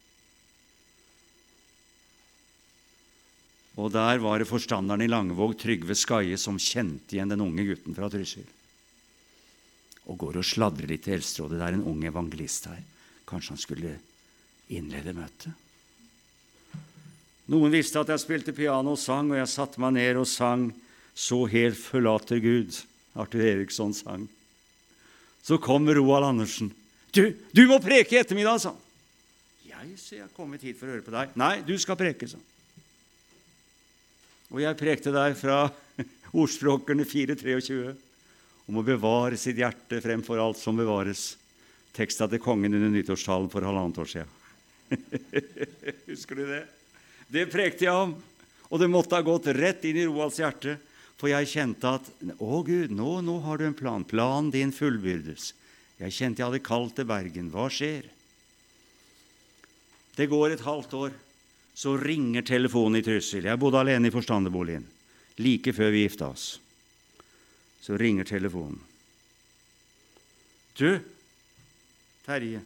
Og 3.76 3.90
der 3.92 4.20
var 4.22 4.38
det 4.38 4.48
forstanderen 4.48 5.02
i 5.02 5.10
Langevåg, 5.10 5.58
Trygve 5.58 5.96
Skaie, 5.96 6.36
som 6.36 6.60
kjente 6.60 7.16
igjen 7.16 7.32
den 7.32 7.40
unge 7.44 7.64
gutten 7.64 7.96
fra 7.96 8.08
Trysil. 8.12 8.46
Og 10.10 10.18
går 10.18 10.40
og 10.40 10.46
sladrer 10.46 10.90
litt 10.90 11.04
til 11.06 11.18
Eldsterådet. 11.18 11.58
Det 11.60 11.66
er 11.68 11.76
en 11.78 11.86
ung 11.86 12.02
evangelist 12.06 12.66
her. 12.70 12.82
Kanskje 13.30 13.54
han 13.54 13.62
skulle 13.62 13.96
innlede 14.70 15.14
møtet? 15.14 15.54
Noen 17.50 17.72
visste 17.74 18.02
at 18.02 18.10
jeg 18.12 18.22
spilte 18.22 18.54
piano 18.54 18.94
og 18.94 19.00
sang, 19.00 19.32
og 19.32 19.40
jeg 19.40 19.50
satte 19.50 19.82
meg 19.82 19.96
ned 19.96 20.20
og 20.20 20.28
sang 20.30 20.70
'Så 21.14 21.50
helt 21.50 21.76
forlater 21.76 22.38
Gud', 22.38 22.84
Arthur 23.14 23.42
Eriksson 23.42 23.92
sang. 23.92 24.28
Så 25.42 25.58
kom 25.58 25.88
Roald 25.88 26.24
Andersen. 26.24 26.72
'Du, 27.12 27.34
du 27.52 27.66
må 27.66 27.78
preke 27.78 28.14
i 28.14 28.20
ettermiddag', 28.20 28.60
sa 28.60 28.68
han. 28.70 28.78
'Jeg, 29.66 29.98
så 29.98 30.14
jeg 30.14 30.22
har 30.22 30.36
kommet 30.36 30.62
hit 30.62 30.78
for 30.78 30.86
å 30.86 30.90
høre 30.90 31.02
på 31.02 31.10
deg.' 31.10 31.36
'Nei, 31.36 31.62
du 31.62 31.78
skal 31.78 31.96
preke', 31.96 32.28
sa 32.28 32.36
han. 32.36 32.46
Og 34.50 34.62
jeg 34.62 34.76
prekte 34.76 35.12
der 35.12 35.34
fra 35.34 35.70
ordspråkene 36.40 37.04
4.23 37.04 37.96
om 38.70 38.78
å 38.78 38.86
bevare 38.86 39.38
sitt 39.40 39.58
hjerte 39.58 39.98
fremfor 40.02 40.38
alt 40.38 40.58
som 40.60 40.78
bevares. 40.78 41.34
Teksta 41.90 42.28
til 42.30 42.38
kongen 42.42 42.76
under 42.78 42.92
nyttårstalen 42.94 43.50
for 43.50 43.66
halvannet 43.66 43.98
år 43.98 44.10
siden. 44.12 44.36
Husker 46.10 46.38
du 46.38 46.44
det? 46.46 46.62
Det 47.30 47.48
prekte 47.50 47.88
jeg 47.88 48.04
om. 48.06 48.14
Og 48.70 48.78
det 48.78 48.86
måtte 48.90 49.18
ha 49.18 49.26
gått 49.26 49.50
rett 49.56 49.82
inn 49.88 49.98
i 49.98 50.06
Roalds 50.06 50.38
hjerte, 50.38 50.76
for 51.18 51.32
jeg 51.32 51.50
kjente 51.50 51.90
at 51.98 52.06
Å, 52.38 52.60
Gud, 52.64 52.94
nå, 52.94 53.18
nå 53.26 53.40
har 53.42 53.58
du 53.58 53.66
en 53.66 53.76
plan. 53.76 54.06
Planen 54.06 54.52
din 54.54 54.70
fullbyrdes. 54.72 55.50
Jeg 55.98 56.14
kjente 56.16 56.40
jeg 56.40 56.46
hadde 56.46 56.62
kalt 56.64 56.94
til 56.96 57.10
Bergen. 57.10 57.50
Hva 57.52 57.66
skjer? 57.74 58.06
Det 60.14 60.30
går 60.30 60.54
et 60.54 60.64
halvt 60.64 60.94
år, 60.96 61.12
så 61.74 61.98
ringer 61.98 62.46
telefonen 62.46 63.00
i 63.00 63.04
Trysil. 63.04 63.50
Jeg 63.50 63.60
bodde 63.60 63.82
alene 63.82 64.08
i 64.08 64.14
forstanderboligen 64.14 64.86
like 65.40 65.72
før 65.72 65.94
vi 65.94 66.04
gifta 66.04 66.30
oss. 66.30 66.58
Så 67.80 67.96
ringer 67.96 68.24
telefonen. 68.28 68.80
Du, 70.76 71.00
Terje, 72.24 72.60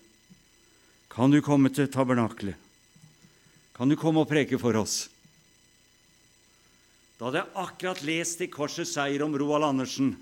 kan 1.09 1.31
du 1.31 1.41
komme 1.43 1.71
til 1.75 1.89
tabernaklet? 1.91 2.59
Kan 3.75 3.91
du 3.91 3.97
komme 3.99 4.23
og 4.23 4.31
preke 4.31 4.59
for 4.61 4.77
oss? 4.79 5.09
Da 7.19 7.27
hadde 7.27 7.41
jeg 7.43 7.55
akkurat 7.63 8.03
lest 8.07 8.43
i 8.45 8.51
Korsets 8.51 8.95
seier 8.95 9.23
om 9.25 9.35
Roald 9.39 9.67
Andersen. 9.67 10.13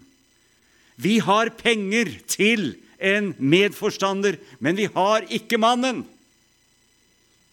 Vi 1.00 1.18
har 1.24 1.50
penger 1.56 2.12
til 2.28 2.74
en 3.02 3.32
medforstander, 3.40 4.38
men 4.60 4.78
vi 4.78 4.86
har 4.92 5.26
ikke 5.32 5.60
mannen. 5.60 6.04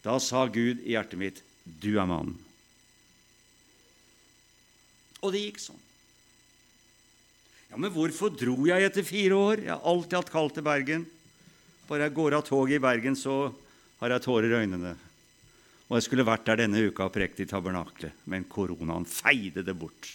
Da 0.03 0.19
sa 0.23 0.45
Gud 0.47 0.83
i 0.85 0.93
hjertet 0.95 1.19
mitt, 1.19 1.43
'Du 1.65 1.99
er 1.99 2.07
mannen'. 2.07 2.37
Og 5.21 5.33
det 5.33 5.41
gikk 5.43 5.59
sånn. 5.59 5.88
Ja, 7.69 7.77
Men 7.77 7.93
hvorfor 7.93 8.33
dro 8.33 8.65
jeg 8.65 8.85
etter 8.85 9.05
fire 9.05 9.37
år? 9.37 9.63
Jeg 9.65 9.73
har 9.73 9.85
alltid 9.85 10.17
hatt 10.17 10.33
kaldt 10.33 10.57
til 10.57 10.65
Bergen. 10.65 11.05
Bare 11.89 12.07
jeg 12.07 12.17
går 12.17 12.37
av 12.37 12.45
toget 12.47 12.77
i 12.79 12.83
Bergen, 12.83 13.17
så 13.17 13.53
har 14.01 14.13
jeg 14.15 14.25
tårer 14.25 14.49
i 14.49 14.61
øynene. 14.63 14.95
Og 15.89 15.97
jeg 15.97 16.05
skulle 16.05 16.25
vært 16.25 16.45
der 16.45 16.63
denne 16.63 16.81
uka 16.85 17.07
og 17.07 17.13
prekt 17.15 17.41
i 17.41 17.47
tabernaklet, 17.49 18.13
men 18.29 18.45
koronaen 18.49 19.07
feide 19.09 19.63
det 19.65 19.73
bort. 19.77 20.11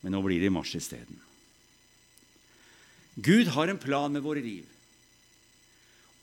Men 0.00 0.16
nå 0.16 0.22
blir 0.24 0.40
det 0.40 0.48
i 0.48 0.52
mars 0.52 0.72
isteden. 0.76 1.20
Gud 3.20 3.52
har 3.52 3.68
en 3.68 3.80
plan 3.80 4.12
med 4.12 4.24
våre 4.24 4.40
liv. 4.40 4.64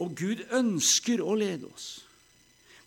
Og 0.02 0.15
Gud 0.18 0.42
ønsker 0.56 1.22
å 1.22 1.36
lede 1.38 1.70
oss. 1.70 2.00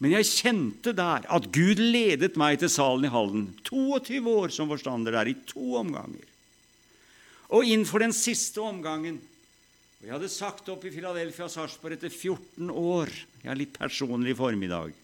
Men 0.03 0.17
jeg 0.17 0.31
kjente 0.33 0.95
der 0.99 1.29
at 1.31 1.47
Gud 1.55 1.79
ledet 1.79 2.35
meg 2.41 2.59
til 2.59 2.71
salen 2.73 3.07
i 3.07 3.13
Halden. 3.13 3.45
22 3.69 4.19
år 4.27 4.51
som 4.51 4.71
forstander 4.73 5.15
der, 5.15 5.31
i 5.31 5.39
to 5.47 5.77
omganger. 5.79 6.27
Og 7.53 7.69
innenfor 7.69 8.05
den 8.05 8.17
siste 8.17 8.63
omgangen 8.65 9.21
og 10.03 10.09
Jeg 10.09 10.17
hadde 10.17 10.29
sagt 10.35 10.67
opp 10.73 10.83
i 10.83 10.91
Philadelphia 10.91 11.47
Sarpsborg 11.47 11.95
etter 11.95 12.11
14 12.11 12.73
år. 12.75 13.07
Jeg 13.45 13.51
er 13.53 13.59
litt 13.61 13.77
personlig 13.77 14.33
i 14.33 14.39
formiddag 14.41 14.97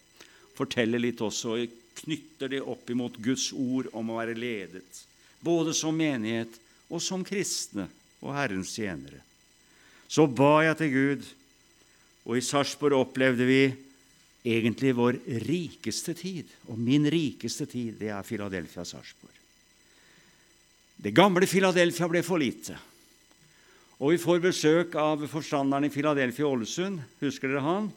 forteller 0.59 1.01
litt 1.01 1.21
også 1.23 1.55
og 1.55 1.77
knytter 2.03 2.51
det 2.55 2.61
opp 2.63 2.89
imot 2.91 3.19
Guds 3.23 3.49
ord 3.55 3.89
om 3.95 4.11
å 4.11 4.19
være 4.19 4.37
ledet, 4.37 5.03
både 5.43 5.75
som 5.75 5.95
menighet 5.95 6.59
og 6.89 7.03
som 7.03 7.23
kristne 7.27 7.87
og 8.19 8.33
Herrens 8.35 8.73
tjenere. 8.75 9.21
Så 10.09 10.25
ba 10.25 10.65
jeg 10.65 10.79
til 10.79 10.93
Gud, 10.95 11.27
og 12.25 12.39
i 12.39 12.43
Sarpsborg 12.43 12.97
opplevde 12.97 13.45
vi 13.47 13.61
egentlig 14.49 14.95
vår 14.97 15.19
rikeste 15.45 16.15
tid. 16.17 16.49
Og 16.71 16.79
min 16.81 17.05
rikeste 17.09 17.67
tid, 17.69 17.95
det 18.01 18.09
er 18.13 18.25
Filadelfia-Sarpsborg. 18.25 19.38
Det 20.99 21.15
gamle 21.15 21.47
Filadelfia 21.47 22.09
ble 22.11 22.21
for 22.27 22.41
lite. 22.41 22.75
Og 23.99 24.13
vi 24.13 24.19
får 24.19 24.43
besøk 24.43 24.95
av 24.99 25.23
forstanderen 25.31 25.87
i 25.87 25.93
Filadelfia-Ålesund. 25.93 26.99
Husker 27.23 27.51
dere 27.51 27.63
han? 27.63 27.89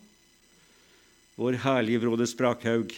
vår 1.34 1.58
herlige 1.64 2.00
broder 2.02 2.28
Sprakhaug. 2.28 2.92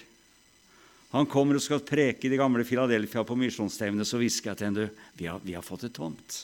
Han 1.14 1.28
kommer 1.30 1.56
og 1.56 1.62
skal 1.62 1.84
preke 1.86 2.26
i 2.26 2.32
det 2.32 2.40
gamle 2.40 2.64
Filadelfia 2.66 3.22
på 3.24 3.36
misjonsstevnet. 3.38 4.08
Så 4.08 4.18
hvisker 4.18 4.50
jeg 4.50 4.60
til 4.60 4.68
henne 4.70 4.88
vi, 5.14 5.28
har, 5.30 5.38
vi 5.44 5.54
har 5.54 5.64
fått 5.64 5.86
et 5.86 5.94
tomt. 5.94 6.40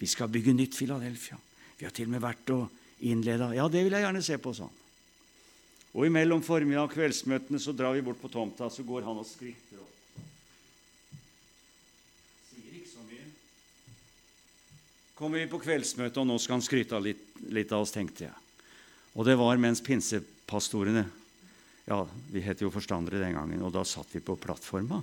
Vi 0.00 0.08
skal 0.08 0.32
bygge 0.32 0.56
nytt 0.56 0.76
Filadelfia. 0.76 1.36
Vi 1.76 1.84
har 1.84 1.92
til 1.92 2.08
og 2.08 2.16
med 2.16 2.24
vært 2.24 2.52
og 2.54 3.04
innleda. 3.04 3.52
Ja, 3.56 3.68
det 3.68 3.84
vil 3.84 3.92
jeg 3.92 4.06
gjerne 4.06 4.24
se 4.24 4.40
på, 4.40 4.54
sa 4.56 4.68
han. 4.68 4.82
Og 5.96 6.08
imellom 6.08 6.42
formiddag 6.44 6.88
og 6.88 6.92
kveldsmøtene 6.92 7.60
så 7.60 7.72
drar 7.76 7.94
vi 7.96 8.04
bort 8.04 8.20
på 8.20 8.28
tomta, 8.32 8.68
så 8.72 8.84
går 8.84 9.04
han 9.04 9.20
og 9.20 9.28
skritter 9.28 9.80
opp. 9.80 10.24
Sier 12.50 12.74
ikke 12.80 12.90
så 12.90 13.04
mye. 13.04 13.28
Kommer 15.16 15.40
vi 15.40 15.48
på 15.48 15.62
kveldsmøtet, 15.62 16.18
og 16.20 16.26
nå 16.28 16.34
skal 16.36 16.58
han 16.58 16.64
skryte 16.64 16.98
litt, 17.00 17.22
litt 17.48 17.70
av 17.72 17.86
oss, 17.86 17.94
tenkte 17.94 18.26
jeg. 18.26 18.34
Og 19.16 19.24
det 19.24 19.38
var 19.40 19.56
mens 19.60 19.80
pinsepastorene 19.84 21.06
Ja, 21.86 22.02
vi 22.32 22.42
het 22.42 22.60
jo 22.60 22.72
forstandere 22.74 23.22
den 23.22 23.36
gangen, 23.38 23.62
og 23.64 23.72
da 23.72 23.84
satt 23.86 24.10
vi 24.12 24.20
på 24.20 24.34
plattforma. 24.36 24.98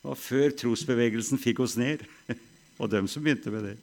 Det 0.00 0.08
var 0.08 0.18
før 0.18 0.54
trosbevegelsen 0.64 1.38
fikk 1.38 1.60
oss 1.62 1.76
ned, 1.78 2.02
og 2.80 2.90
dem 2.90 3.06
som 3.06 3.22
begynte 3.22 3.52
med 3.54 3.68
det. 3.68 3.76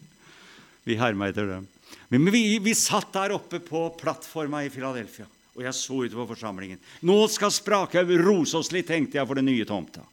Vi 0.84 0.98
herma 1.00 1.30
etter 1.30 1.48
dem. 1.48 1.70
Men 2.10 2.28
vi, 2.34 2.58
vi 2.60 2.76
satt 2.76 3.14
der 3.14 3.38
oppe 3.38 3.62
på 3.64 3.86
plattforma 4.02 4.66
i 4.66 4.74
Philadelphia, 4.74 5.30
og 5.56 5.64
jeg 5.64 5.78
så 5.78 6.04
utover 6.04 6.34
forsamlingen. 6.34 6.82
Nå 7.08 7.22
skal 7.32 7.54
Sprakhaug 7.56 8.12
rose 8.26 8.58
oss 8.58 8.74
litt, 8.76 8.90
tenkte 8.90 9.22
jeg, 9.22 9.30
for 9.30 9.40
den 9.40 9.48
nye 9.48 9.68
tomta. 9.70 10.04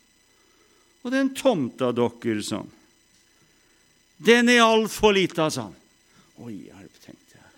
Og 1.03 1.15
den 1.15 1.33
tomta 1.35 1.91
dere, 1.97 2.43
sånn. 2.45 2.69
Den 4.19 4.51
er 4.51 4.65
altfor 4.65 5.15
lita, 5.15 5.47
sa 5.51 5.69
han. 5.69 5.77
Å 6.39 6.51
hjelp, 6.51 6.99
tenkte 7.05 7.39
jeg. 7.39 7.53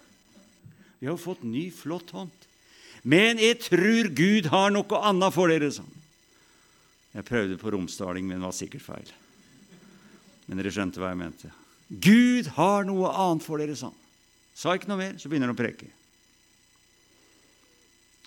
Vi 1.01 1.09
har 1.09 1.21
fått 1.21 1.45
ny, 1.45 1.71
flott 1.73 2.13
hånd. 2.17 2.35
Men 3.03 3.41
jeg 3.41 3.63
tror 3.65 4.11
Gud 4.13 4.51
har 4.53 4.73
noe 4.75 5.01
annet 5.09 5.35
for 5.35 5.53
dere, 5.53 5.71
sa 5.73 5.87
han. 5.87 5.97
Jeg 7.17 7.27
prøvde 7.27 7.57
på 7.59 7.73
romsdaling, 7.75 8.29
men 8.29 8.45
var 8.45 8.55
sikkert 8.55 8.85
feil. 8.85 9.09
Men 10.47 10.61
dere 10.61 10.73
skjønte 10.75 11.01
hva 11.03 11.11
jeg 11.11 11.21
mente. 11.23 11.51
Gud 11.91 12.53
har 12.55 12.85
noe 12.87 13.11
annet 13.11 13.47
for 13.47 13.59
dere, 13.59 13.75
sa 13.79 13.89
han. 13.91 13.97
Sa 14.55 14.77
ikke 14.77 14.91
noe 14.91 15.01
mer, 15.01 15.17
så 15.19 15.31
begynner 15.31 15.51
han 15.51 15.57
å 15.57 15.59
preke. 15.59 15.89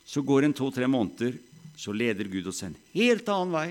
Så 0.09 0.23
går 0.25 0.47
en 0.47 0.55
to-tre 0.57 0.89
måneder, 0.89 1.37
så 1.79 1.93
leder 1.95 2.27
Gud 2.29 2.49
oss 2.49 2.63
en 2.65 2.75
helt 2.93 3.29
annen 3.31 3.53
vei. 3.53 3.67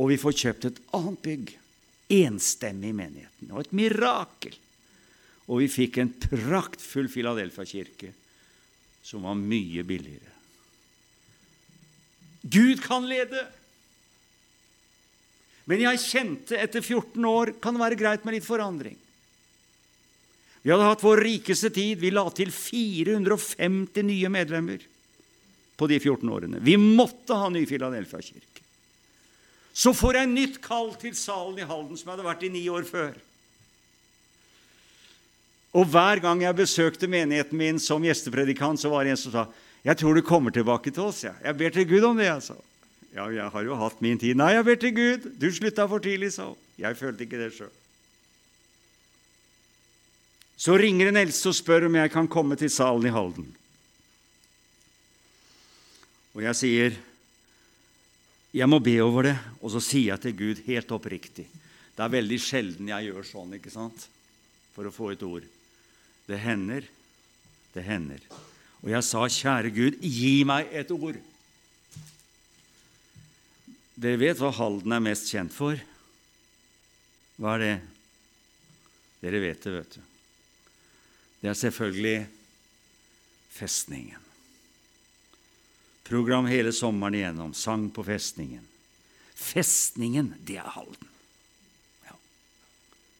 Og 0.00 0.08
vi 0.12 0.20
får 0.20 0.38
kjøpt 0.40 0.68
et 0.70 0.80
annet 0.96 1.20
bygg. 1.24 1.52
Enstemmig 2.10 2.90
i 2.90 2.96
menigheten. 2.96 3.52
Og 3.52 3.62
et 3.62 3.76
mirakel. 3.76 4.56
Og 5.50 5.62
vi 5.62 5.70
fikk 5.70 6.00
en 6.00 6.12
praktfull 6.14 7.08
Filadelfia-kirke 7.10 8.12
som 9.02 9.24
var 9.26 9.38
mye 9.38 9.82
billigere. 9.86 10.30
Gud 12.42 12.82
kan 12.84 13.06
lede. 13.08 13.44
Men 15.70 15.82
jeg 15.84 16.02
kjente 16.02 16.58
etter 16.58 16.82
14 16.82 17.24
år 17.26 17.54
kan 17.62 17.76
det 17.76 17.84
være 17.84 17.98
greit 18.00 18.24
med 18.26 18.38
litt 18.38 18.46
forandring. 18.46 18.96
Vi 20.62 20.72
hadde 20.72 20.88
hatt 20.88 21.04
vår 21.04 21.22
rikeste 21.24 21.70
tid. 21.72 22.00
Vi 22.02 22.12
la 22.12 22.26
til 22.36 22.50
450 22.52 24.04
nye 24.06 24.32
medlemmer 24.32 24.82
på 25.80 25.88
de 25.88 26.00
14 26.00 26.28
årene. 26.28 26.60
Vi 26.60 26.76
måtte 26.80 27.38
ha 27.38 27.48
ny 27.52 27.64
Filadelfia-kirke. 27.68 28.66
Så 29.72 29.92
får 29.96 30.18
jeg 30.20 30.30
nytt 30.32 30.60
kall 30.64 30.94
til 30.98 31.14
salen 31.16 31.58
i 31.62 31.66
Halden, 31.66 31.96
som 31.96 32.08
jeg 32.08 32.16
hadde 32.16 32.26
vært 32.26 32.46
i 32.46 32.52
ni 32.52 32.64
år 32.68 32.86
før. 32.88 33.12
Og 35.78 35.86
hver 35.86 36.18
gang 36.22 36.42
jeg 36.42 36.58
besøkte 36.58 37.06
menigheten 37.10 37.58
min 37.58 37.78
som 37.78 38.02
gjestepredikant, 38.02 38.80
så 38.82 38.90
var 38.90 39.06
det 39.06 39.14
en 39.14 39.20
som 39.20 39.34
sa 39.34 39.46
jeg 39.80 39.96
tror 39.96 40.12
du 40.18 40.20
kommer 40.20 40.52
tilbake 40.52 40.90
til 40.92 41.06
oss. 41.08 41.22
Jeg, 41.24 41.34
Jeg 41.40 41.56
ber 41.56 41.70
til 41.72 41.86
Gud 41.88 42.04
om 42.04 42.16
det. 42.18 42.26
jeg 42.26 42.42
sa. 42.42 42.54
Ja, 43.14 43.26
jeg 43.32 43.48
har 43.50 43.62
jo 43.64 43.74
hatt 43.80 44.02
min 44.04 44.18
tid. 44.18 44.36
Nei, 44.36 44.52
jeg 44.52 44.64
ber 44.64 44.76
til 44.76 44.92
Gud. 44.94 45.30
Du 45.40 45.48
slutta 45.50 45.86
for 45.88 45.98
tidlig, 45.98 46.32
sa 46.32 46.50
hun. 46.50 46.58
Jeg 46.78 46.96
følte 46.96 47.24
ikke 47.24 47.40
det 47.40 47.52
sjøl. 47.56 47.72
Så 50.60 50.76
ringer 50.76 51.08
en 51.08 51.16
eldste 51.16 51.48
og 51.48 51.56
spør 51.56 51.86
om 51.88 51.96
jeg 51.96 52.12
kan 52.12 52.28
komme 52.28 52.56
til 52.60 52.68
salen 52.70 53.08
i 53.08 53.14
Halden. 53.14 53.48
Og 56.36 56.44
jeg 56.44 56.58
sier, 56.60 56.98
'Jeg 58.52 58.68
må 58.68 58.78
be 58.78 58.98
over 59.00 59.22
det.' 59.22 59.38
Og 59.62 59.70
så 59.70 59.80
sier 59.80 60.14
jeg 60.14 60.20
til 60.20 60.36
Gud 60.36 60.62
helt 60.66 60.90
oppriktig. 60.90 61.46
Det 61.96 62.02
er 62.04 62.16
veldig 62.16 62.38
sjelden 62.40 62.88
jeg 62.88 63.10
gjør 63.10 63.26
sånn, 63.26 63.54
ikke 63.54 63.70
sant? 63.70 64.08
For 64.74 64.86
å 64.86 64.94
få 64.94 65.12
et 65.12 65.22
ord. 65.22 65.44
Det 66.26 66.38
hender. 66.38 66.86
Det 67.74 67.84
hender. 67.84 68.20
Og 68.82 68.90
jeg 68.90 69.02
sa, 69.04 69.26
'Kjære 69.28 69.70
Gud, 69.74 70.00
gi 70.00 70.44
meg 70.44 70.68
et 70.72 70.90
ord'. 70.90 71.20
Dere 74.00 74.16
vet 74.16 74.38
hva 74.40 74.50
Halden 74.50 74.92
er 74.92 75.02
mest 75.04 75.28
kjent 75.28 75.52
for? 75.52 75.76
Hva 77.36 77.54
er 77.58 77.60
det? 77.60 77.76
Dere 79.20 79.40
vet 79.40 79.60
det, 79.60 79.72
vet 79.72 79.98
du. 79.98 80.00
Det 81.40 81.50
er 81.50 81.58
selvfølgelig 81.60 82.26
festningen. 83.52 84.29
Program 86.10 86.48
hele 86.50 86.72
sommeren 86.74 87.14
igjennom. 87.14 87.54
Sang 87.54 87.86
på 87.94 88.02
festningen. 88.02 88.64
Festningen, 89.38 90.32
det 90.42 90.56
er 90.58 90.66
Halden. 90.74 91.06
Ja. 92.08 92.16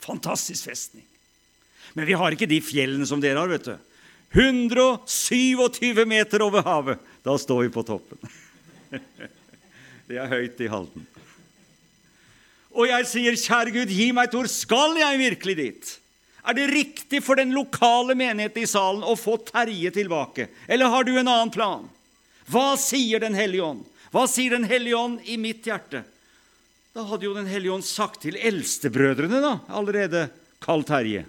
Fantastisk 0.03 0.67
festning. 0.67 1.07
Men 1.95 2.09
vi 2.09 2.17
har 2.19 2.35
ikke 2.35 2.51
de 2.51 2.59
fjellene 2.63 3.07
som 3.07 3.23
dere 3.23 3.39
har, 3.39 3.51
vet 3.51 3.69
du. 3.69 3.77
127 4.35 6.03
meter 6.07 6.43
over 6.43 6.67
havet. 6.67 7.07
Da 7.23 7.37
står 7.39 7.69
vi 7.69 7.71
på 7.75 7.87
toppen. 7.87 8.19
Det 10.11 10.19
er 10.19 10.27
høyt 10.27 10.59
i 10.59 10.67
Halden. 10.67 11.07
Og 12.75 12.91
jeg 12.91 13.07
sier, 13.07 13.39
kjære 13.39 13.75
Gud, 13.75 13.95
gi 13.95 14.09
meg 14.15 14.27
et 14.27 14.35
ord. 14.41 14.51
Skal 14.51 14.99
jeg 14.99 15.23
virkelig 15.23 15.57
dit? 15.59 15.95
Er 16.43 16.59
det 16.59 16.67
riktig 16.73 17.23
for 17.23 17.39
den 17.39 17.55
lokale 17.55 18.19
menigheten 18.19 18.67
i 18.67 18.71
salen 18.71 19.07
å 19.07 19.15
få 19.19 19.37
Terje 19.47 19.95
tilbake? 19.95 20.49
Eller 20.67 20.91
har 20.91 21.07
du 21.07 21.13
en 21.15 21.31
annen 21.31 21.55
plan? 21.55 21.87
Hva 22.51 22.75
sier 22.81 23.23
Den 23.23 23.37
hellige 23.39 23.67
ånd? 23.67 23.85
Hva 24.11 24.27
sier 24.31 24.57
Den 24.57 24.67
hellige 24.69 24.99
ånd 24.99 25.21
i 25.25 25.37
mitt 25.41 25.67
hjerte? 25.67 26.03
Da 26.95 27.05
hadde 27.07 27.29
jo 27.29 27.35
Den 27.37 27.51
hellige 27.51 27.77
ånd 27.77 27.87
sagt 27.87 28.25
til 28.25 28.39
eldstebrødrene 28.39 29.43
da, 29.45 29.53
allerede, 29.71 30.27
kall 30.63 30.83
Terje. 30.87 31.25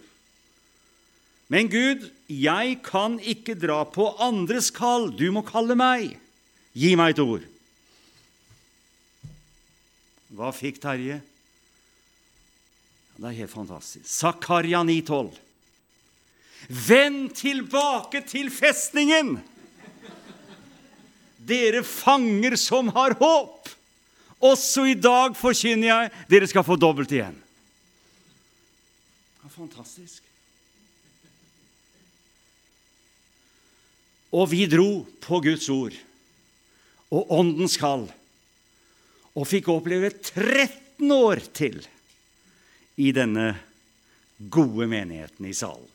Men 1.52 1.68
Gud, 1.68 2.08
jeg 2.32 2.78
kan 2.86 3.20
ikke 3.20 3.58
dra 3.60 3.84
på 3.86 4.08
andres 4.24 4.72
kall. 4.72 5.10
Du 5.12 5.28
må 5.36 5.44
kalle 5.44 5.76
meg. 5.76 6.14
Gi 6.72 6.94
meg 6.96 7.14
et 7.14 7.22
ord. 7.24 7.44
Hva 10.32 10.54
fikk 10.56 10.80
Terje? 10.80 11.20
Det 13.20 13.28
er 13.28 13.40
helt 13.44 13.52
fantastisk. 13.52 14.08
Zakaria 14.08 14.80
9,12. 14.88 15.36
Vend 16.88 17.34
tilbake 17.36 18.24
til 18.30 18.48
festningen, 18.54 19.36
dere 21.48 21.84
fanger 21.88 22.56
som 22.60 22.92
har 22.96 23.16
håp. 23.20 23.70
Også 24.42 24.88
i 24.90 24.98
dag 24.98 25.36
forkynner 25.38 25.88
jeg 25.88 26.12
dere 26.32 26.50
skal 26.50 26.66
få 26.66 26.78
dobbelt 26.80 27.12
igjen. 27.14 27.38
Det 29.42 29.50
er 29.50 29.54
fantastisk. 29.54 30.24
Og 34.32 34.48
vi 34.54 34.64
dro 34.72 35.04
på 35.22 35.42
Guds 35.44 35.68
ord 35.74 35.96
og 37.12 37.34
Åndens 37.36 37.76
kall 37.80 38.06
og 39.36 39.48
fikk 39.48 39.68
oppleve 39.72 40.12
13 40.14 41.12
år 41.12 41.42
til 41.56 41.82
i 43.02 43.12
denne 43.16 43.54
gode 44.52 44.88
menigheten 44.90 45.46
i 45.48 45.56
salen. 45.56 45.88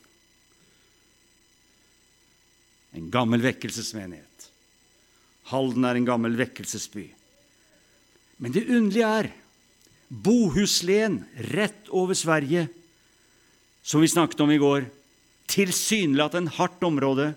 En 2.97 3.11
gammel 3.13 3.43
vekkelsesmenighet. 3.45 4.36
Halden 5.51 5.87
er 5.87 5.99
en 5.99 6.09
gammel 6.09 6.37
vekkelsesby. 6.39 7.07
Men 8.43 8.53
det 8.55 8.67
underlige 8.67 9.11
er 9.21 9.31
Bohuslen 10.07 11.25
rett 11.55 11.89
over 11.91 12.15
Sverige, 12.15 12.69
som 13.83 14.03
vi 14.03 14.11
snakket 14.11 14.43
om 14.43 14.53
i 14.55 14.61
går, 14.63 14.87
tilsynelatende 15.51 16.53
hardt 16.59 16.83
område 16.87 17.33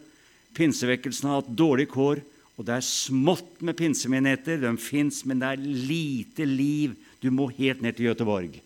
Pinsevekkelsen 0.58 1.29
har 1.29 1.42
hatt 1.42 1.52
dårlig 1.58 1.88
kår, 1.92 2.21
og 2.60 2.65
det 2.67 2.75
er 2.75 2.86
smått 2.86 3.62
med 3.63 3.77
pinsemenigheter. 3.79 4.60
De 4.60 4.73
fins, 4.81 5.21
men 5.29 5.40
det 5.40 5.54
er 5.54 5.62
lite 5.63 6.48
liv. 6.48 6.96
Du 7.23 7.29
må 7.31 7.48
helt 7.56 7.84
ned 7.84 7.96
til 7.96 8.10
Göteborg. 8.10 8.58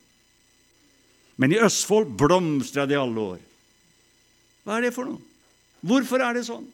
Men 1.38 1.54
i 1.54 1.60
Østfold 1.62 2.14
blomstra 2.18 2.88
det 2.90 2.96
i 2.98 3.02
alle 3.02 3.28
år. 3.36 3.44
Hva 4.64 4.78
er 4.78 4.88
det 4.88 4.94
for 4.96 5.10
noe? 5.10 5.22
Hvorfor 5.84 6.24
er 6.24 6.38
det 6.38 6.46
sånn? 6.48 6.66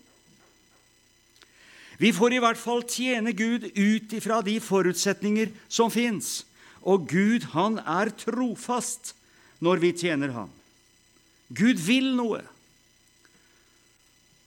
Vi 2.00 2.14
får 2.16 2.38
i 2.38 2.40
hvert 2.40 2.60
fall 2.60 2.86
tjene 2.88 3.34
Gud 3.36 3.66
ut 3.76 4.14
ifra 4.16 4.40
de 4.46 4.56
forutsetninger 4.64 5.52
som 5.68 5.92
fins. 5.92 6.46
Og 6.80 7.10
Gud, 7.12 7.50
han 7.52 7.82
er 7.84 8.14
trofast 8.16 9.14
når 9.60 9.84
vi 9.84 9.92
tjener 10.00 10.32
ham. 10.32 10.52
Gud 11.52 11.82
vil 11.84 12.14
noe. 12.16 12.40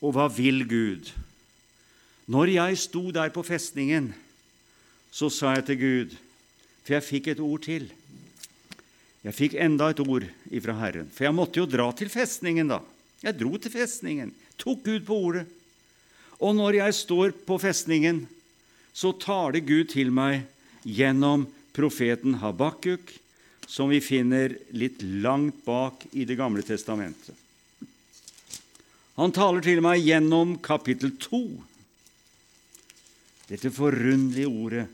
Og 0.01 0.17
hva 0.17 0.31
vil 0.33 0.65
Gud? 0.67 1.13
Når 2.33 2.55
jeg 2.55 2.79
sto 2.81 3.11
der 3.13 3.33
på 3.35 3.45
festningen, 3.45 4.13
så 5.13 5.29
sa 5.29 5.57
jeg 5.59 5.67
til 5.69 5.81
Gud 5.83 6.15
For 6.83 6.97
jeg 6.97 7.05
fikk 7.07 7.29
et 7.31 7.41
ord 7.43 7.61
til. 7.63 7.85
Jeg 9.23 9.37
fikk 9.37 9.53
enda 9.61 9.93
et 9.93 10.01
ord 10.03 10.25
ifra 10.51 10.75
Herren, 10.81 11.07
for 11.15 11.29
jeg 11.29 11.37
måtte 11.37 11.61
jo 11.61 11.69
dra 11.71 11.93
til 11.95 12.09
festningen, 12.11 12.73
da. 12.73 12.81
Jeg 13.23 13.37
dro 13.39 13.55
til 13.55 13.71
festningen, 13.71 14.33
tok 14.59 14.83
Gud 14.89 15.05
på 15.07 15.19
ordet. 15.29 15.45
Og 16.43 16.57
når 16.59 16.81
jeg 16.81 16.99
står 16.99 17.35
på 17.47 17.59
festningen, 17.63 18.25
så 18.93 19.13
taler 19.15 19.63
Gud 19.65 19.93
til 19.95 20.11
meg 20.13 20.43
gjennom 20.83 21.47
profeten 21.73 22.41
Habakuk, 22.43 23.15
som 23.71 23.93
vi 23.93 24.03
finner 24.05 24.57
litt 24.75 25.01
langt 25.01 25.63
bak 25.65 26.05
i 26.13 26.27
Det 26.29 26.37
gamle 26.37 26.65
testamentet. 26.67 27.37
Han 29.17 29.33
taler 29.33 29.63
til 29.65 29.81
meg 29.85 30.03
gjennom 30.03 30.57
kapittel 30.65 31.15
2. 31.21 31.41
Dette 33.53 33.71
forunderlige 33.73 34.49
ordet. 34.49 34.85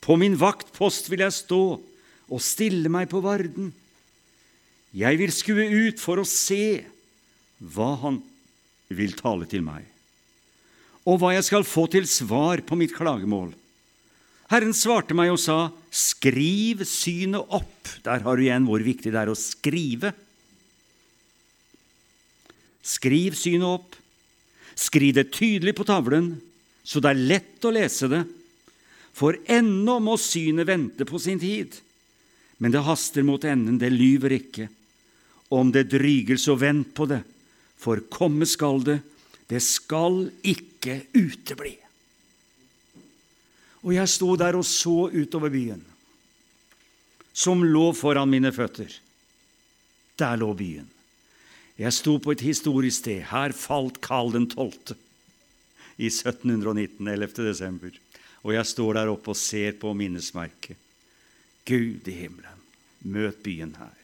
På 0.00 0.16
min 0.16 0.38
vaktpost 0.40 1.10
vil 1.12 1.24
jeg 1.26 1.36
stå 1.36 1.62
og 2.30 2.42
stille 2.42 2.88
meg 2.88 3.10
på 3.10 3.20
varden. 3.22 3.72
Jeg 4.96 5.18
vil 5.20 5.34
skue 5.34 5.66
ut 5.68 6.00
for 6.02 6.22
å 6.22 6.26
se 6.26 6.80
hva 7.60 7.92
han 8.06 8.22
vil 8.90 9.14
tale 9.18 9.46
til 9.50 9.62
meg, 9.62 9.84
og 11.08 11.20
hva 11.20 11.32
jeg 11.34 11.46
skal 11.46 11.66
få 11.66 11.86
til 11.92 12.06
svar 12.08 12.62
på 12.66 12.76
mitt 12.78 12.92
klagemål. 12.96 13.52
Herren 14.50 14.74
svarte 14.74 15.14
meg 15.16 15.30
og 15.32 15.38
sa, 15.40 15.70
Skriv 15.90 16.84
synet 16.86 17.46
opp. 17.54 17.88
Der 18.04 18.22
har 18.22 18.36
du 18.36 18.44
igjen 18.44 18.66
hvor 18.68 18.82
viktig 18.82 19.10
det 19.10 19.18
er 19.18 19.30
å 19.30 19.38
skrive. 19.38 20.12
Skriv 22.82 23.38
synet 23.38 23.66
opp. 23.68 23.96
Skriv 24.78 25.16
det 25.16 25.30
tydelig 25.34 25.74
på 25.76 25.84
tavlen, 25.84 26.32
så 26.86 27.02
det 27.02 27.10
er 27.10 27.26
lett 27.34 27.66
å 27.66 27.72
lese 27.74 28.08
det. 28.10 28.22
For 29.12 29.36
ennå 29.50 29.98
må 30.00 30.16
synet 30.20 30.68
vente 30.70 31.06
på 31.06 31.20
sin 31.20 31.40
tid. 31.42 31.74
Men 32.62 32.72
det 32.72 32.84
haster 32.86 33.26
mot 33.26 33.44
enden, 33.44 33.78
det 33.80 33.90
lyver 33.92 34.36
ikke. 34.36 34.68
Om 35.52 35.72
det 35.74 35.88
dryger, 35.92 36.38
så 36.40 36.54
vent 36.58 36.92
på 36.94 37.08
det, 37.10 37.20
for 37.80 38.02
komme 38.12 38.46
skal 38.48 38.82
det, 38.86 39.00
det 39.50 39.60
skal 39.64 40.28
ikke 40.46 41.00
utebli. 41.16 41.74
Og 43.82 43.94
jeg 43.96 44.12
sto 44.12 44.34
der 44.38 44.58
og 44.58 44.66
så 44.68 45.08
utover 45.10 45.50
byen, 45.50 45.80
som 47.32 47.64
lå 47.64 47.90
foran 47.96 48.30
mine 48.30 48.52
føtter. 48.52 48.92
Der 50.20 50.36
lå 50.36 50.52
byen. 50.54 50.88
Jeg 51.80 51.96
sto 51.96 52.18
på 52.20 52.34
et 52.34 52.44
historisk 52.44 53.00
sted. 53.00 53.22
Her 53.30 53.54
falt 53.56 54.02
Karl 54.04 54.34
12. 54.36 54.96
i 55.96 56.10
1719, 56.12 57.08
11. 57.08 57.32
desember. 57.40 57.90
Og 58.44 58.52
jeg 58.54 58.66
står 58.66 58.98
der 58.98 59.12
oppe 59.12 59.32
og 59.32 59.36
ser 59.36 59.72
på 59.80 59.94
minnesmerket. 59.96 60.76
Gud 61.64 62.08
i 62.08 62.16
himmelen, 62.16 62.60
møt 63.00 63.40
byen 63.44 63.74
her. 63.78 63.96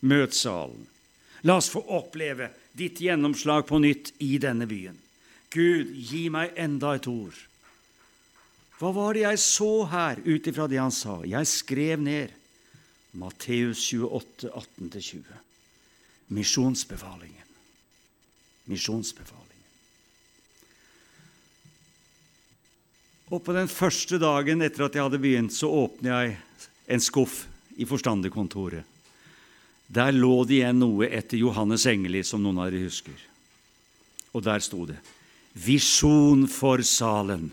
Møt 0.00 0.34
salen. 0.34 0.86
La 1.42 1.58
oss 1.58 1.70
få 1.72 1.82
oppleve 1.94 2.50
ditt 2.74 3.00
gjennomslag 3.00 3.66
på 3.66 3.78
nytt 3.78 4.12
i 4.18 4.36
denne 4.42 4.66
byen. 4.66 4.98
Gud, 5.54 5.94
gi 5.94 6.26
meg 6.34 6.56
enda 6.58 6.96
et 6.98 7.06
ord. 7.06 7.36
Hva 8.80 8.90
var 8.92 9.14
det 9.14 9.22
jeg 9.22 9.42
så 9.42 9.70
her 9.86 10.18
ut 10.26 10.48
ifra 10.50 10.66
det 10.70 10.80
han 10.82 10.94
sa? 10.94 11.20
Jeg 11.22 11.46
skrev 11.46 12.02
ned 12.02 12.34
Matteus 13.14 13.86
28, 13.94 14.50
18-20. 14.50 15.22
Misjonsbefalingen. 16.34 17.50
Misjonsbefalingen. 18.66 19.44
Og 23.30 23.40
på 23.44 23.54
den 23.56 23.70
første 23.70 24.18
dagen 24.20 24.62
etter 24.66 24.88
at 24.88 24.98
jeg 24.98 25.06
hadde 25.06 25.22
begynt, 25.22 25.54
så 25.54 25.70
åpner 25.70 26.10
jeg 26.12 26.34
en 26.94 27.02
skuff 27.02 27.44
i 27.78 27.86
forstanderkontoret. 27.88 28.93
Der 29.86 30.12
lå 30.12 30.44
det 30.48 30.60
igjen 30.60 30.80
noe 30.80 31.08
etter 31.08 31.38
Johannes 31.38 31.84
Engeli, 31.86 32.22
som 32.24 32.42
noen 32.42 32.62
av 32.62 32.70
dere 32.70 32.86
husker. 32.86 33.16
Og 34.34 34.42
der 34.42 34.60
sto 34.64 34.86
det 34.86 34.98
'Visjon 35.54 36.48
for 36.48 36.82
salen', 36.82 37.52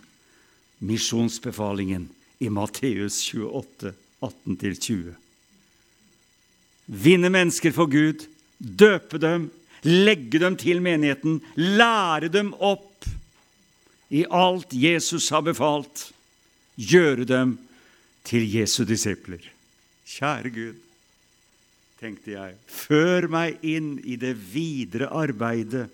misjonsbefalingen 0.82 2.10
i 2.40 2.50
Matteus 2.50 3.22
28, 3.34 3.94
18-20. 4.22 5.14
Vinne 6.88 7.30
mennesker 7.30 7.72
for 7.72 7.86
Gud, 7.86 8.26
døpe 8.58 9.20
dem, 9.22 9.52
legge 9.86 10.40
dem 10.42 10.58
til 10.58 10.82
menigheten, 10.82 11.42
lære 11.56 12.32
dem 12.34 12.54
opp 12.58 13.06
i 14.10 14.26
alt 14.28 14.74
Jesus 14.76 15.30
har 15.30 15.46
befalt, 15.46 16.10
gjøre 16.76 17.24
dem 17.30 17.56
til 18.28 18.44
Jesu 18.50 18.84
disipler. 18.84 19.46
Kjære 20.10 20.52
Gud, 20.52 20.81
tenkte 22.02 22.34
jeg, 22.34 22.56
før 22.66 23.28
meg 23.30 23.62
inn 23.62 23.94
i 24.02 24.18
det 24.18 24.34
videre 24.34 25.12
arbeidet 25.14 25.86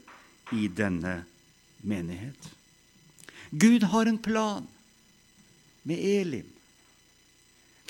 i 0.56 0.70
denne 0.72 1.20
menighet. 1.84 2.54
Gud 3.52 3.84
har 3.92 4.08
en 4.08 4.20
plan 4.20 4.64
med 5.88 6.00
Elim. 6.00 6.48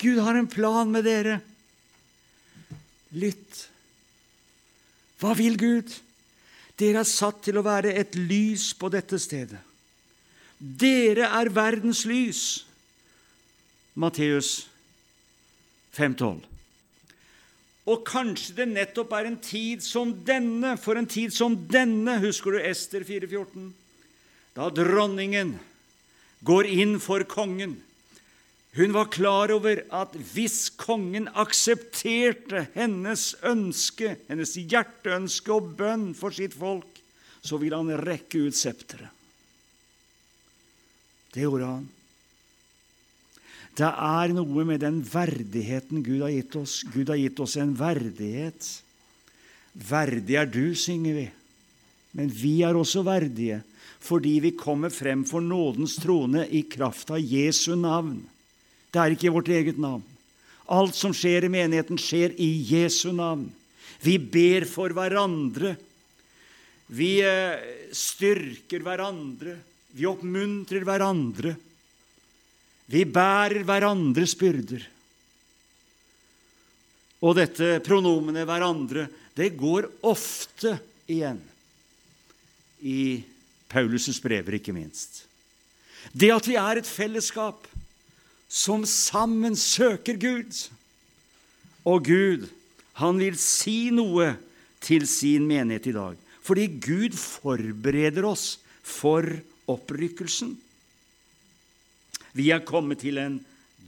Gud 0.02 0.20
har 0.22 0.38
en 0.38 0.50
plan 0.50 0.90
med 0.92 1.06
dere. 1.06 1.40
Lytt. 3.18 3.64
Hva 5.22 5.34
vil 5.38 5.58
Gud? 5.58 5.94
Dere 6.78 7.02
er 7.02 7.10
satt 7.10 7.42
til 7.46 7.58
å 7.58 7.66
være 7.66 7.96
et 7.98 8.18
lys 8.18 8.70
på 8.78 8.90
dette 8.94 9.18
stedet. 9.22 9.62
Dere 10.58 11.30
er 11.38 11.54
verdens 11.54 12.04
lys. 12.10 12.44
Matteus 13.98 14.68
5,12. 15.98 16.57
Og 17.88 18.04
kanskje 18.08 18.58
det 18.60 18.68
nettopp 18.74 19.14
er 19.16 19.30
en 19.30 19.40
tid 19.40 19.84
som 19.86 20.12
denne, 20.28 20.76
for 20.82 21.00
en 21.00 21.08
tid 21.08 21.32
som 21.32 21.56
denne, 21.72 22.18
husker 22.24 22.58
du 22.58 22.60
Ester 22.60 23.06
4,14? 23.08 23.70
Da 24.58 24.68
dronningen 24.74 25.56
går 26.48 26.68
inn 26.68 26.98
for 27.00 27.24
kongen. 27.30 27.78
Hun 28.78 28.94
var 28.94 29.08
klar 29.10 29.54
over 29.56 29.80
at 29.96 30.14
hvis 30.36 30.68
kongen 30.78 31.32
aksepterte 31.34 32.68
hennes 32.76 33.32
ønske, 33.48 34.18
hennes 34.28 34.54
hjerteønske 34.60 35.54
og 35.56 35.72
bønn 35.80 36.12
for 36.18 36.36
sitt 36.36 36.54
folk, 36.58 37.00
så 37.42 37.58
ville 37.62 37.80
han 37.80 38.04
rekke 38.04 38.44
ut 38.50 38.58
septeret. 38.58 39.14
Det 41.34 41.46
gjorde 41.46 41.70
han. 41.70 41.88
Det 43.78 43.88
er 43.88 44.34
noe 44.34 44.66
med 44.66 44.82
den 44.82 45.04
verdigheten 45.06 46.02
Gud 46.06 46.24
har 46.26 46.34
gitt 46.34 46.56
oss. 46.58 46.80
Gud 46.90 47.12
har 47.14 47.20
gitt 47.20 47.40
oss 47.44 47.58
en 47.62 47.76
verdighet. 47.78 48.70
Verdig 49.78 50.38
er 50.40 50.50
du, 50.50 50.74
synger 50.74 51.20
vi. 51.20 51.26
Men 52.18 52.32
vi 52.34 52.62
er 52.66 52.78
også 52.78 53.06
verdige 53.06 53.64
fordi 54.08 54.38
vi 54.40 54.54
kommer 54.56 54.92
frem 54.94 55.24
for 55.28 55.44
nådens 55.44 55.98
trone 56.00 56.46
i 56.54 56.62
kraft 56.70 57.10
av 57.12 57.20
Jesu 57.20 57.74
navn. 57.76 58.22
Det 58.94 59.02
er 59.02 59.16
ikke 59.16 59.34
vårt 59.34 59.50
eget 59.52 59.80
navn. 59.82 60.04
Alt 60.72 60.96
som 60.96 61.12
skjer 61.16 61.48
i 61.48 61.52
menigheten, 61.52 62.00
skjer 62.00 62.36
i 62.40 62.48
Jesu 62.70 63.10
navn. 63.16 63.48
Vi 64.04 64.16
ber 64.22 64.68
for 64.70 64.94
hverandre. 64.96 65.74
Vi 66.94 67.18
eh, 67.26 67.90
styrker 67.92 68.86
hverandre. 68.86 69.58
Vi 69.98 70.08
oppmuntrer 70.08 70.86
hverandre. 70.88 71.58
Vi 72.88 73.04
bærer 73.04 73.66
hverandres 73.68 74.36
byrder. 74.40 74.84
Og 77.22 77.36
dette 77.36 77.80
pronomenet 77.84 78.46
'hverandre' 78.48 79.08
det 79.38 79.58
går 79.58 79.90
ofte 80.02 80.80
igjen 81.08 81.42
i 82.82 83.24
Paulus' 83.70 84.22
brever, 84.22 84.58
ikke 84.58 84.74
minst. 84.74 85.26
Det 86.14 86.32
at 86.32 86.48
vi 86.48 86.56
er 86.56 86.80
et 86.80 86.88
fellesskap 86.88 87.68
som 88.48 88.86
sammen 88.86 89.56
søker 89.56 90.18
Gud. 90.18 90.70
Og 91.86 92.06
Gud, 92.06 92.48
han 92.94 93.20
vil 93.20 93.38
si 93.38 93.90
noe 93.92 94.38
til 94.82 95.08
sin 95.08 95.46
menighet 95.48 95.92
i 95.92 95.96
dag. 95.96 96.16
Fordi 96.42 96.68
Gud 96.80 97.18
forbereder 97.20 98.26
oss 98.26 98.58
for 98.84 99.26
opprykkelsen. 99.68 100.56
Vi 102.36 102.50
er 102.52 102.66
kommet 102.66 103.04
til 103.04 103.20
en 103.22 103.38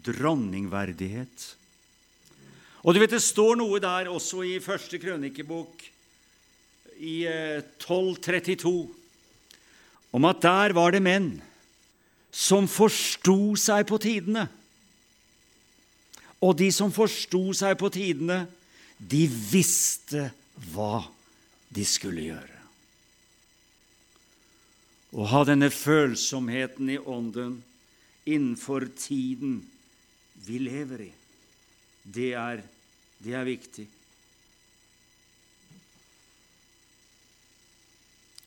dronningverdighet. 0.06 1.56
Og 2.84 2.96
du 2.96 3.00
vet, 3.00 3.12
Det 3.12 3.22
står 3.22 3.56
noe 3.60 3.80
der 3.80 4.08
også 4.08 4.44
i 4.44 4.60
første 4.60 5.00
krønikebok, 5.00 5.84
i 7.00 7.24
1232, 7.28 8.70
eh, 8.84 8.96
om 10.12 10.26
at 10.26 10.42
der 10.42 10.74
var 10.74 10.92
det 10.92 11.02
menn 11.02 11.42
som 12.32 12.68
forsto 12.68 13.56
seg 13.56 13.88
på 13.88 13.98
tidene. 13.98 14.48
Og 16.42 16.58
de 16.58 16.72
som 16.72 16.92
forsto 16.92 17.54
seg 17.54 17.78
på 17.80 17.90
tidene, 17.92 18.48
de 19.00 19.28
visste 19.28 20.30
hva 20.74 21.06
de 21.72 21.86
skulle 21.88 22.28
gjøre. 22.30 22.60
Å 25.10 25.26
ha 25.26 25.42
denne 25.48 25.72
følsomheten 25.74 26.92
i 26.94 27.00
ånden 27.00 27.60
innenfor 28.26 28.88
tiden 28.98 29.62
vi 30.46 30.60
lever 30.60 31.08
i, 31.08 31.14
det 32.04 32.34
er 32.34 32.64
Det 33.20 33.34
er 33.36 33.44
viktig. 33.44 33.84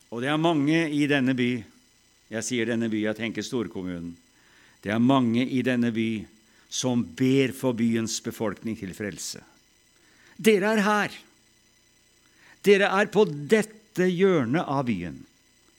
Og 0.09 0.21
det 0.21 0.31
er 0.31 0.37
mange 0.41 0.79
i 0.89 1.05
denne 1.05 1.35
by 1.37 1.51
Jeg 2.33 2.41
sier 2.47 2.65
denne 2.65 2.89
by, 2.89 3.03
jeg 3.03 3.19
tenker 3.19 3.45
storkommunen. 3.45 4.15
Det 4.81 4.89
er 4.89 4.97
mange 4.97 5.45
i 5.45 5.61
denne 5.61 5.91
by 5.93 6.25
som 6.73 7.03
ber 7.05 7.53
for 7.53 7.77
byens 7.77 8.17
befolkning 8.25 8.73
til 8.79 8.95
frelse. 8.97 9.43
Dere 10.41 10.73
er 10.73 10.81
her. 10.81 11.19
Dere 12.65 12.89
er 12.97 13.11
på 13.13 13.27
dette 13.29 14.07
hjørnet 14.09 14.65
av 14.65 14.87
byen. 14.87 15.19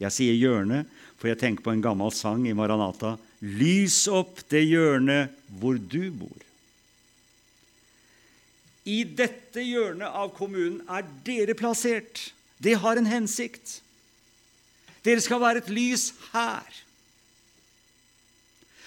Jeg 0.05 0.13
sier 0.13 0.37
hjørne, 0.37 0.85
for 1.17 1.31
jeg 1.31 1.41
tenker 1.41 1.65
på 1.65 1.73
en 1.73 1.85
gammel 1.85 2.13
sang 2.13 2.45
i 2.49 2.55
Maranata. 2.57 3.15
Lys 3.41 4.05
opp 4.13 4.43
det 4.53 4.65
hjørnet 4.67 5.33
hvor 5.61 5.79
du 5.79 6.11
bor. 6.13 6.41
I 8.85 9.01
dette 9.09 9.65
hjørnet 9.65 10.13
av 10.13 10.35
kommunen 10.37 10.83
er 10.93 11.07
dere 11.25 11.57
plassert. 11.57 12.35
Det 12.61 12.77
har 12.83 13.01
en 13.01 13.09
hensikt. 13.09 13.79
Dere 15.05 15.25
skal 15.25 15.41
være 15.41 15.63
et 15.65 15.71
lys 15.73 16.11
her. 16.35 16.69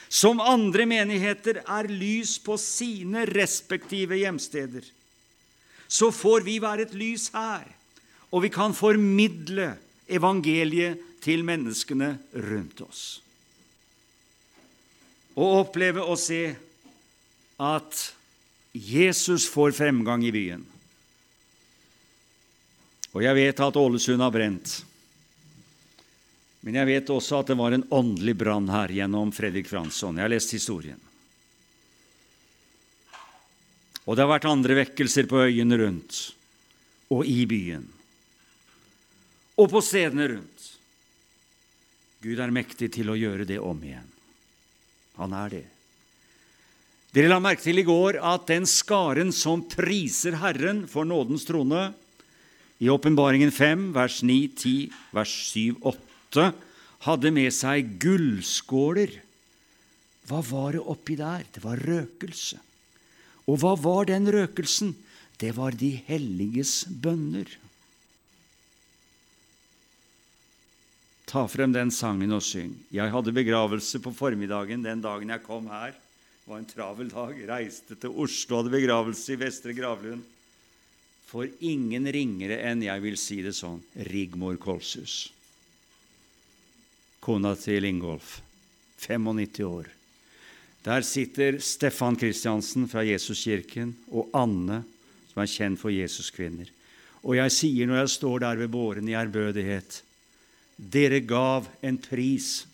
Som 0.08 0.40
andre 0.40 0.86
menigheter 0.88 1.64
er 1.66 1.90
lys 1.90 2.38
på 2.40 2.56
sine 2.62 3.26
respektive 3.30 4.22
hjemsteder. 4.22 4.86
Så 5.88 6.12
får 6.14 6.46
vi 6.46 6.60
være 6.62 6.86
et 6.88 6.96
lys 6.98 7.30
her, 7.34 7.66
og 8.30 8.44
vi 8.44 8.52
kan 8.54 8.76
formidle 8.76 9.74
evangeliet 10.08 11.02
til 11.24 11.44
menneskene 11.48 12.16
rundt 12.48 12.82
oss. 12.86 13.04
Og 15.38 15.64
oppleve 15.64 16.02
å 16.02 16.16
se 16.18 16.56
at 17.62 18.04
Jesus 18.74 19.48
får 19.50 19.74
fremgang 19.78 20.26
i 20.26 20.34
byen. 20.34 20.66
Og 23.18 23.24
jeg 23.26 23.38
vet 23.38 23.66
at 23.66 23.80
Ålesund 23.80 24.22
har 24.22 24.34
brent. 24.34 24.76
Men 26.62 26.82
jeg 26.82 26.90
vet 26.90 27.12
også 27.14 27.40
at 27.40 27.52
det 27.52 27.58
var 27.58 27.74
en 27.74 27.86
åndelig 27.94 28.36
brann 28.38 28.68
her 28.70 28.92
gjennom 28.94 29.32
Fredrik 29.34 29.70
Fransson. 29.70 30.18
Jeg 30.18 30.28
har 30.28 30.34
lest 30.34 30.54
historien. 30.54 31.00
Og 34.08 34.16
det 34.16 34.24
har 34.24 34.32
vært 34.32 34.50
andre 34.50 34.82
vekkelser 34.84 35.28
på 35.28 35.46
øyene 35.48 35.78
rundt 35.82 36.20
og 37.12 37.28
i 37.28 37.46
byen. 37.48 37.86
Og 39.58 39.70
på 39.72 39.82
stedene 39.84 40.28
rundt. 40.34 40.57
Gud 42.24 42.40
er 42.42 42.54
mektig 42.54 42.90
til 42.96 43.12
å 43.12 43.18
gjøre 43.18 43.46
det 43.48 43.60
om 43.62 43.78
igjen. 43.84 44.08
Han 45.18 45.34
er 45.38 45.54
det. 45.54 45.66
Dere 47.14 47.32
la 47.32 47.40
merke 47.42 47.64
til 47.64 47.80
i 47.82 47.86
går 47.88 48.20
at 48.22 48.50
den 48.50 48.68
skaren 48.70 49.32
som 49.34 49.64
priser 49.70 50.38
Herren 50.42 50.84
for 50.90 51.08
nådens 51.08 51.48
trone, 51.48 51.92
i 52.78 52.92
Åpenbaringen 52.94 53.50
5, 53.50 53.88
vers 53.96 54.20
9, 54.22 54.36
10, 54.54 54.74
vers 55.18 55.32
7, 55.50 55.80
8 55.82 56.52
hadde 57.08 57.32
med 57.34 57.50
seg 57.56 57.96
gullskåler. 58.02 59.16
Hva 60.30 60.44
var 60.46 60.76
det 60.76 60.84
oppi 60.84 61.16
der? 61.18 61.48
Det 61.50 61.64
var 61.64 61.82
røkelse. 61.82 62.60
Og 63.50 63.58
hva 63.64 63.74
var 63.80 64.10
den 64.12 64.30
røkelsen? 64.30 64.94
Det 65.42 65.56
var 65.58 65.74
de 65.78 65.96
helliges 66.06 66.84
bønner. 66.90 67.50
Ta 71.28 71.44
frem 71.52 71.74
den 71.76 71.92
sangen 71.92 72.32
og 72.32 72.44
syng. 72.46 72.74
Jeg 72.94 73.12
hadde 73.12 73.36
begravelse 73.36 74.00
på 74.04 74.14
formiddagen 74.16 74.86
den 74.86 75.04
dagen 75.04 75.34
jeg 75.36 75.44
kom 75.44 75.68
her. 75.72 75.92
Det 75.92 76.52
var 76.54 76.62
en 76.62 76.70
travel 76.72 77.12
dag. 77.12 77.42
Reiste 77.50 78.00
til 78.00 78.16
Oslo, 78.16 78.62
hadde 78.62 78.76
begravelse 78.78 79.36
i 79.36 79.42
Vestre 79.42 79.76
Gravlund. 79.76 80.24
For 81.28 81.50
ingen 81.60 82.08
ringere 82.08 82.62
enn, 82.70 82.86
jeg 82.88 83.04
vil 83.04 83.20
si 83.20 83.42
det 83.44 83.58
sånn, 83.58 83.82
Rigmor 84.08 84.56
Kolshus 84.64 85.26
kona 87.28 87.58
til 87.60 87.84
Ingolf, 87.84 88.40
95 89.04 89.66
år. 89.68 89.90
Der 90.86 91.04
sitter 91.04 91.58
Stefan 91.60 92.16
Kristiansen 92.16 92.86
fra 92.88 93.04
Jesuskirken 93.04 93.92
og 94.08 94.30
Anne, 94.38 94.84
som 95.28 95.44
er 95.44 95.52
kjent 95.52 95.82
for 95.82 95.92
Jesuskvinner. 95.92 96.70
Og 97.28 97.36
jeg 97.36 97.52
sier 97.52 97.90
når 97.90 98.06
jeg 98.06 98.14
står 98.16 98.46
der 98.46 98.62
ved 98.62 98.72
båren 98.72 99.10
i 99.12 99.18
ærbødighet 99.20 100.00
Dere 100.78 101.20
gav 101.26 101.66
en 101.82 101.98
pris 101.98 102.68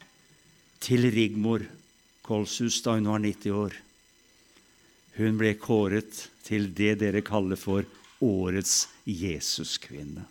til 0.83 1.07
Rigmor 1.11 1.63
Kolshus 2.23 2.81
da 2.83 2.97
hun 2.97 3.07
var 3.07 3.23
90 3.23 3.55
år. 3.55 3.77
Hun 5.17 5.37
ble 5.39 5.53
kåret 5.61 6.25
til 6.43 6.67
det 6.75 6.97
dere 6.99 7.23
kaller 7.23 7.59
for 7.59 7.87
årets 8.23 8.87
Jesuskvinne. 9.07 10.25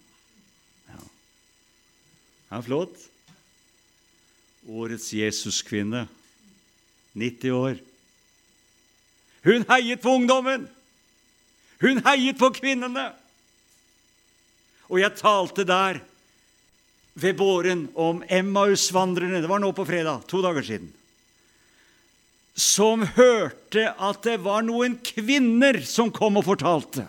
Ja. 0.91 1.01
Det 1.01 2.59
er 2.59 2.69
flott 2.69 3.09
årets 4.69 5.09
Jesuskvinne, 5.17 6.07
90 7.19 7.51
år. 7.57 7.81
Hun 9.43 9.67
heiet 9.69 10.03
på 10.03 10.15
ungdommen! 10.21 10.69
Hun 11.83 11.99
heiet 12.07 12.39
på 12.39 12.53
kvinnene! 12.55 13.11
Og 14.93 15.01
jeg 15.01 15.17
talte 15.19 15.65
der 15.67 16.03
ved 17.15 17.37
båren 17.37 17.87
om 17.95 18.23
Emmaus-vandrerne. 18.29 19.43
Det 19.43 19.51
var 19.51 19.63
nå 19.63 19.73
på 19.77 19.87
fredag, 19.89 20.25
to 20.31 20.43
dager 20.45 20.65
siden. 20.67 20.91
Som 22.55 23.07
hørte 23.17 23.91
at 23.97 24.25
det 24.27 24.39
var 24.45 24.65
noen 24.65 24.99
kvinner 25.05 25.81
som 25.89 26.13
kom 26.13 26.41
og 26.41 26.49
fortalte 26.51 27.07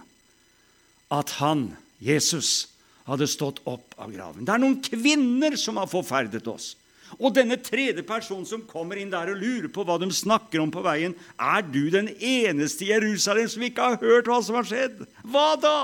at 1.14 1.36
han, 1.42 1.74
Jesus, 2.04 2.70
hadde 3.08 3.28
stått 3.28 3.60
opp 3.68 3.94
av 4.00 4.14
graven. 4.14 4.46
Det 4.48 4.54
er 4.54 4.62
noen 4.64 4.80
kvinner 4.84 5.58
som 5.60 5.78
har 5.82 5.92
forferdet 5.92 6.48
oss. 6.48 6.74
Og 7.20 7.36
denne 7.36 7.60
tredje 7.62 8.02
personen 8.08 8.48
som 8.48 8.64
kommer 8.66 8.98
inn 8.98 9.12
der 9.12 9.34
og 9.34 9.42
lurer 9.42 9.70
på 9.70 9.84
hva 9.86 10.00
de 10.02 10.08
snakker 10.16 10.64
om 10.64 10.72
på 10.74 10.82
veien, 10.86 11.14
er 11.38 11.62
du 11.68 11.84
den 11.94 12.10
eneste 12.16 12.88
i 12.88 12.94
Jerusalem 12.94 13.52
som 13.52 13.66
ikke 13.68 13.92
har 13.92 14.00
hørt 14.02 14.32
hva 14.32 14.40
som 14.42 14.58
har 14.58 14.68
skjedd? 14.68 15.04
Hva 15.22 15.54
da? 15.62 15.78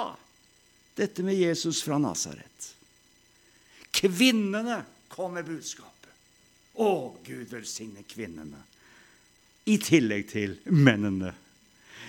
Dette 0.97 1.23
med 1.23 1.37
Jesus 1.37 1.83
fra 1.85 1.99
Nasaret. 2.01 2.71
Kvinnene 3.99 4.81
kom 5.11 5.35
med 5.35 5.47
budskapet. 5.47 6.13
Å, 6.79 6.91
Gud 7.25 7.51
velsigne 7.51 8.05
kvinnene. 8.07 8.61
I 9.67 9.75
tillegg 9.83 10.29
til 10.31 10.55
mennene. 10.71 11.33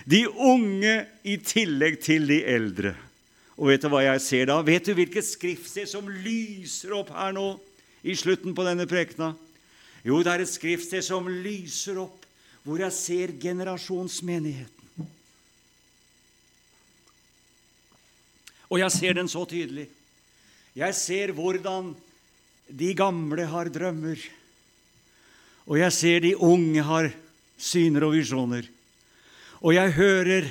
De 0.06 0.22
unge 0.30 0.94
i 1.28 1.36
tillegg 1.44 1.98
til 2.04 2.28
de 2.30 2.38
eldre. 2.48 2.94
Og 3.60 3.72
vet 3.72 3.82
du 3.82 3.90
hva 3.92 4.04
jeg 4.06 4.22
ser 4.24 4.46
da? 4.48 4.60
Vet 4.64 4.86
du 4.86 4.94
hvilket 4.96 5.26
skriftsted 5.26 5.90
som 5.90 6.06
lyser 6.08 6.94
opp 6.96 7.10
her 7.12 7.34
nå? 7.36 7.48
i 8.02 8.16
slutten 8.16 8.54
på 8.56 8.64
denne 8.64 8.86
prekena? 8.88 9.34
Jo, 10.04 10.22
det 10.24 10.32
er 10.32 10.44
et 10.44 10.52
skriftsted 10.52 11.04
som 11.04 11.28
lyser 11.28 12.00
opp, 12.00 12.24
hvor 12.64 12.80
jeg 12.80 12.96
ser 12.96 13.32
generasjonsmenigheten. 13.40 15.08
Og 18.70 18.78
jeg 18.78 18.94
ser 18.94 19.16
den 19.18 19.28
så 19.28 19.42
tydelig. 19.50 19.88
Jeg 20.76 20.94
ser 20.94 21.32
hvordan 21.34 21.94
de 22.70 22.92
gamle 22.94 23.46
har 23.50 23.70
drømmer, 23.72 24.20
og 25.66 25.78
jeg 25.78 25.94
ser 25.94 26.22
de 26.22 26.36
unge 26.38 26.82
har 26.86 27.10
syner 27.60 28.06
og 28.06 28.14
visjoner. 28.14 28.66
Og 29.60 29.74
jeg 29.76 29.92
hører 29.98 30.48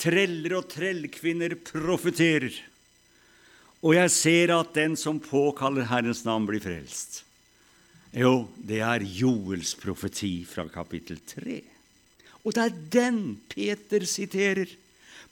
treller 0.00 0.56
og 0.58 0.66
trellkvinner 0.72 1.54
profeterer. 1.62 2.52
Og 3.84 3.94
jeg 3.94 4.10
ser 4.10 4.52
at 4.56 4.74
den 4.74 4.96
som 4.98 5.20
påkaller 5.22 5.86
Herrens 5.86 6.24
navn, 6.26 6.48
blir 6.48 6.62
frelst. 6.62 7.22
Jo, 8.16 8.48
det 8.56 8.80
er 8.82 9.04
Joels 9.04 9.74
profeti 9.78 10.42
fra 10.48 10.64
kapittel 10.72 11.20
3. 11.28 11.60
Og 12.42 12.54
det 12.56 12.64
er 12.64 12.78
den 12.98 13.20
Peter 13.52 14.04
siterer 14.08 14.70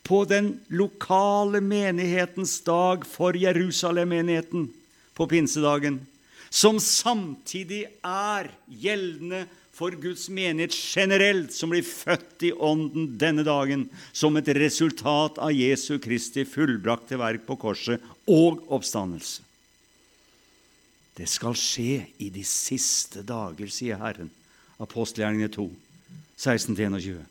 på 0.06 0.22
den 0.28 0.52
lokale 0.70 1.60
menighetens 1.60 2.60
dag 2.66 3.04
for 3.06 3.36
Jerusalem-menigheten 3.36 4.68
på 5.16 5.26
pinsedagen, 5.26 6.00
som 6.50 6.78
samtidig 6.80 7.84
er 8.06 8.52
gjeldende 8.70 9.44
for 9.76 9.92
Guds 10.00 10.28
menighet 10.32 10.72
generelt, 10.72 11.52
som 11.52 11.72
blir 11.72 11.84
født 11.84 12.46
i 12.48 12.52
Ånden 12.54 13.10
denne 13.20 13.44
dagen 13.44 13.88
som 14.12 14.38
et 14.38 14.48
resultat 14.56 15.40
av 15.42 15.52
Jesu 15.52 15.98
Kristi 16.00 16.46
fullbrakte 16.48 17.18
verk 17.20 17.44
på 17.48 17.58
korset 17.60 18.04
og 18.30 18.62
oppstandelse. 18.72 19.42
Det 21.16 21.28
skal 21.32 21.56
skje 21.56 22.02
i 22.20 22.28
de 22.32 22.42
siste 22.44 23.22
dager, 23.24 23.70
sier 23.72 23.96
Herren. 24.00 24.28
Apostelgjerningene 24.84 25.48
2, 25.52 25.64
16-21. 26.36 27.22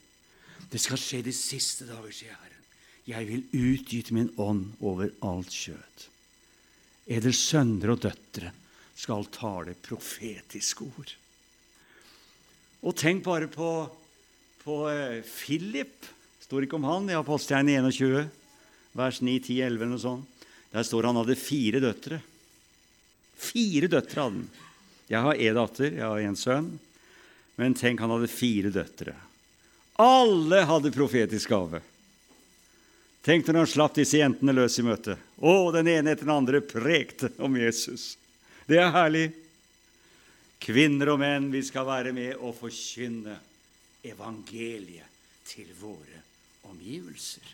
Det 0.72 0.82
skal 0.82 1.02
skje 1.02 1.22
de 1.28 1.34
siste 1.38 1.86
dager, 1.86 2.10
sier 2.10 2.34
Herren. 2.34 2.45
Jeg 3.06 3.28
vil 3.30 3.44
utgyte 3.54 4.16
min 4.18 4.32
ånd 4.42 4.74
over 4.82 5.12
alt 5.26 5.54
kjøt. 5.54 6.08
Eders 7.06 7.42
sønner 7.52 7.94
og 7.94 8.02
døtre 8.08 8.50
skal 8.98 9.28
tale 9.34 9.76
profetiske 9.86 10.88
ord. 10.88 11.12
Og 12.86 12.96
tenk 12.98 13.24
bare 13.26 13.50
på, 13.52 13.70
på 14.64 14.78
eh, 14.90 15.22
Philip, 15.26 16.12
Står 16.46 16.68
ikke 16.68 16.78
om 16.78 16.86
han 16.86 17.08
i 17.10 17.16
Aposteltegn 17.18 17.72
21, 17.90 18.28
vers 18.94 19.18
9, 19.18 19.40
10, 19.48 19.56
11 19.66 19.80
eller 19.80 19.90
noe 19.90 20.02
sånt. 20.04 20.44
Der 20.70 20.84
står 20.86 21.08
han 21.10 21.18
hadde 21.18 21.38
fire 21.40 21.80
døtre. 21.82 22.20
Fire 23.34 23.90
døtre 23.90 24.22
hadde 24.28 24.44
han. 24.44 24.62
Jeg 25.10 25.26
har 25.26 25.42
én 25.42 25.58
datter, 25.58 25.90
jeg 25.98 26.06
har 26.06 26.22
en 26.22 26.38
sønn. 26.38 26.68
Men 27.58 27.74
tenk, 27.78 28.04
han 28.04 28.14
hadde 28.14 28.30
fire 28.30 28.70
døtre. 28.74 29.16
Alle 30.06 30.62
hadde 30.70 30.94
profetisk 30.94 31.50
gave. 31.56 31.82
Tenk 33.26 33.48
når 33.48 33.64
han 33.64 33.70
slapp 33.70 33.96
disse 33.98 34.20
jentene 34.20 34.54
løs 34.54 34.78
i 34.78 34.84
møtet. 34.86 35.18
Å, 35.42 35.54
den 35.74 35.88
ene 35.90 36.14
etter 36.14 36.28
den 36.28 36.36
andre 36.36 36.62
prekte 36.62 37.32
om 37.42 37.58
Jesus. 37.58 38.20
Det 38.70 38.78
er 38.78 38.94
herlig. 38.94 39.26
Kvinner 40.62 41.16
og 41.16 41.20
menn, 41.24 41.50
vi 41.54 41.64
skal 41.66 41.88
være 41.90 42.14
med 42.14 42.38
og 42.38 42.54
forkynne 42.60 43.40
evangeliet 44.06 45.10
til 45.50 45.74
våre 45.80 46.22
omgivelser. 46.70 47.50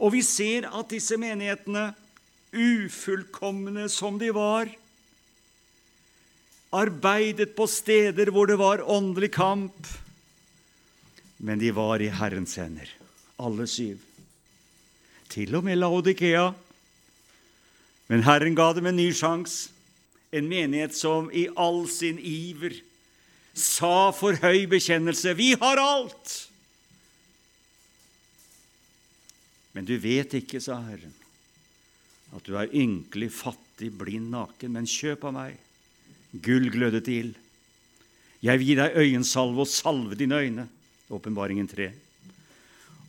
Og 0.00 0.14
vi 0.16 0.24
ser 0.24 0.70
at 0.72 0.88
disse 0.92 1.20
menighetene, 1.20 1.90
ufullkomne 2.48 3.90
som 3.92 4.16
de 4.16 4.32
var, 4.32 4.70
arbeidet 6.72 7.52
på 7.56 7.68
steder 7.68 8.32
hvor 8.32 8.48
det 8.48 8.56
var 8.60 8.84
åndelig 8.88 9.34
kamp, 9.36 9.76
men 11.44 11.60
de 11.60 11.76
var 11.76 12.00
i 12.00 12.08
Herrens 12.08 12.56
hender, 12.56 12.88
alle 13.36 13.68
syv. 13.68 14.07
Til 15.28 15.54
og 15.58 15.64
med 15.64 15.78
Laodikea. 15.78 16.50
Men 18.08 18.24
Herren 18.24 18.56
ga 18.56 18.72
dem 18.72 18.88
en 18.88 18.96
ny 18.96 19.10
sjanse, 19.12 19.70
en 20.32 20.48
menighet 20.48 20.96
som 20.96 21.30
i 21.32 21.46
all 21.56 21.86
sin 21.88 22.18
iver 22.20 22.76
sa 23.58 24.10
for 24.12 24.36
høy 24.38 24.66
bekjennelse 24.68 25.34
'Vi 25.34 25.56
har 25.60 25.76
alt'. 25.76 26.48
Men 29.72 29.84
du 29.84 29.98
vet 29.98 30.34
ikke, 30.34 30.60
sa 30.60 30.80
Herren, 30.80 31.14
at 32.34 32.44
du 32.44 32.56
er 32.56 32.72
ynkelig, 32.74 33.32
fattig, 33.32 33.92
blind, 33.98 34.30
naken, 34.30 34.72
men 34.72 34.86
kjøp 34.86 35.24
av 35.24 35.32
meg 35.32 35.58
Gull 36.32 36.68
glødet 36.68 37.04
til 37.06 37.14
ild. 37.14 37.36
Jeg 38.44 38.58
vil 38.58 38.66
gi 38.66 38.74
deg 38.74 38.96
øyensalve 39.00 39.64
og 39.64 39.70
salve 39.70 40.14
dine 40.18 40.36
øyne. 40.36 40.68
Åpenbaringen 41.08 41.68
3. 41.68 41.88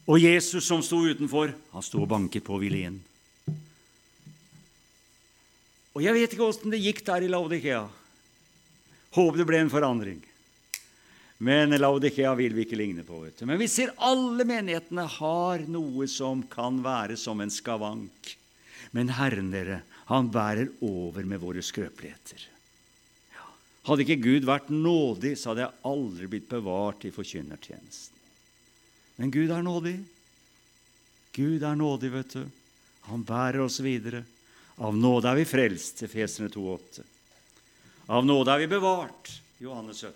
Og 0.10 0.18
Jesus 0.18 0.66
som 0.66 0.82
sto 0.82 1.04
utenfor, 1.06 1.54
han 1.74 1.86
sto 1.86 2.02
og 2.02 2.10
banket 2.10 2.46
på 2.46 2.56
og 2.58 2.64
ville 2.64 2.82
inn. 2.88 2.98
Og 5.94 6.02
jeg 6.02 6.16
vet 6.16 6.34
ikke 6.34 6.48
åssen 6.48 6.74
det 6.74 6.82
gikk 6.82 7.04
der 7.06 7.26
i 7.26 7.30
Laudikea. 7.30 7.84
Håper 9.14 9.42
det 9.42 9.48
ble 9.50 9.62
en 9.62 9.72
forandring. 9.74 10.20
Men 11.46 11.74
Laudikea 11.78 12.34
vil 12.36 12.56
vi 12.58 12.66
ikke 12.66 12.80
ligne 12.80 13.06
på. 13.06 13.22
vet 13.22 13.38
du. 13.38 13.46
Men 13.46 13.62
vi 13.62 13.70
ser 13.72 13.94
alle 13.96 14.46
menighetene 14.50 15.06
har 15.20 15.66
noe 15.72 16.08
som 16.10 16.42
kan 16.52 16.82
være 16.84 17.18
som 17.18 17.42
en 17.42 17.54
skavank. 17.54 18.36
Men 18.92 19.14
Herren, 19.14 19.54
dere, 19.54 19.82
han 20.10 20.32
bærer 20.34 20.74
over 20.82 21.24
med 21.24 21.40
våre 21.40 21.62
skrøpeligheter. 21.64 22.48
Hadde 23.88 24.06
ikke 24.06 24.24
Gud 24.26 24.48
vært 24.50 24.70
nådig, 24.74 25.38
så 25.38 25.52
hadde 25.52 25.68
jeg 25.68 25.84
aldri 25.90 26.30
blitt 26.34 26.50
bevart 26.50 27.06
i 27.06 27.14
forkynnertjenesten. 27.14 28.19
Men 29.20 29.32
Gud 29.32 29.52
er 29.52 29.64
nådig. 29.66 29.98
Gud 31.36 31.64
er 31.64 31.76
nådig, 31.76 32.12
vet 32.14 32.36
du. 32.38 32.46
Han 33.12 33.24
bærer 33.28 33.60
oss 33.66 33.82
videre. 33.84 34.24
Av 34.80 34.96
nåde 34.96 35.28
er 35.28 35.42
vi 35.42 35.48
frelst, 35.48 36.06
Efeserne 36.08 36.48
2,8. 36.54 37.04
Av 38.16 38.26
nåde 38.26 38.54
er 38.54 38.64
vi 38.64 38.70
bevart, 38.72 39.32
Johannes 39.60 40.00
17. 40.08 40.14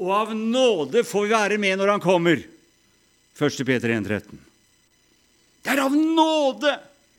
Og 0.00 0.12
av 0.16 0.32
nåde 0.36 1.04
får 1.04 1.26
vi 1.26 1.34
være 1.34 1.58
med 1.60 1.76
når 1.76 1.92
Han 1.92 2.04
kommer, 2.04 2.40
1. 3.36 3.60
Peter 3.68 3.92
1,13. 3.92 4.38
Det 5.60 5.74
er 5.74 5.82
av 5.84 5.92
nåde 5.92 6.72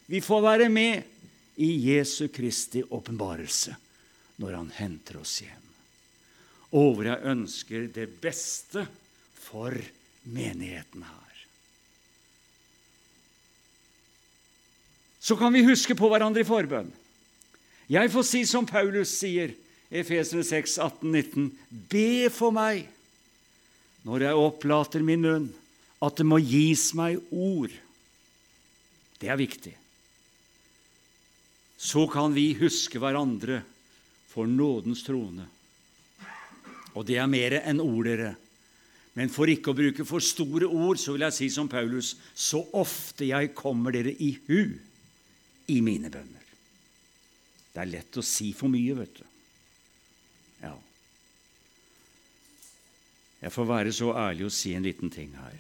vi 0.10 0.22
får 0.24 0.42
være 0.42 0.70
med 0.74 1.04
i 1.62 1.70
Jesu 1.92 2.28
Kristi 2.34 2.82
åpenbarelse 2.82 3.76
når 4.42 4.58
han 4.58 4.74
henter 4.74 5.22
oss 5.22 5.42
hjem. 5.46 5.70
Og 6.74 6.98
hvor 6.98 7.10
jeg 7.10 7.34
ønsker 7.34 7.88
det 7.94 8.08
beste 8.22 8.86
for 9.38 9.78
menigheten 10.28 11.04
her. 11.04 11.46
Så 15.20 15.36
kan 15.36 15.54
vi 15.54 15.66
huske 15.68 15.96
på 15.98 16.10
hverandre 16.12 16.44
i 16.44 16.48
forbønn. 16.48 16.92
Jeg 17.92 18.12
får 18.12 18.26
si 18.28 18.44
som 18.48 18.68
Paulus 18.68 19.12
sier, 19.16 19.56
Efesene 19.88 20.44
6, 20.44 20.78
18, 20.84 21.12
19.: 21.12 21.52
Be 21.92 22.28
for 22.34 22.52
meg 22.52 22.90
når 24.08 24.24
jeg 24.24 24.40
opplater 24.40 25.04
min 25.04 25.24
munn, 25.24 25.48
at 26.04 26.20
det 26.20 26.28
må 26.28 26.40
gis 26.44 26.90
meg 26.96 27.20
ord. 27.32 27.72
Det 29.20 29.32
er 29.32 29.40
viktig. 29.40 29.74
Så 31.78 32.06
kan 32.12 32.36
vi 32.36 32.52
huske 32.60 33.00
hverandre 33.00 33.62
for 34.32 34.48
nådens 34.48 35.04
trone. 35.08 35.48
Og 36.96 37.06
det 37.08 37.18
er 37.20 37.30
mer 37.30 37.60
enn 37.62 37.82
ord, 37.84 38.06
dere. 38.08 38.36
Men 39.18 39.32
for 39.34 39.50
ikke 39.50 39.74
å 39.74 39.78
bruke 39.78 40.06
for 40.06 40.24
store 40.24 40.68
ord, 40.70 41.00
så 41.02 41.16
vil 41.16 41.26
jeg 41.26 41.36
si 41.36 41.48
som 41.54 41.70
Paulus, 41.70 42.14
så 42.38 42.62
ofte 42.78 43.26
jeg 43.32 43.56
kommer 43.58 43.96
dere 43.96 44.14
i 44.14 44.36
hu 44.46 44.60
i 45.74 45.80
mine 45.82 46.12
bønner. 46.14 46.44
Det 47.74 47.82
er 47.82 47.90
lett 47.90 48.18
å 48.18 48.26
si 48.26 48.52
for 48.58 48.70
mye, 48.74 48.98
vet 48.98 49.18
du. 49.18 49.24
Ja. 50.62 50.74
Jeg 53.42 53.54
får 53.54 53.70
være 53.70 53.94
så 53.94 54.12
ærlig 54.18 54.48
å 54.48 54.54
si 54.54 54.76
en 54.78 54.86
liten 54.86 55.14
ting 55.14 55.34
her. 55.38 55.58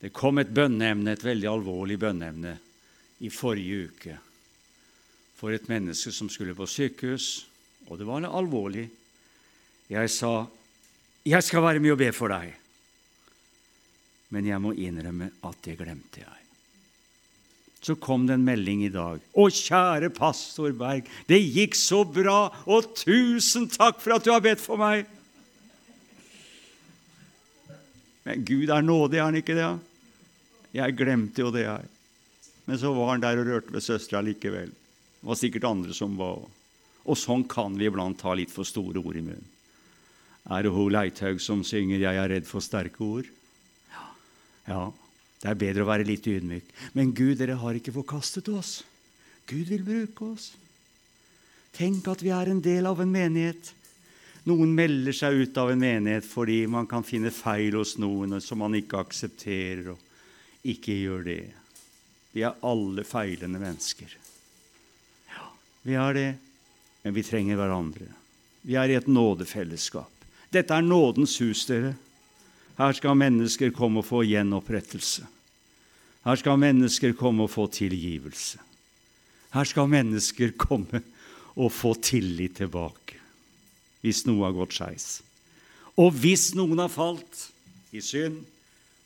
Det 0.00 0.12
kom 0.16 0.40
et 0.40 0.52
bønneemne, 0.52 1.12
et 1.12 1.24
veldig 1.24 1.48
alvorlig 1.50 1.98
bønneemne, 2.00 2.56
i 3.24 3.30
forrige 3.32 3.84
uke 3.88 4.16
for 5.36 5.52
et 5.52 5.68
menneske 5.68 6.12
som 6.12 6.28
skulle 6.32 6.56
på 6.56 6.66
sykehus 6.68 7.46
og 7.86 8.00
det 8.00 8.06
var 8.08 8.24
alvorlig. 8.26 8.88
Jeg 9.90 10.10
sa, 10.10 10.46
'Jeg 11.26 11.42
skal 11.42 11.62
være 11.62 11.80
med 11.82 11.96
og 11.96 11.98
be 11.98 12.12
for 12.14 12.30
deg.' 12.30 12.54
Men 14.30 14.46
jeg 14.46 14.60
må 14.62 14.72
innrømme 14.74 15.30
at 15.42 15.58
det 15.62 15.78
glemte 15.78 16.22
jeg. 16.22 16.42
Så 17.82 17.94
kom 17.94 18.26
det 18.26 18.34
en 18.34 18.46
melding 18.46 18.84
i 18.86 18.92
dag. 18.94 19.18
'Å, 19.34 19.50
kjære 19.50 20.10
pastor 20.14 20.72
Berg, 20.72 21.06
det 21.26 21.42
gikk 21.42 21.74
så 21.74 22.04
bra, 22.04 22.50
og 22.66 22.94
tusen 22.94 23.68
takk 23.68 24.00
for 24.00 24.16
at 24.16 24.24
du 24.24 24.30
har 24.30 24.40
bedt 24.40 24.60
for 24.60 24.76
meg.' 24.76 25.06
Men 28.26 28.42
Gud 28.44 28.70
er 28.70 28.82
nådig, 28.82 29.18
er 29.18 29.24
han 29.24 29.38
ikke 29.38 29.54
det? 29.54 29.78
Jeg 30.74 30.96
glemte 30.98 31.42
jo 31.42 31.50
det, 31.54 31.62
jeg. 31.62 31.86
Men 32.66 32.78
så 32.78 32.90
var 32.94 33.12
han 33.12 33.22
der 33.22 33.38
og 33.38 33.46
rørte 33.46 33.70
ved 33.70 33.82
søstera 33.82 34.20
likevel. 34.20 34.70
Det 34.70 35.26
var 35.30 35.38
sikkert 35.38 35.64
andre 35.70 35.94
som 35.94 36.16
var 36.18 36.42
og 37.06 37.18
sånn 37.18 37.44
kan 37.48 37.76
vi 37.78 37.86
iblant 37.86 38.18
ta 38.18 38.34
litt 38.34 38.50
for 38.50 38.66
store 38.66 38.98
ord 38.98 39.18
i 39.18 39.22
munnen. 39.22 39.52
Er 40.50 40.62
det 40.62 40.72
hun 40.74 40.92
Leithaug 40.92 41.40
som 41.40 41.64
synger 41.64 41.98
'Jeg 41.98 42.16
er 42.16 42.28
redd 42.28 42.46
for 42.46 42.60
sterke 42.60 43.00
ord'? 43.00 43.30
Ja. 43.90 44.06
ja, 44.68 44.92
det 45.42 45.50
er 45.50 45.54
bedre 45.54 45.82
å 45.82 45.90
være 45.90 46.06
litt 46.06 46.26
ydmyk. 46.26 46.70
Men 46.94 47.12
Gud, 47.12 47.38
dere 47.38 47.58
har 47.58 47.74
ikke 47.74 47.92
forkastet 47.92 48.48
oss. 48.48 48.84
Gud 49.46 49.66
vil 49.66 49.82
bruke 49.82 50.32
oss. 50.32 50.54
Tenk 51.72 52.06
at 52.08 52.22
vi 52.22 52.30
er 52.30 52.48
en 52.50 52.60
del 52.60 52.86
av 52.86 53.00
en 53.00 53.10
menighet. 53.10 53.72
Noen 54.46 54.74
melder 54.74 55.12
seg 55.12 55.34
ut 55.34 55.58
av 55.58 55.70
en 55.70 55.78
menighet 55.78 56.24
fordi 56.24 56.66
man 56.66 56.86
kan 56.86 57.02
finne 57.02 57.30
feil 57.34 57.74
hos 57.74 57.98
noen 57.98 58.40
som 58.40 58.58
man 58.58 58.74
ikke 58.74 59.02
aksepterer, 59.02 59.90
og 59.90 59.98
ikke 60.62 60.94
gjør 60.94 61.24
det. 61.26 61.44
Vi 62.32 62.42
er 62.46 62.54
alle 62.62 63.02
feilende 63.04 63.58
mennesker. 63.58 64.16
Ja, 65.28 65.50
vi 65.82 65.94
er 65.98 66.14
det 66.14 66.30
men 67.06 67.14
vi 67.14 67.22
trenger 67.22 67.54
hverandre. 67.54 68.08
Vi 68.66 68.74
er 68.74 68.90
i 68.90 68.96
et 68.98 69.06
nådefellesskap. 69.06 70.15
Dette 70.52 70.74
er 70.74 70.84
nådens 70.84 71.38
hus, 71.42 71.64
dere. 71.68 71.94
Her 72.76 72.92
skal 72.92 73.16
mennesker 73.16 73.72
komme 73.74 74.02
og 74.02 74.08
få 74.08 74.22
gjenopprettelse. 74.28 75.24
Her 76.26 76.40
skal 76.40 76.58
mennesker 76.60 77.14
komme 77.16 77.46
og 77.46 77.52
få 77.52 77.66
tilgivelse. 77.72 78.60
Her 79.54 79.64
skal 79.64 79.88
mennesker 79.88 80.52
komme 80.58 81.00
og 81.56 81.72
få 81.72 81.94
tillit 82.02 82.58
tilbake 82.60 83.16
hvis 84.04 84.22
noe 84.28 84.44
har 84.44 84.54
gått 84.54 84.76
skeis. 84.76 85.06
Og 85.98 86.12
hvis 86.14 86.52
noen 86.54 86.78
har 86.78 86.92
falt 86.92 87.48
i 87.96 88.02
synd 88.04 88.44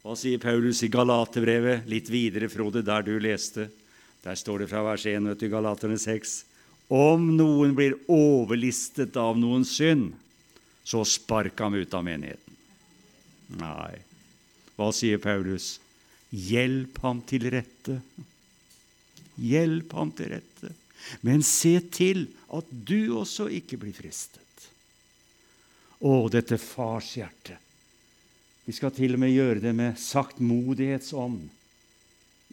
Hva 0.01 0.14
sier 0.16 0.41
Paulus 0.41 0.78
i 0.84 0.88
Galaterbrevet, 0.88 1.84
litt 1.88 2.09
videre, 2.09 2.49
Frode, 2.49 2.80
der 2.80 3.05
du 3.05 3.18
leste? 3.20 3.66
Der 4.24 4.36
står 4.36 4.62
det 4.62 4.68
fra 4.70 4.80
vers 4.86 5.05
1 5.05 5.28
til 5.41 5.51
Galaterne 5.53 5.99
6. 6.01 6.32
Om 6.88 7.26
noen 7.36 7.74
blir 7.76 7.99
overlistet 8.09 9.18
av 9.20 9.36
noen 9.36 9.66
synd, 9.68 10.14
så 10.91 11.05
sparka 11.05 11.64
han 11.64 11.74
ut 11.74 11.95
av 11.95 12.03
menigheten. 12.05 12.57
Nei. 13.61 13.95
Hva 14.74 14.88
sier 14.97 15.20
Paulus? 15.22 15.76
Hjelp 16.34 16.97
ham 17.05 17.20
til 17.30 17.47
rette. 17.53 18.01
Hjelp 19.38 19.95
ham 19.95 20.11
til 20.18 20.32
rette. 20.32 20.72
Men 21.22 21.45
se 21.47 21.76
til 21.95 22.24
at 22.51 22.66
du 22.70 23.14
også 23.20 23.47
ikke 23.55 23.78
blir 23.84 23.95
fristet. 23.95 24.66
Å, 26.01 26.26
dette 26.32 26.57
farshjertet 26.59 27.68
Vi 28.64 28.72
skal 28.74 28.93
til 28.97 29.14
og 29.14 29.20
med 29.22 29.34
gjøre 29.34 29.62
det 29.62 29.72
med 29.76 29.99
saktmodighetsånd, 30.01 31.43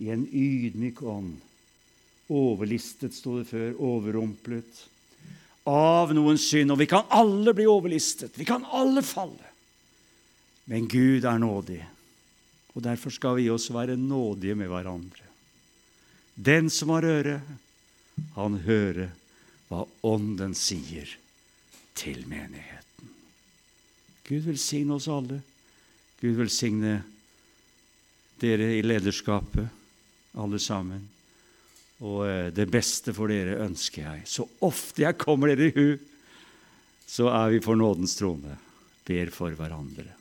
i 0.04 0.10
en 0.14 0.28
ydmyk 0.30 1.02
ånd. 1.02 1.40
Overlistet, 2.30 3.16
sto 3.18 3.40
det 3.40 3.48
før. 3.50 3.74
Overrumplet. 3.82 4.84
Av 5.68 6.14
noen 6.16 6.40
synd. 6.40 6.72
Og 6.74 6.80
vi 6.80 6.88
kan 6.90 7.08
alle 7.14 7.54
bli 7.56 7.68
overlistet. 7.68 8.38
Vi 8.40 8.48
kan 8.48 8.66
alle 8.72 9.04
falle. 9.04 9.54
Men 10.68 10.88
Gud 10.92 11.24
er 11.24 11.38
nådig, 11.40 11.80
og 12.76 12.84
derfor 12.84 13.14
skal 13.16 13.38
vi 13.38 13.46
også 13.48 13.72
være 13.72 13.96
nådige 13.96 14.56
med 14.60 14.68
hverandre. 14.68 15.24
Den 16.36 16.68
som 16.70 16.92
har 16.92 17.08
øre, 17.08 17.38
han 18.36 18.58
hører 18.66 19.14
hva 19.70 19.86
Ånden 20.04 20.52
sier 20.60 21.08
til 21.96 22.26
menigheten. 22.28 23.14
Gud 24.28 24.44
velsigne 24.44 24.98
oss 25.00 25.08
alle. 25.08 25.40
Gud 26.20 26.36
velsigne 26.36 26.98
dere 28.42 28.74
i 28.76 28.84
lederskapet, 28.84 29.72
alle 30.36 30.60
sammen. 30.60 31.08
Og 32.06 32.28
eh, 32.28 32.50
det 32.54 32.68
beste 32.70 33.14
for 33.16 33.32
dere 33.32 33.58
ønsker 33.66 34.04
jeg. 34.04 34.28
Så 34.30 34.46
ofte 34.66 35.06
jeg 35.06 35.18
kommer 35.22 35.54
dere 35.54 35.72
i 35.72 35.74
hu, 35.74 35.98
så 37.08 37.32
er 37.32 37.56
vi 37.56 37.64
for 37.64 37.80
nådens 37.80 38.18
trone, 38.20 38.58
ber 39.08 39.32
for 39.34 39.56
hverandre. 39.56 40.12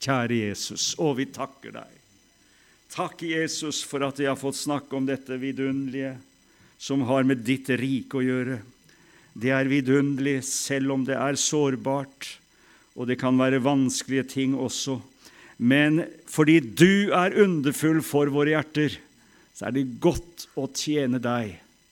Kjære 0.00 0.38
Jesus, 0.46 0.94
å, 0.98 1.12
vi 1.12 1.28
takker 1.28 1.74
deg. 1.76 1.96
Takk, 2.90 3.22
Jesus, 3.22 3.84
for 3.86 4.02
at 4.02 4.18
jeg 4.18 4.30
har 4.30 4.38
fått 4.40 4.58
snakke 4.58 4.96
om 4.96 5.06
dette 5.06 5.36
vidunderlige 5.38 6.16
som 6.80 7.04
har 7.06 7.26
med 7.28 7.44
ditt 7.44 7.68
rike 7.76 8.18
å 8.18 8.24
gjøre. 8.24 8.56
Det 9.36 9.52
er 9.54 9.68
vidunderlig 9.70 10.40
selv 10.48 10.96
om 10.96 11.04
det 11.06 11.14
er 11.14 11.38
sårbart, 11.38 12.32
og 12.96 13.06
det 13.06 13.20
kan 13.20 13.36
være 13.38 13.60
vanskelige 13.62 14.26
ting 14.32 14.56
også. 14.58 14.96
Men 15.60 16.02
fordi 16.26 16.58
du 16.64 17.12
er 17.14 17.36
underfull 17.44 18.00
for 18.02 18.32
våre 18.32 18.56
hjerter, 18.56 18.96
så 19.60 19.68
er 19.68 19.74
det 19.76 19.98
godt 20.00 20.46
å 20.56 20.62
tjene 20.72 21.18
deg 21.20 21.50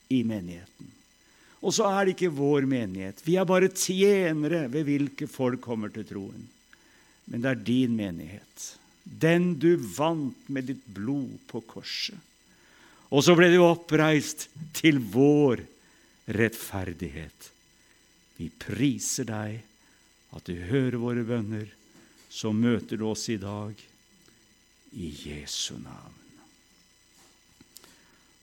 i 0.09 0.23
menigheten. 0.25 0.87
Og 1.61 1.75
så 1.75 1.85
er 1.85 2.07
det 2.07 2.15
ikke 2.15 2.31
vår 2.33 2.65
menighet. 2.65 3.19
Vi 3.21 3.35
er 3.37 3.45
bare 3.45 3.69
tjenere 3.69 4.63
ved 4.73 4.87
hvilke 4.87 5.27
folk 5.29 5.61
kommer 5.61 5.91
til 5.93 6.07
troen. 6.09 6.47
Men 7.29 7.43
det 7.43 7.51
er 7.51 7.61
din 7.67 7.93
menighet, 7.93 8.63
den 9.05 9.51
du 9.61 9.75
vant 9.77 10.49
med 10.49 10.65
ditt 10.71 10.81
blod 10.95 11.35
på 11.51 11.61
korset. 11.69 12.17
Og 13.13 13.21
så 13.25 13.35
ble 13.37 13.51
du 13.53 13.59
oppreist 13.61 14.47
til 14.73 14.97
vår 15.13 15.61
rettferdighet. 16.33 17.51
Vi 18.41 18.49
priser 18.49 19.29
deg 19.29 19.59
at 20.33 20.49
du 20.49 20.55
hører 20.71 20.97
våre 21.01 21.25
bønner. 21.27 21.69
Så 22.33 22.49
møter 22.49 22.97
du 22.97 23.05
oss 23.09 23.27
i 23.29 23.37
dag 23.41 23.77
i 24.97 25.13
Jesu 25.21 25.75
navn. 25.77 26.28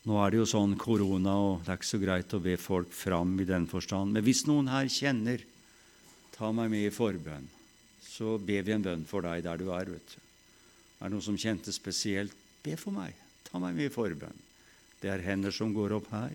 Nå 0.06 0.20
er 0.22 0.30
det 0.30 0.38
jo 0.38 0.46
sånn 0.46 0.76
korona, 0.78 1.34
og 1.34 1.64
det 1.66 1.72
er 1.72 1.78
ikke 1.80 1.88
så 1.88 1.98
greit 1.98 2.34
å 2.36 2.42
be 2.42 2.54
folk 2.60 2.92
fram 2.94 3.32
i 3.42 3.46
den 3.48 3.64
forstand. 3.66 4.14
Men 4.14 4.22
hvis 4.22 4.44
noen 4.46 4.70
her 4.70 4.86
kjenner 4.86 5.42
'ta 6.30 6.52
meg 6.52 6.70
med 6.70 6.86
i 6.86 6.94
forbønn', 6.94 7.48
så 8.06 8.38
ber 8.38 8.62
vi 8.62 8.72
en 8.72 8.82
bønn 8.82 9.04
for 9.04 9.22
deg 9.22 9.42
der 9.42 9.58
du 9.58 9.72
er. 9.72 9.84
vet 9.84 10.06
du. 10.14 10.20
Er 11.00 11.08
det 11.08 11.12
noen 11.12 11.22
som 11.22 11.36
kjente 11.36 11.72
spesielt, 11.72 12.32
be 12.62 12.76
for 12.76 12.92
meg. 12.92 13.14
Ta 13.44 13.58
meg 13.58 13.74
med 13.74 13.90
i 13.90 13.94
forbønn. 13.94 14.38
Det 15.00 15.10
er 15.10 15.26
hender 15.26 15.50
som 15.50 15.74
går 15.74 15.92
opp 15.92 16.08
her. 16.10 16.34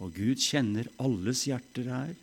Og 0.00 0.14
Gud 0.14 0.38
kjenner 0.38 0.88
alles 0.98 1.44
hjerter 1.44 1.90
her. 1.90 2.14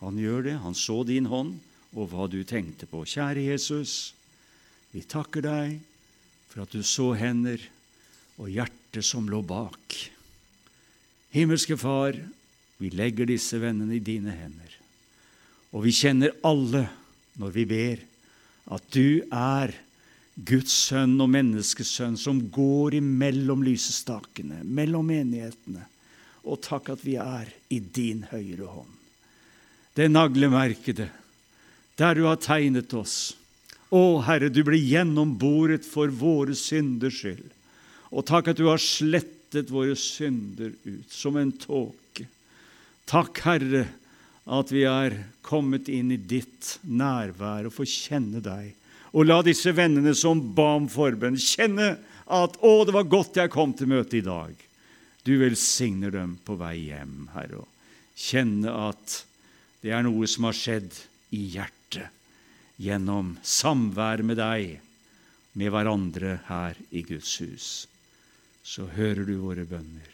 Han 0.00 0.16
gjør 0.16 0.42
det. 0.44 0.56
Han 0.62 0.74
så 0.74 1.02
din 1.04 1.26
hånd 1.26 1.58
og 1.96 2.10
hva 2.10 2.28
du 2.30 2.44
tenkte 2.44 2.86
på. 2.86 3.02
Kjære 3.04 3.42
Jesus, 3.50 4.14
vi 4.92 5.00
takker 5.00 5.42
deg 5.42 5.80
for 6.48 6.62
at 6.62 6.70
du 6.70 6.82
så 6.82 7.12
hender 7.18 7.58
og 8.40 8.48
hjertet 8.48 9.04
som 9.04 9.28
lå 9.28 9.42
bak. 9.44 9.96
Himmelske 11.34 11.76
Far, 11.78 12.16
vi 12.80 12.90
legger 12.90 13.28
disse 13.28 13.60
vennene 13.60 13.98
i 13.98 14.02
dine 14.02 14.32
hender. 14.34 14.72
Og 15.76 15.84
vi 15.84 15.92
kjenner 15.94 16.34
alle, 16.46 16.86
når 17.38 17.52
vi 17.54 17.66
ber, 17.68 18.00
at 18.74 18.86
du 18.94 19.20
er 19.28 19.74
Guds 20.34 20.72
sønn 20.88 21.18
og 21.20 21.28
menneskesønn 21.34 22.16
som 22.18 22.40
går 22.52 22.96
imellom 22.98 23.62
lysestakene, 23.66 24.62
mellom 24.64 25.10
menighetene. 25.10 25.84
Og 26.48 26.62
takk 26.64 26.94
at 26.94 27.04
vi 27.04 27.18
er 27.20 27.50
i 27.68 27.78
din 27.78 28.24
høyre 28.30 28.70
hånd. 28.70 28.96
Det 29.94 30.08
naglemerkede, 30.08 31.10
der 32.00 32.16
du 32.16 32.24
har 32.24 32.40
tegnet 32.40 32.94
oss. 32.96 33.34
Å, 33.90 34.22
Herre, 34.24 34.48
du 34.48 34.62
ble 34.64 34.78
gjennomboret 34.80 35.84
for 35.84 36.08
våre 36.14 36.56
synders 36.56 37.20
skyld. 37.20 37.50
Og 38.10 38.26
takk 38.26 38.50
at 38.50 38.58
du 38.58 38.66
har 38.66 38.82
slettet 38.82 39.70
våre 39.70 39.94
synder 39.98 40.72
ut 40.84 41.14
som 41.14 41.38
en 41.38 41.52
tåke. 41.54 42.26
Takk, 43.10 43.40
Herre, 43.46 43.84
at 44.50 44.72
vi 44.74 44.84
er 44.88 45.16
kommet 45.46 45.88
inn 45.90 46.10
i 46.14 46.18
ditt 46.18 46.76
nærvær 46.82 47.68
og 47.68 47.74
får 47.76 47.90
kjenne 47.90 48.42
deg. 48.42 48.72
Og 49.14 49.26
la 49.26 49.40
disse 49.46 49.72
vennene 49.74 50.14
som 50.18 50.42
ba 50.54 50.72
om 50.78 50.88
forbønn, 50.90 51.38
kjenne 51.38 51.96
at 52.30 52.56
'Å, 52.58 52.84
det 52.86 52.94
var 52.94 53.10
godt 53.10 53.38
jeg 53.42 53.50
kom 53.50 53.74
til 53.74 53.90
møtet 53.90 54.22
i 54.22 54.26
dag'. 54.26 54.66
Du 55.24 55.36
velsigner 55.38 56.10
dem 56.10 56.38
på 56.44 56.56
vei 56.58 56.90
hjem, 56.90 57.28
Herre, 57.34 57.62
og 57.62 57.68
kjenne 58.16 58.70
at 58.70 59.24
det 59.82 59.92
er 59.92 60.02
noe 60.06 60.26
som 60.26 60.46
har 60.46 60.56
skjedd 60.56 60.94
i 61.34 61.50
hjertet 61.54 62.08
gjennom 62.80 63.36
samvær 63.42 64.22
med 64.24 64.38
deg, 64.40 64.80
med 65.52 65.72
hverandre 65.74 66.38
her 66.46 66.78
i 66.94 67.02
Guds 67.02 67.36
hus 67.42 67.89
så 68.70 68.86
hører 68.86 69.24
du 69.26 69.34
våre 69.42 69.64
bønner. 69.66 70.10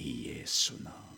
I 0.00 0.12
Jesu 0.30 0.78
navn. 0.80 1.11